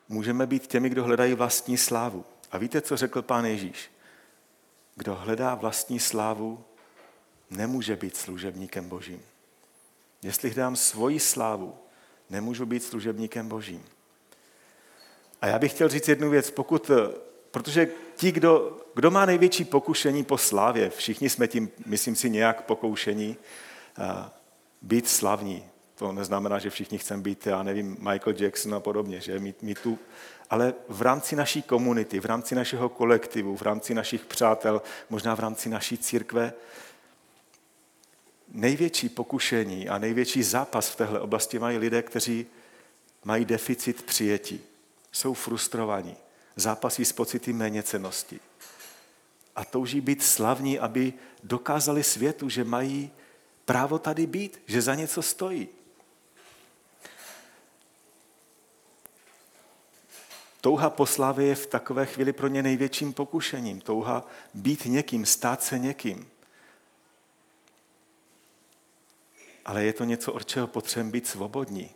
můžeme 0.10 0.48
být 0.48 0.68
těmi, 0.68 0.89
kdo 0.89 1.04
hledají 1.04 1.34
vlastní 1.34 1.78
slávu. 1.78 2.26
A 2.52 2.58
víte, 2.58 2.82
co 2.82 2.98
řekl 2.98 3.22
pán 3.22 3.46
Ježíš? 3.46 3.91
Kdo 4.96 5.16
hledá 5.16 5.56
vlastní 5.56 6.00
slávu, 6.00 6.66
nemůže 7.50 7.96
být 7.96 8.18
služebníkem 8.18 8.89
božím. 8.89 9.22
Jestli 10.22 10.50
hledám 10.50 10.76
svoji 10.76 11.20
slávu, 11.20 11.78
nemůžu 12.30 12.66
být 12.66 12.84
služebníkem 12.84 13.50
božím. 13.50 13.86
A 15.42 15.48
já 15.48 15.60
bych 15.60 15.72
chtěl 15.72 15.90
říct 15.90 16.08
jednu 16.08 16.30
věc, 16.30 16.52
pokud, 16.52 16.92
protože 17.52 17.88
ti, 18.16 18.32
kdo, 18.32 18.78
kdo 18.96 19.12
má 19.12 19.26
největší 19.26 19.66
pokušení 19.66 20.24
po 20.24 20.38
slávě, 20.38 20.90
všichni 20.90 21.30
jsme 21.30 21.48
tím, 21.48 21.70
myslím 21.86 22.16
si, 22.16 22.30
nějak 22.30 22.62
pokoušení, 22.62 23.38
být 24.82 25.10
slavní. 25.10 25.64
To 25.96 26.12
neznamená, 26.12 26.60
že 26.60 26.70
všichni 26.70 26.98
chceme 26.98 27.22
být, 27.22 27.48
já 27.48 27.64
nevím, 27.64 27.98
Michael 28.00 28.36
Jackson 28.40 28.76
a 28.76 28.80
podobně, 28.80 29.22
že 29.22 29.40
mít, 29.40 29.64
mít 29.64 29.80
tu, 29.80 30.00
ale 30.50 30.74
v 30.90 31.02
rámci 31.02 31.36
naší 31.36 31.62
komunity, 31.62 32.20
v 32.20 32.26
rámci 32.26 32.56
našeho 32.56 32.90
kolektivu, 32.90 33.56
v 33.56 33.62
rámci 33.62 33.94
našich 33.94 34.26
přátel, 34.26 34.82
možná 35.10 35.36
v 35.36 35.40
rámci 35.40 35.70
naší 35.70 35.98
církve, 35.98 36.54
největší 38.52 39.10
pokušení 39.10 39.90
a 39.90 39.98
největší 39.98 40.44
zápas 40.44 40.90
v 40.90 40.96
téhle 40.96 41.20
oblasti 41.20 41.60
mají 41.60 41.78
lidé, 41.78 42.02
kteří 42.02 42.46
mají 43.24 43.46
deficit 43.46 44.04
přijetí, 44.04 44.62
jsou 45.16 45.34
frustrovaní, 45.34 46.18
zápasí 46.55 47.05
s 47.05 47.13
pocity 47.13 47.53
méněcenosti 47.53 48.39
a 49.55 49.66
touží 49.66 50.01
být 50.01 50.24
slavní, 50.24 50.80
aby 50.80 51.13
dokázali 51.43 52.03
světu, 52.03 52.49
že 52.49 52.63
mají 52.63 53.11
právo 53.66 53.99
tady 53.99 54.28
být, 54.28 54.61
že 54.66 54.82
za 54.82 54.95
něco 54.95 55.22
stojí. 55.22 55.68
Touha 60.61 60.89
po 60.89 61.05
slavě 61.05 61.47
je 61.47 61.55
v 61.55 61.68
takové 61.68 62.05
chvíli 62.05 62.34
pro 62.34 62.47
ně 62.47 62.63
největším 62.63 63.13
pokušením. 63.13 63.82
Touha 63.82 64.26
být 64.53 64.86
někým, 64.86 65.26
stát 65.26 65.63
se 65.63 65.80
někým. 65.80 66.30
Ale 69.66 69.84
je 69.84 69.93
to 69.93 70.03
něco, 70.03 70.34
od 70.34 70.45
čeho 70.45 70.68
potřebujeme 70.68 71.11
být 71.11 71.28
svobodní. 71.28 71.95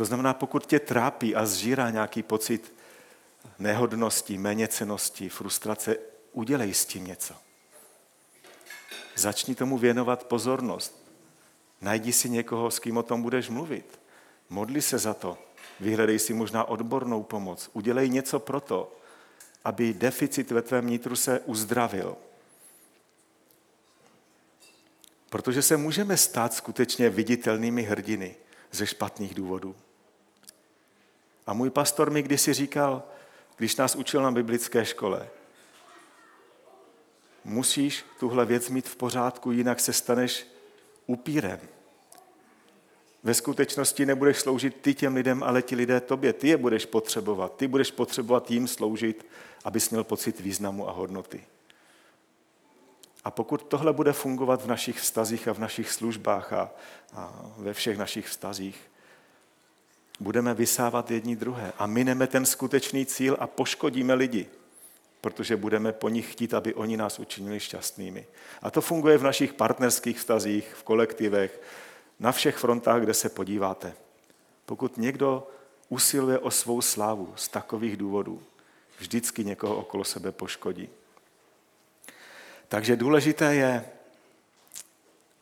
To 0.00 0.04
znamená, 0.04 0.34
pokud 0.34 0.66
tě 0.66 0.78
trápí 0.78 1.34
a 1.34 1.46
zžírá 1.46 1.90
nějaký 1.90 2.22
pocit 2.22 2.74
nehodnosti, 3.58 4.38
méněcenosti, 4.38 5.28
frustrace, 5.28 5.96
udělej 6.32 6.74
s 6.74 6.84
tím 6.84 7.06
něco. 7.06 7.34
Začni 9.16 9.54
tomu 9.54 9.78
věnovat 9.78 10.24
pozornost. 10.24 11.12
Najdi 11.80 12.12
si 12.12 12.30
někoho, 12.30 12.70
s 12.70 12.78
kým 12.78 12.96
o 12.96 13.02
tom 13.02 13.22
budeš 13.22 13.48
mluvit. 13.48 14.00
Modli 14.48 14.82
se 14.82 14.98
za 14.98 15.14
to. 15.14 15.38
Vyhledej 15.80 16.18
si 16.18 16.34
možná 16.34 16.64
odbornou 16.64 17.22
pomoc. 17.22 17.70
Udělej 17.72 18.08
něco 18.08 18.38
pro 18.38 18.60
to, 18.60 18.96
aby 19.64 19.94
deficit 19.94 20.50
ve 20.50 20.62
tvém 20.62 20.86
nitru 20.86 21.16
se 21.16 21.40
uzdravil. 21.40 22.16
Protože 25.30 25.62
se 25.62 25.76
můžeme 25.76 26.16
stát 26.16 26.54
skutečně 26.54 27.10
viditelnými 27.10 27.82
hrdiny 27.82 28.36
ze 28.72 28.86
špatných 28.86 29.34
důvodů. 29.34 29.76
A 31.50 31.52
můj 31.52 31.70
pastor 31.70 32.10
mi 32.10 32.22
kdysi 32.22 32.54
říkal, 32.54 33.02
když 33.56 33.76
nás 33.76 33.96
učil 33.96 34.22
na 34.22 34.30
biblické 34.30 34.84
škole, 34.84 35.28
musíš 37.44 38.04
tuhle 38.20 38.46
věc 38.46 38.68
mít 38.68 38.88
v 38.88 38.96
pořádku, 38.96 39.52
jinak 39.52 39.80
se 39.80 39.92
staneš 39.92 40.46
upírem. 41.06 41.60
Ve 43.22 43.34
skutečnosti 43.34 44.06
nebudeš 44.06 44.38
sloužit 44.38 44.76
ty 44.80 44.94
těm 44.94 45.14
lidem, 45.14 45.42
ale 45.42 45.62
ti 45.62 45.76
lidé 45.76 46.00
tobě. 46.00 46.32
Ty 46.32 46.48
je 46.48 46.56
budeš 46.56 46.86
potřebovat. 46.86 47.56
Ty 47.56 47.68
budeš 47.68 47.90
potřebovat 47.90 48.50
jim 48.50 48.68
sloužit, 48.68 49.26
abys 49.64 49.90
měl 49.90 50.04
pocit 50.04 50.40
významu 50.40 50.88
a 50.88 50.92
hodnoty. 50.92 51.44
A 53.24 53.30
pokud 53.30 53.62
tohle 53.62 53.92
bude 53.92 54.12
fungovat 54.12 54.62
v 54.62 54.66
našich 54.66 55.00
vztazích 55.00 55.48
a 55.48 55.54
v 55.54 55.58
našich 55.58 55.92
službách 55.92 56.52
a, 56.52 56.70
a 57.14 57.52
ve 57.56 57.72
všech 57.72 57.98
našich 57.98 58.26
vztazích, 58.26 58.89
budeme 60.20 60.54
vysávat 60.54 61.10
jedni 61.10 61.36
druhé 61.36 61.72
a 61.78 61.86
mineme 61.86 62.26
ten 62.26 62.46
skutečný 62.46 63.06
cíl 63.06 63.36
a 63.40 63.46
poškodíme 63.46 64.14
lidi, 64.14 64.46
protože 65.20 65.56
budeme 65.56 65.92
po 65.92 66.08
nich 66.08 66.32
chtít, 66.32 66.54
aby 66.54 66.74
oni 66.74 66.96
nás 66.96 67.18
učinili 67.18 67.60
šťastnými. 67.60 68.26
A 68.62 68.70
to 68.70 68.80
funguje 68.80 69.18
v 69.18 69.22
našich 69.22 69.52
partnerských 69.52 70.18
vztazích, 70.18 70.74
v 70.74 70.82
kolektivech, 70.82 71.60
na 72.20 72.32
všech 72.32 72.56
frontách, 72.56 73.02
kde 73.02 73.14
se 73.14 73.28
podíváte. 73.28 73.92
Pokud 74.66 74.98
někdo 74.98 75.48
usiluje 75.88 76.38
o 76.38 76.50
svou 76.50 76.80
slávu 76.82 77.32
z 77.36 77.48
takových 77.48 77.96
důvodů, 77.96 78.42
vždycky 78.98 79.44
někoho 79.44 79.76
okolo 79.76 80.04
sebe 80.04 80.32
poškodí. 80.32 80.88
Takže 82.68 82.96
důležité 82.96 83.54
je, 83.54 83.84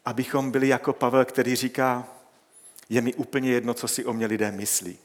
abychom 0.04 0.50
byli 0.50 0.68
jako 0.68 0.92
Pavel, 0.92 1.24
který 1.24 1.56
říká, 1.56 2.08
je 2.88 3.00
mi 3.00 3.14
úplně 3.14 3.50
jedno, 3.50 3.74
co 3.74 3.88
si 3.88 4.04
o 4.04 4.12
mě 4.12 4.26
lidé 4.26 4.52
myslí. 4.52 4.98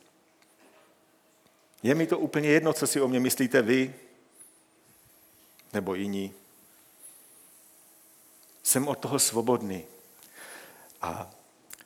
Je 1.84 1.96
mi 1.96 2.08
to 2.08 2.20
úplně 2.20 2.50
jedno, 2.50 2.74
co 2.74 2.88
si 2.88 3.02
o 3.02 3.08
mě 3.08 3.20
myslíte 3.20 3.62
vy 3.62 3.94
nebo 5.74 5.96
jiní. 5.96 6.34
Jsem 8.64 8.88
od 8.88 9.00
toho 9.00 9.20
svobodný. 9.20 9.84
A 11.02 11.32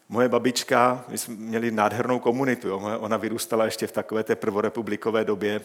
moje 0.10 0.30
babička, 0.30 1.06
my 1.08 1.18
jsme 1.18 1.36
měli 1.36 1.72
nádhernou 1.72 2.20
komunitu, 2.20 2.68
jo? 2.68 2.82
ona 3.00 3.18
vyrůstala 3.18 3.66
ještě 3.66 3.88
v 3.88 3.92
takové 3.92 4.24
té 4.24 4.36
prvorepublikové 4.36 5.26
době, 5.26 5.62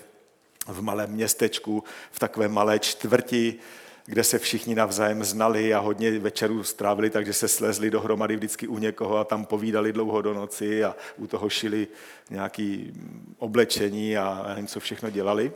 v 0.67 0.83
malém 0.83 1.11
městečku, 1.11 1.85
v 2.11 2.19
takové 2.19 2.49
malé 2.49 2.79
čtvrti, 2.79 3.59
kde 4.07 4.25
se 4.25 4.39
všichni 4.39 4.75
navzájem 4.75 5.25
znali 5.25 5.75
a 5.75 5.79
hodně 5.79 6.19
večerů 6.19 6.65
strávili, 6.65 7.11
takže 7.11 7.33
se 7.33 7.49
slezli 7.49 7.91
dohromady 7.91 8.37
vždycky 8.37 8.67
u 8.67 8.79
někoho 8.79 9.19
a 9.19 9.25
tam 9.25 9.45
povídali 9.45 9.93
dlouho 9.93 10.23
do 10.23 10.35
noci 10.35 10.85
a 10.85 10.97
u 11.17 11.27
toho 11.27 11.49
šili 11.49 11.89
nějaké 12.31 12.79
oblečení 13.39 14.17
a 14.17 14.45
nevím, 14.49 14.67
co 14.67 14.81
všechno 14.81 15.11
dělali. 15.11 15.53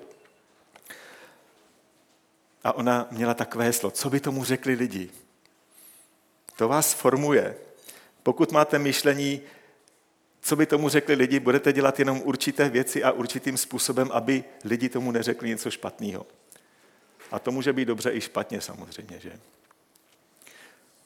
A 2.64 2.72
ona 2.72 3.08
měla 3.10 3.34
takové 3.34 3.64
heslo, 3.64 3.90
co 3.90 4.10
by 4.10 4.20
tomu 4.20 4.44
řekli 4.44 4.74
lidi? 4.74 5.10
To 6.56 6.68
vás 6.68 6.94
formuje. 6.94 7.56
Pokud 8.22 8.52
máte 8.52 8.78
myšlení, 8.78 9.40
co 10.40 10.56
by 10.56 10.66
tomu 10.66 10.88
řekli 10.88 11.14
lidi, 11.14 11.40
budete 11.40 11.72
dělat 11.72 11.98
jenom 11.98 12.20
určité 12.24 12.68
věci 12.68 13.04
a 13.04 13.10
určitým 13.10 13.56
způsobem, 13.56 14.10
aby 14.12 14.44
lidi 14.64 14.88
tomu 14.88 15.12
neřekli 15.12 15.48
něco 15.48 15.70
špatného. 15.70 16.26
A 17.30 17.38
to 17.38 17.52
může 17.52 17.72
být 17.72 17.84
dobře 17.84 18.12
i 18.12 18.20
špatně 18.20 18.60
samozřejmě, 18.60 19.20
že? 19.20 19.40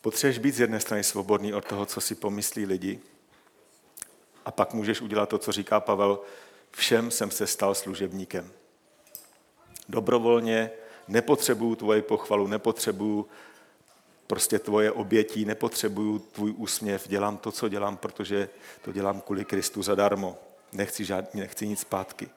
Potřebuješ 0.01 0.39
být 0.39 0.55
z 0.55 0.61
jedné 0.61 0.81
strany 0.81 1.05
svobodný 1.05 1.55
od 1.55 1.65
toho, 1.65 1.87
co 1.87 2.01
si 2.01 2.15
pomyslí 2.15 2.67
lidi, 2.67 3.01
a 4.45 4.51
pak 4.51 4.75
můžeš 4.75 5.01
udělat 5.01 5.29
to, 5.29 5.39
co 5.39 5.53
říká 5.53 5.81
Pavel, 5.81 6.21
všem 6.71 7.11
jsem 7.11 7.31
se 7.31 7.47
stal 7.47 7.75
služebníkem. 7.75 8.51
Dobrovolně 9.89 10.71
nepotřebuju 11.09 11.75
tvoji 11.75 12.03
pochvalu, 12.03 12.47
nepotřebuju 12.47 13.29
prostě 14.27 14.59
tvoje 14.59 14.93
obětí, 14.93 15.45
nepotřebuju 15.45 16.19
tvůj 16.19 16.55
úsměv, 16.57 17.09
dělám 17.09 17.37
to, 17.37 17.53
co 17.53 17.69
dělám, 17.69 17.97
protože 17.97 18.49
to 18.83 18.93
dělám 18.93 19.21
kvůli 19.21 19.45
Kristu 19.45 19.83
zadarmo. 19.83 20.39
Nechci, 20.73 21.05
žádný, 21.05 21.41
nechci 21.41 21.69
nic 21.69 21.81
zpátky. 21.81 22.29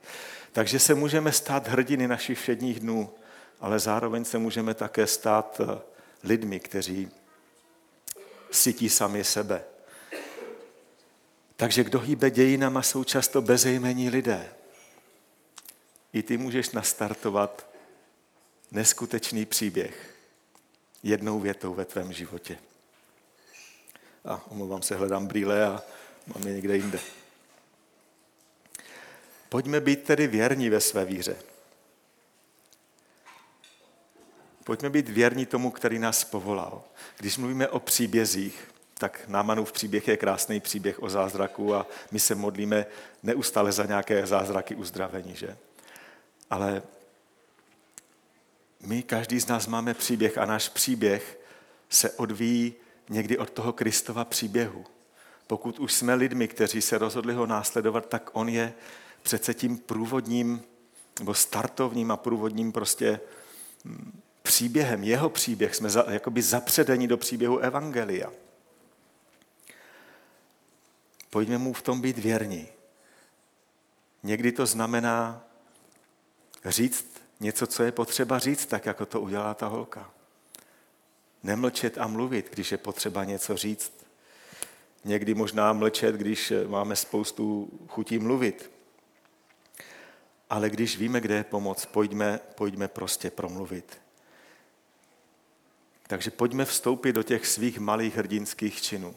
Takže 0.52 0.80
se 0.80 0.96
můžeme 0.96 1.32
stát 1.32 1.68
hrdiny 1.68 2.08
našich 2.08 2.40
všedních 2.40 2.80
dnů, 2.80 3.10
ale 3.64 3.80
zároveň 3.80 4.26
se 4.26 4.38
můžeme 4.38 4.74
také 4.74 5.08
stát 5.08 5.62
eh, 5.64 5.82
lidmi, 6.24 6.60
kteří 6.60 7.12
sytí 8.52 8.90
sami 8.90 9.24
sebe. 9.24 9.64
Takže 11.56 11.84
kdo 11.84 12.00
hýbe 12.00 12.32
dějinama, 12.32 12.82
jsou 12.82 13.04
často 13.04 13.42
bezejmení 13.42 14.10
lidé. 14.10 14.54
I 16.14 16.24
ty 16.24 16.38
můžeš 16.38 16.70
nastartovat 16.70 17.68
neskutečný 18.72 19.46
příběh 19.46 20.16
jednou 21.04 21.40
větou 21.40 21.74
ve 21.74 21.86
tvém 21.86 22.14
životě. 22.14 22.58
A 24.26 24.44
omlouvám 24.52 24.82
se, 24.82 24.96
hledám 24.96 25.28
brýle 25.28 25.66
a 25.66 25.82
mám 26.28 26.48
je 26.48 26.54
někde 26.54 26.76
jinde. 26.76 27.00
Pojďme 29.50 29.82
být 29.82 30.04
tedy 30.04 30.28
věrní 30.28 30.70
ve 30.70 30.82
své 30.82 31.06
víře. 31.06 31.53
Pojďme 34.64 34.90
být 34.90 35.10
věrní 35.10 35.46
tomu, 35.46 35.72
který 35.72 36.00
nás 36.00 36.24
povolal. 36.24 36.84
Když 37.20 37.38
mluvíme 37.38 37.68
o 37.68 37.80
příbězích, 37.80 38.74
tak 38.98 39.28
Námanův 39.28 39.72
příběh 39.72 40.08
je 40.08 40.18
krásný 40.18 40.60
příběh 40.60 41.04
o 41.04 41.10
zázraku 41.10 41.76
a 41.76 41.88
my 42.12 42.20
se 42.20 42.36
modlíme 42.36 42.86
neustále 43.24 43.72
za 43.72 43.86
nějaké 43.86 44.28
zázraky 44.28 44.76
uzdravení, 44.76 45.36
že? 45.36 45.58
Ale 46.50 46.82
my, 48.80 49.04
každý 49.04 49.40
z 49.40 49.48
nás 49.48 49.68
máme 49.68 49.94
příběh 49.94 50.38
a 50.38 50.46
náš 50.46 50.70
příběh 50.70 51.40
se 51.90 52.12
odvíjí 52.12 52.74
někdy 53.10 53.38
od 53.38 53.50
toho 53.50 53.74
Kristova 53.74 54.26
příběhu. 54.26 54.86
Pokud 55.48 55.80
už 55.80 55.94
jsme 55.94 56.16
lidmi, 56.16 56.48
kteří 56.48 56.82
se 56.82 56.98
rozhodli 56.98 57.34
ho 57.34 57.46
následovat, 57.46 58.10
tak 58.10 58.30
on 58.34 58.50
je 58.50 58.74
přece 59.22 59.54
tím 59.54 59.78
průvodním, 59.78 60.64
nebo 61.20 61.34
startovním 61.34 62.12
a 62.12 62.18
průvodním 62.18 62.72
prostě 62.72 63.20
hm, 63.86 64.23
příběhem, 64.44 65.04
jeho 65.04 65.30
příběh, 65.30 65.76
jsme 65.76 65.90
za, 65.90 66.06
jakoby 66.10 66.42
zapředení 66.42 67.08
do 67.08 67.18
příběhu 67.18 67.60
Evangelia. 67.60 68.32
Pojďme 71.30 71.58
mu 71.58 71.74
v 71.74 71.82
tom 71.82 72.02
být 72.02 72.18
věrní. 72.18 72.68
Někdy 74.24 74.52
to 74.52 74.66
znamená 74.66 75.44
říct 76.66 77.22
něco, 77.40 77.68
co 77.68 77.84
je 77.84 77.92
potřeba 77.92 78.40
říct, 78.40 78.66
tak 78.66 78.86
jako 78.86 79.06
to 79.06 79.22
udělala 79.22 79.54
ta 79.54 79.68
holka. 79.68 80.12
Nemlčet 81.44 81.98
a 81.98 82.08
mluvit, 82.08 82.50
když 82.54 82.72
je 82.72 82.78
potřeba 82.78 83.24
něco 83.24 83.58
říct. 83.58 83.94
Někdy 85.06 85.34
možná 85.34 85.74
mlčet, 85.74 86.16
když 86.16 86.54
máme 86.68 86.96
spoustu 86.96 87.70
chutí 87.88 88.20
mluvit. 88.20 88.72
Ale 90.50 90.70
když 90.70 90.98
víme, 90.98 91.22
kde 91.22 91.36
je 91.36 91.44
pomoc, 91.44 91.86
pojďme, 91.86 92.40
pojďme 92.56 92.88
prostě 92.88 93.32
promluvit. 93.32 94.03
Takže 96.08 96.32
pojďme 96.32 96.66
vstoupit 96.66 97.14
do 97.14 97.24
těch 97.24 97.48
svých 97.48 97.80
malých 97.80 98.16
hrdinských 98.16 98.82
činů. 98.82 99.16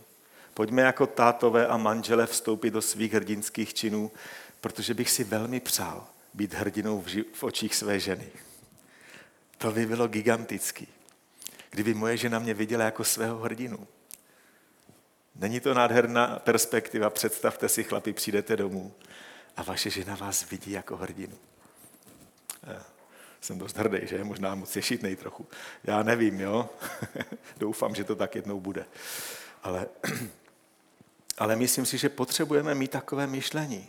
Pojďme 0.54 0.82
jako 0.82 1.06
tátové 1.06 1.66
a 1.66 1.76
manžele 1.76 2.26
vstoupit 2.26 2.70
do 2.70 2.82
svých 2.82 3.12
hrdinských 3.12 3.74
činů, 3.74 4.10
protože 4.60 4.94
bych 4.94 5.10
si 5.10 5.24
velmi 5.24 5.60
přál 5.60 6.06
být 6.34 6.54
hrdinou 6.54 7.00
v, 7.00 7.24
v 7.32 7.42
očích 7.42 7.74
své 7.74 8.00
ženy. 8.00 8.28
To 9.58 9.72
by 9.72 9.86
bylo 9.86 10.08
gigantický. 10.08 10.88
Kdyby 11.70 11.94
moje 11.94 12.16
žena 12.16 12.38
mě 12.38 12.54
viděla 12.54 12.84
jako 12.84 13.04
svého 13.04 13.38
hrdinu. 13.38 13.86
Není 15.34 15.60
to 15.60 15.74
nádherná 15.74 16.38
perspektiva? 16.38 17.10
Představte 17.10 17.68
si, 17.68 17.84
chlapi, 17.84 18.12
přijdete 18.12 18.56
domů 18.56 18.94
a 19.56 19.62
vaše 19.62 19.90
žena 19.90 20.14
vás 20.14 20.50
vidí 20.50 20.70
jako 20.70 20.96
hrdinu. 20.96 21.36
Jsem 23.40 23.58
dost 23.58 23.76
hrdý, 23.76 23.98
že? 24.02 24.24
Možná 24.24 24.54
moc 24.54 24.76
ješitnej 24.76 25.16
trochu. 25.16 25.46
Já 25.84 26.02
nevím, 26.02 26.40
jo? 26.40 26.70
Doufám, 27.56 27.94
že 27.94 28.04
to 28.04 28.16
tak 28.16 28.34
jednou 28.34 28.60
bude. 28.60 28.86
Ale, 29.62 29.88
ale 31.38 31.56
myslím 31.56 31.86
si, 31.86 31.98
že 31.98 32.08
potřebujeme 32.08 32.74
mít 32.74 32.90
takové 32.90 33.26
myšlení. 33.26 33.88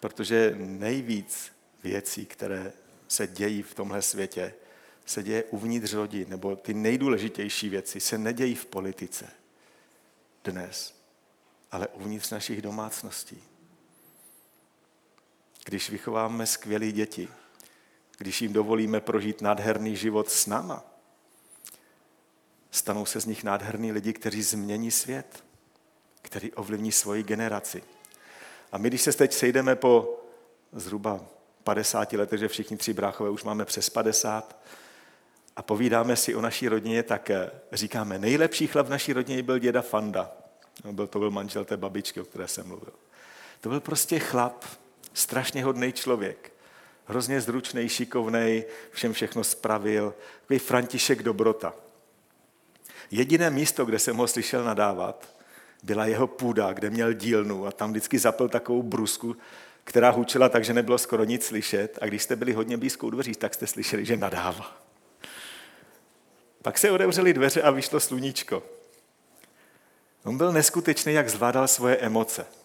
Protože 0.00 0.54
nejvíc 0.58 1.52
věcí, 1.82 2.26
které 2.26 2.72
se 3.08 3.26
dějí 3.26 3.62
v 3.62 3.74
tomhle 3.74 4.02
světě, 4.02 4.54
se 5.06 5.22
děje 5.22 5.44
uvnitř 5.44 5.92
rodin, 5.92 6.28
nebo 6.28 6.56
ty 6.56 6.74
nejdůležitější 6.74 7.68
věci 7.68 8.00
se 8.00 8.18
nedějí 8.18 8.54
v 8.54 8.66
politice 8.66 9.30
dnes, 10.44 10.94
ale 11.70 11.88
uvnitř 11.88 12.30
našich 12.30 12.62
domácností. 12.62 13.42
Když 15.64 15.90
vychováme 15.90 16.46
skvělé 16.46 16.92
děti, 16.92 17.28
když 18.20 18.42
jim 18.42 18.52
dovolíme 18.52 19.00
prožít 19.00 19.42
nádherný 19.42 19.96
život 19.96 20.30
s 20.30 20.46
náma, 20.46 20.84
stanou 22.70 23.06
se 23.06 23.20
z 23.20 23.26
nich 23.26 23.44
nádherní 23.44 23.92
lidi, 23.92 24.12
kteří 24.12 24.42
změní 24.42 24.90
svět, 24.90 25.44
který 26.22 26.52
ovlivní 26.52 26.92
svoji 26.92 27.22
generaci. 27.22 27.82
A 28.72 28.78
my, 28.78 28.88
když 28.88 29.02
se 29.02 29.12
teď 29.12 29.32
sejdeme 29.32 29.76
po 29.76 30.20
zhruba 30.72 31.20
50 31.64 32.12
letech, 32.12 32.40
že 32.40 32.48
všichni 32.48 32.76
tři 32.76 32.92
bráchové 32.92 33.30
už 33.30 33.44
máme 33.44 33.64
přes 33.64 33.90
50, 33.90 34.56
a 35.56 35.62
povídáme 35.62 36.16
si 36.16 36.34
o 36.34 36.40
naší 36.40 36.68
rodině, 36.68 37.02
tak 37.02 37.30
eh, 37.30 37.50
říkáme, 37.72 38.18
nejlepší 38.18 38.66
chlap 38.66 38.86
v 38.86 38.90
naší 38.90 39.12
rodině 39.12 39.42
byl 39.42 39.58
děda 39.58 39.82
Fanda. 39.82 40.32
No, 40.84 40.92
byl, 40.92 41.06
to 41.06 41.18
byl 41.18 41.30
manžel 41.30 41.64
té 41.64 41.76
babičky, 41.76 42.20
o 42.20 42.24
které 42.24 42.48
jsem 42.48 42.66
mluvil. 42.66 42.92
To 43.60 43.68
byl 43.68 43.80
prostě 43.80 44.18
chlap, 44.18 44.64
strašně 45.14 45.64
hodný 45.64 45.92
člověk. 45.92 46.59
Hrozně 47.10 47.40
zručný, 47.40 47.88
šikovný, 47.88 48.64
všem 48.90 49.12
všechno 49.12 49.44
spravil. 49.44 50.14
Takový 50.40 50.58
František 50.58 51.22
Dobrota. 51.22 51.74
Jediné 53.10 53.50
místo, 53.50 53.84
kde 53.84 53.98
jsem 53.98 54.16
ho 54.16 54.26
slyšel 54.26 54.64
nadávat, 54.64 55.34
byla 55.82 56.06
jeho 56.06 56.26
půda, 56.26 56.72
kde 56.72 56.90
měl 56.90 57.12
dílnu 57.12 57.66
a 57.66 57.72
tam 57.72 57.90
vždycky 57.90 58.18
zapil 58.18 58.48
takovou 58.48 58.82
brusku, 58.82 59.36
která 59.84 60.10
hučela 60.10 60.48
tak, 60.48 60.64
že 60.64 60.74
nebylo 60.74 60.98
skoro 60.98 61.24
nic 61.24 61.46
slyšet 61.46 61.98
a 62.00 62.06
když 62.06 62.22
jste 62.22 62.36
byli 62.36 62.52
hodně 62.52 62.76
blízko 62.76 63.06
u 63.06 63.10
dveří, 63.10 63.32
tak 63.32 63.54
jste 63.54 63.66
slyšeli, 63.66 64.04
že 64.04 64.16
nadává. 64.16 64.76
Pak 66.62 66.78
se 66.78 66.90
otevřely 66.90 67.32
dveře 67.32 67.62
a 67.62 67.70
vyšlo 67.70 68.00
sluníčko. 68.00 68.62
On 70.24 70.36
byl 70.36 70.52
neskutečný, 70.52 71.12
jak 71.12 71.28
zvládal 71.28 71.68
svoje 71.68 71.96
emoce. 71.96 72.59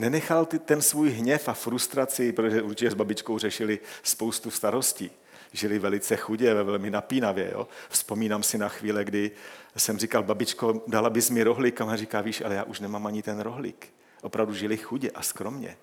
Nenechal 0.00 0.46
ten 0.46 0.82
svůj 0.82 1.10
hněv 1.10 1.48
a 1.48 1.52
frustraci, 1.52 2.32
protože 2.32 2.62
určitě 2.62 2.90
s 2.90 2.94
babičkou 2.94 3.38
řešili 3.38 3.78
spoustu 4.02 4.50
starostí. 4.50 5.10
Žili 5.52 5.78
velice 5.78 6.16
chudě, 6.16 6.54
velmi 6.54 6.90
napínavě. 6.90 7.50
Jo? 7.52 7.68
Vzpomínám 7.88 8.42
si 8.42 8.58
na 8.58 8.68
chvíle, 8.68 9.04
kdy 9.04 9.30
jsem 9.76 9.98
říkal, 9.98 10.22
babičko, 10.22 10.82
dala 10.86 11.10
bys 11.10 11.30
mi 11.30 11.42
rohlík? 11.42 11.80
A 11.80 11.84
ona 11.84 11.96
říká, 11.96 12.20
víš, 12.20 12.40
ale 12.40 12.54
já 12.54 12.64
už 12.64 12.80
nemám 12.80 13.06
ani 13.06 13.22
ten 13.22 13.40
rohlík. 13.40 13.88
Opravdu 14.22 14.54
žili 14.54 14.76
chudě 14.76 15.10
a 15.10 15.22
skromně. 15.22 15.76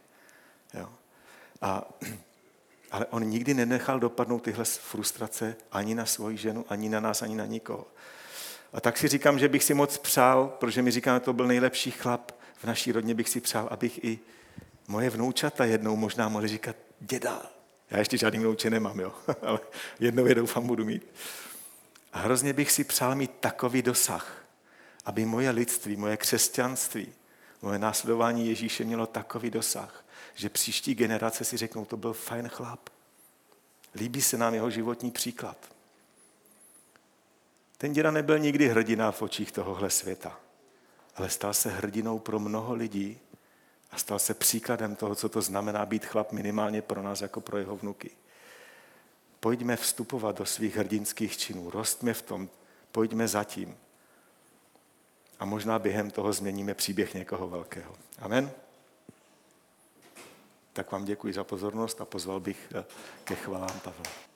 Jo? 0.73 0.89
A, 1.61 1.89
ale 2.91 3.05
on 3.05 3.23
nikdy 3.23 3.53
nenechal 3.53 3.99
dopadnout 3.99 4.39
tyhle 4.39 4.65
frustrace 4.65 5.55
ani 5.71 5.95
na 5.95 6.05
svoji 6.05 6.37
ženu, 6.37 6.65
ani 6.69 6.89
na 6.89 6.99
nás, 6.99 7.21
ani 7.21 7.35
na 7.35 7.45
nikoho. 7.45 7.87
A 8.73 8.81
tak 8.81 8.97
si 8.97 9.07
říkám, 9.07 9.39
že 9.39 9.47
bych 9.47 9.63
si 9.63 9.73
moc 9.73 9.97
přál, 9.97 10.55
protože 10.59 10.81
mi 10.81 10.91
říkáme, 10.91 11.19
to 11.19 11.33
byl 11.33 11.47
nejlepší 11.47 11.91
chlap 11.91 12.36
v 12.57 12.63
naší 12.63 12.91
rodině, 12.91 13.13
bych 13.13 13.29
si 13.29 13.41
přál, 13.41 13.67
abych 13.71 14.03
i 14.03 14.19
moje 14.87 15.09
vnoučata 15.09 15.65
jednou 15.65 15.95
možná 15.95 16.29
mohli 16.29 16.47
říkat, 16.47 16.75
děda, 16.99 17.41
já 17.89 17.97
ještě 17.97 18.17
žádný 18.17 18.39
vnouče 18.39 18.69
nemám, 18.69 18.99
jo, 18.99 19.13
ale 19.41 19.59
jednou 19.99 20.25
je 20.25 20.35
doufám 20.35 20.67
budu 20.67 20.85
mít. 20.85 21.07
A 22.13 22.19
hrozně 22.19 22.53
bych 22.53 22.71
si 22.71 22.83
přál 22.83 23.15
mít 23.15 23.31
takový 23.39 23.81
dosah, 23.81 24.45
aby 25.05 25.25
moje 25.25 25.49
lidství, 25.49 25.95
moje 25.95 26.17
křesťanství, 26.17 27.13
moje 27.61 27.79
následování 27.79 28.47
Ježíše 28.47 28.83
mělo 28.83 29.05
takový 29.05 29.49
dosah, 29.49 30.05
že 30.35 30.49
příští 30.49 30.95
generace 30.95 31.45
si 31.45 31.57
řeknou, 31.57 31.85
to 31.85 31.97
byl 31.97 32.13
fajn 32.13 32.49
chlap. 32.49 32.89
Líbí 33.95 34.21
se 34.21 34.37
nám 34.37 34.53
jeho 34.53 34.69
životní 34.69 35.11
příklad. 35.11 35.57
Ten 37.77 37.93
děda 37.93 38.11
nebyl 38.11 38.39
nikdy 38.39 38.67
hrdina 38.67 39.11
v 39.11 39.21
očích 39.21 39.51
tohohle 39.51 39.89
světa, 39.89 40.39
ale 41.17 41.29
stal 41.29 41.53
se 41.53 41.69
hrdinou 41.69 42.19
pro 42.19 42.39
mnoho 42.39 42.73
lidí 42.73 43.19
a 43.91 43.97
stal 43.97 44.19
se 44.19 44.33
příkladem 44.33 44.95
toho, 44.95 45.15
co 45.15 45.29
to 45.29 45.41
znamená 45.41 45.85
být 45.85 46.05
chlap 46.05 46.31
minimálně 46.31 46.81
pro 46.81 47.01
nás 47.01 47.21
jako 47.21 47.41
pro 47.41 47.57
jeho 47.57 47.77
vnuky. 47.77 48.11
Pojďme 49.39 49.75
vstupovat 49.75 50.37
do 50.37 50.45
svých 50.45 50.75
hrdinských 50.77 51.37
činů, 51.37 51.69
rostme 51.69 52.13
v 52.13 52.21
tom, 52.21 52.49
pojďme 52.91 53.27
zatím. 53.27 53.77
A 55.39 55.45
možná 55.45 55.79
během 55.79 56.11
toho 56.11 56.33
změníme 56.33 56.73
příběh 56.73 57.13
někoho 57.13 57.47
velkého. 57.47 57.95
Amen. 58.19 58.51
Tak 60.73 60.91
vám 60.91 61.05
děkuji 61.05 61.33
za 61.33 61.43
pozornost 61.43 62.01
a 62.01 62.05
pozval 62.05 62.39
bych 62.39 62.73
ke 63.23 63.35
chvalám 63.35 63.79
Pavla. 63.83 64.26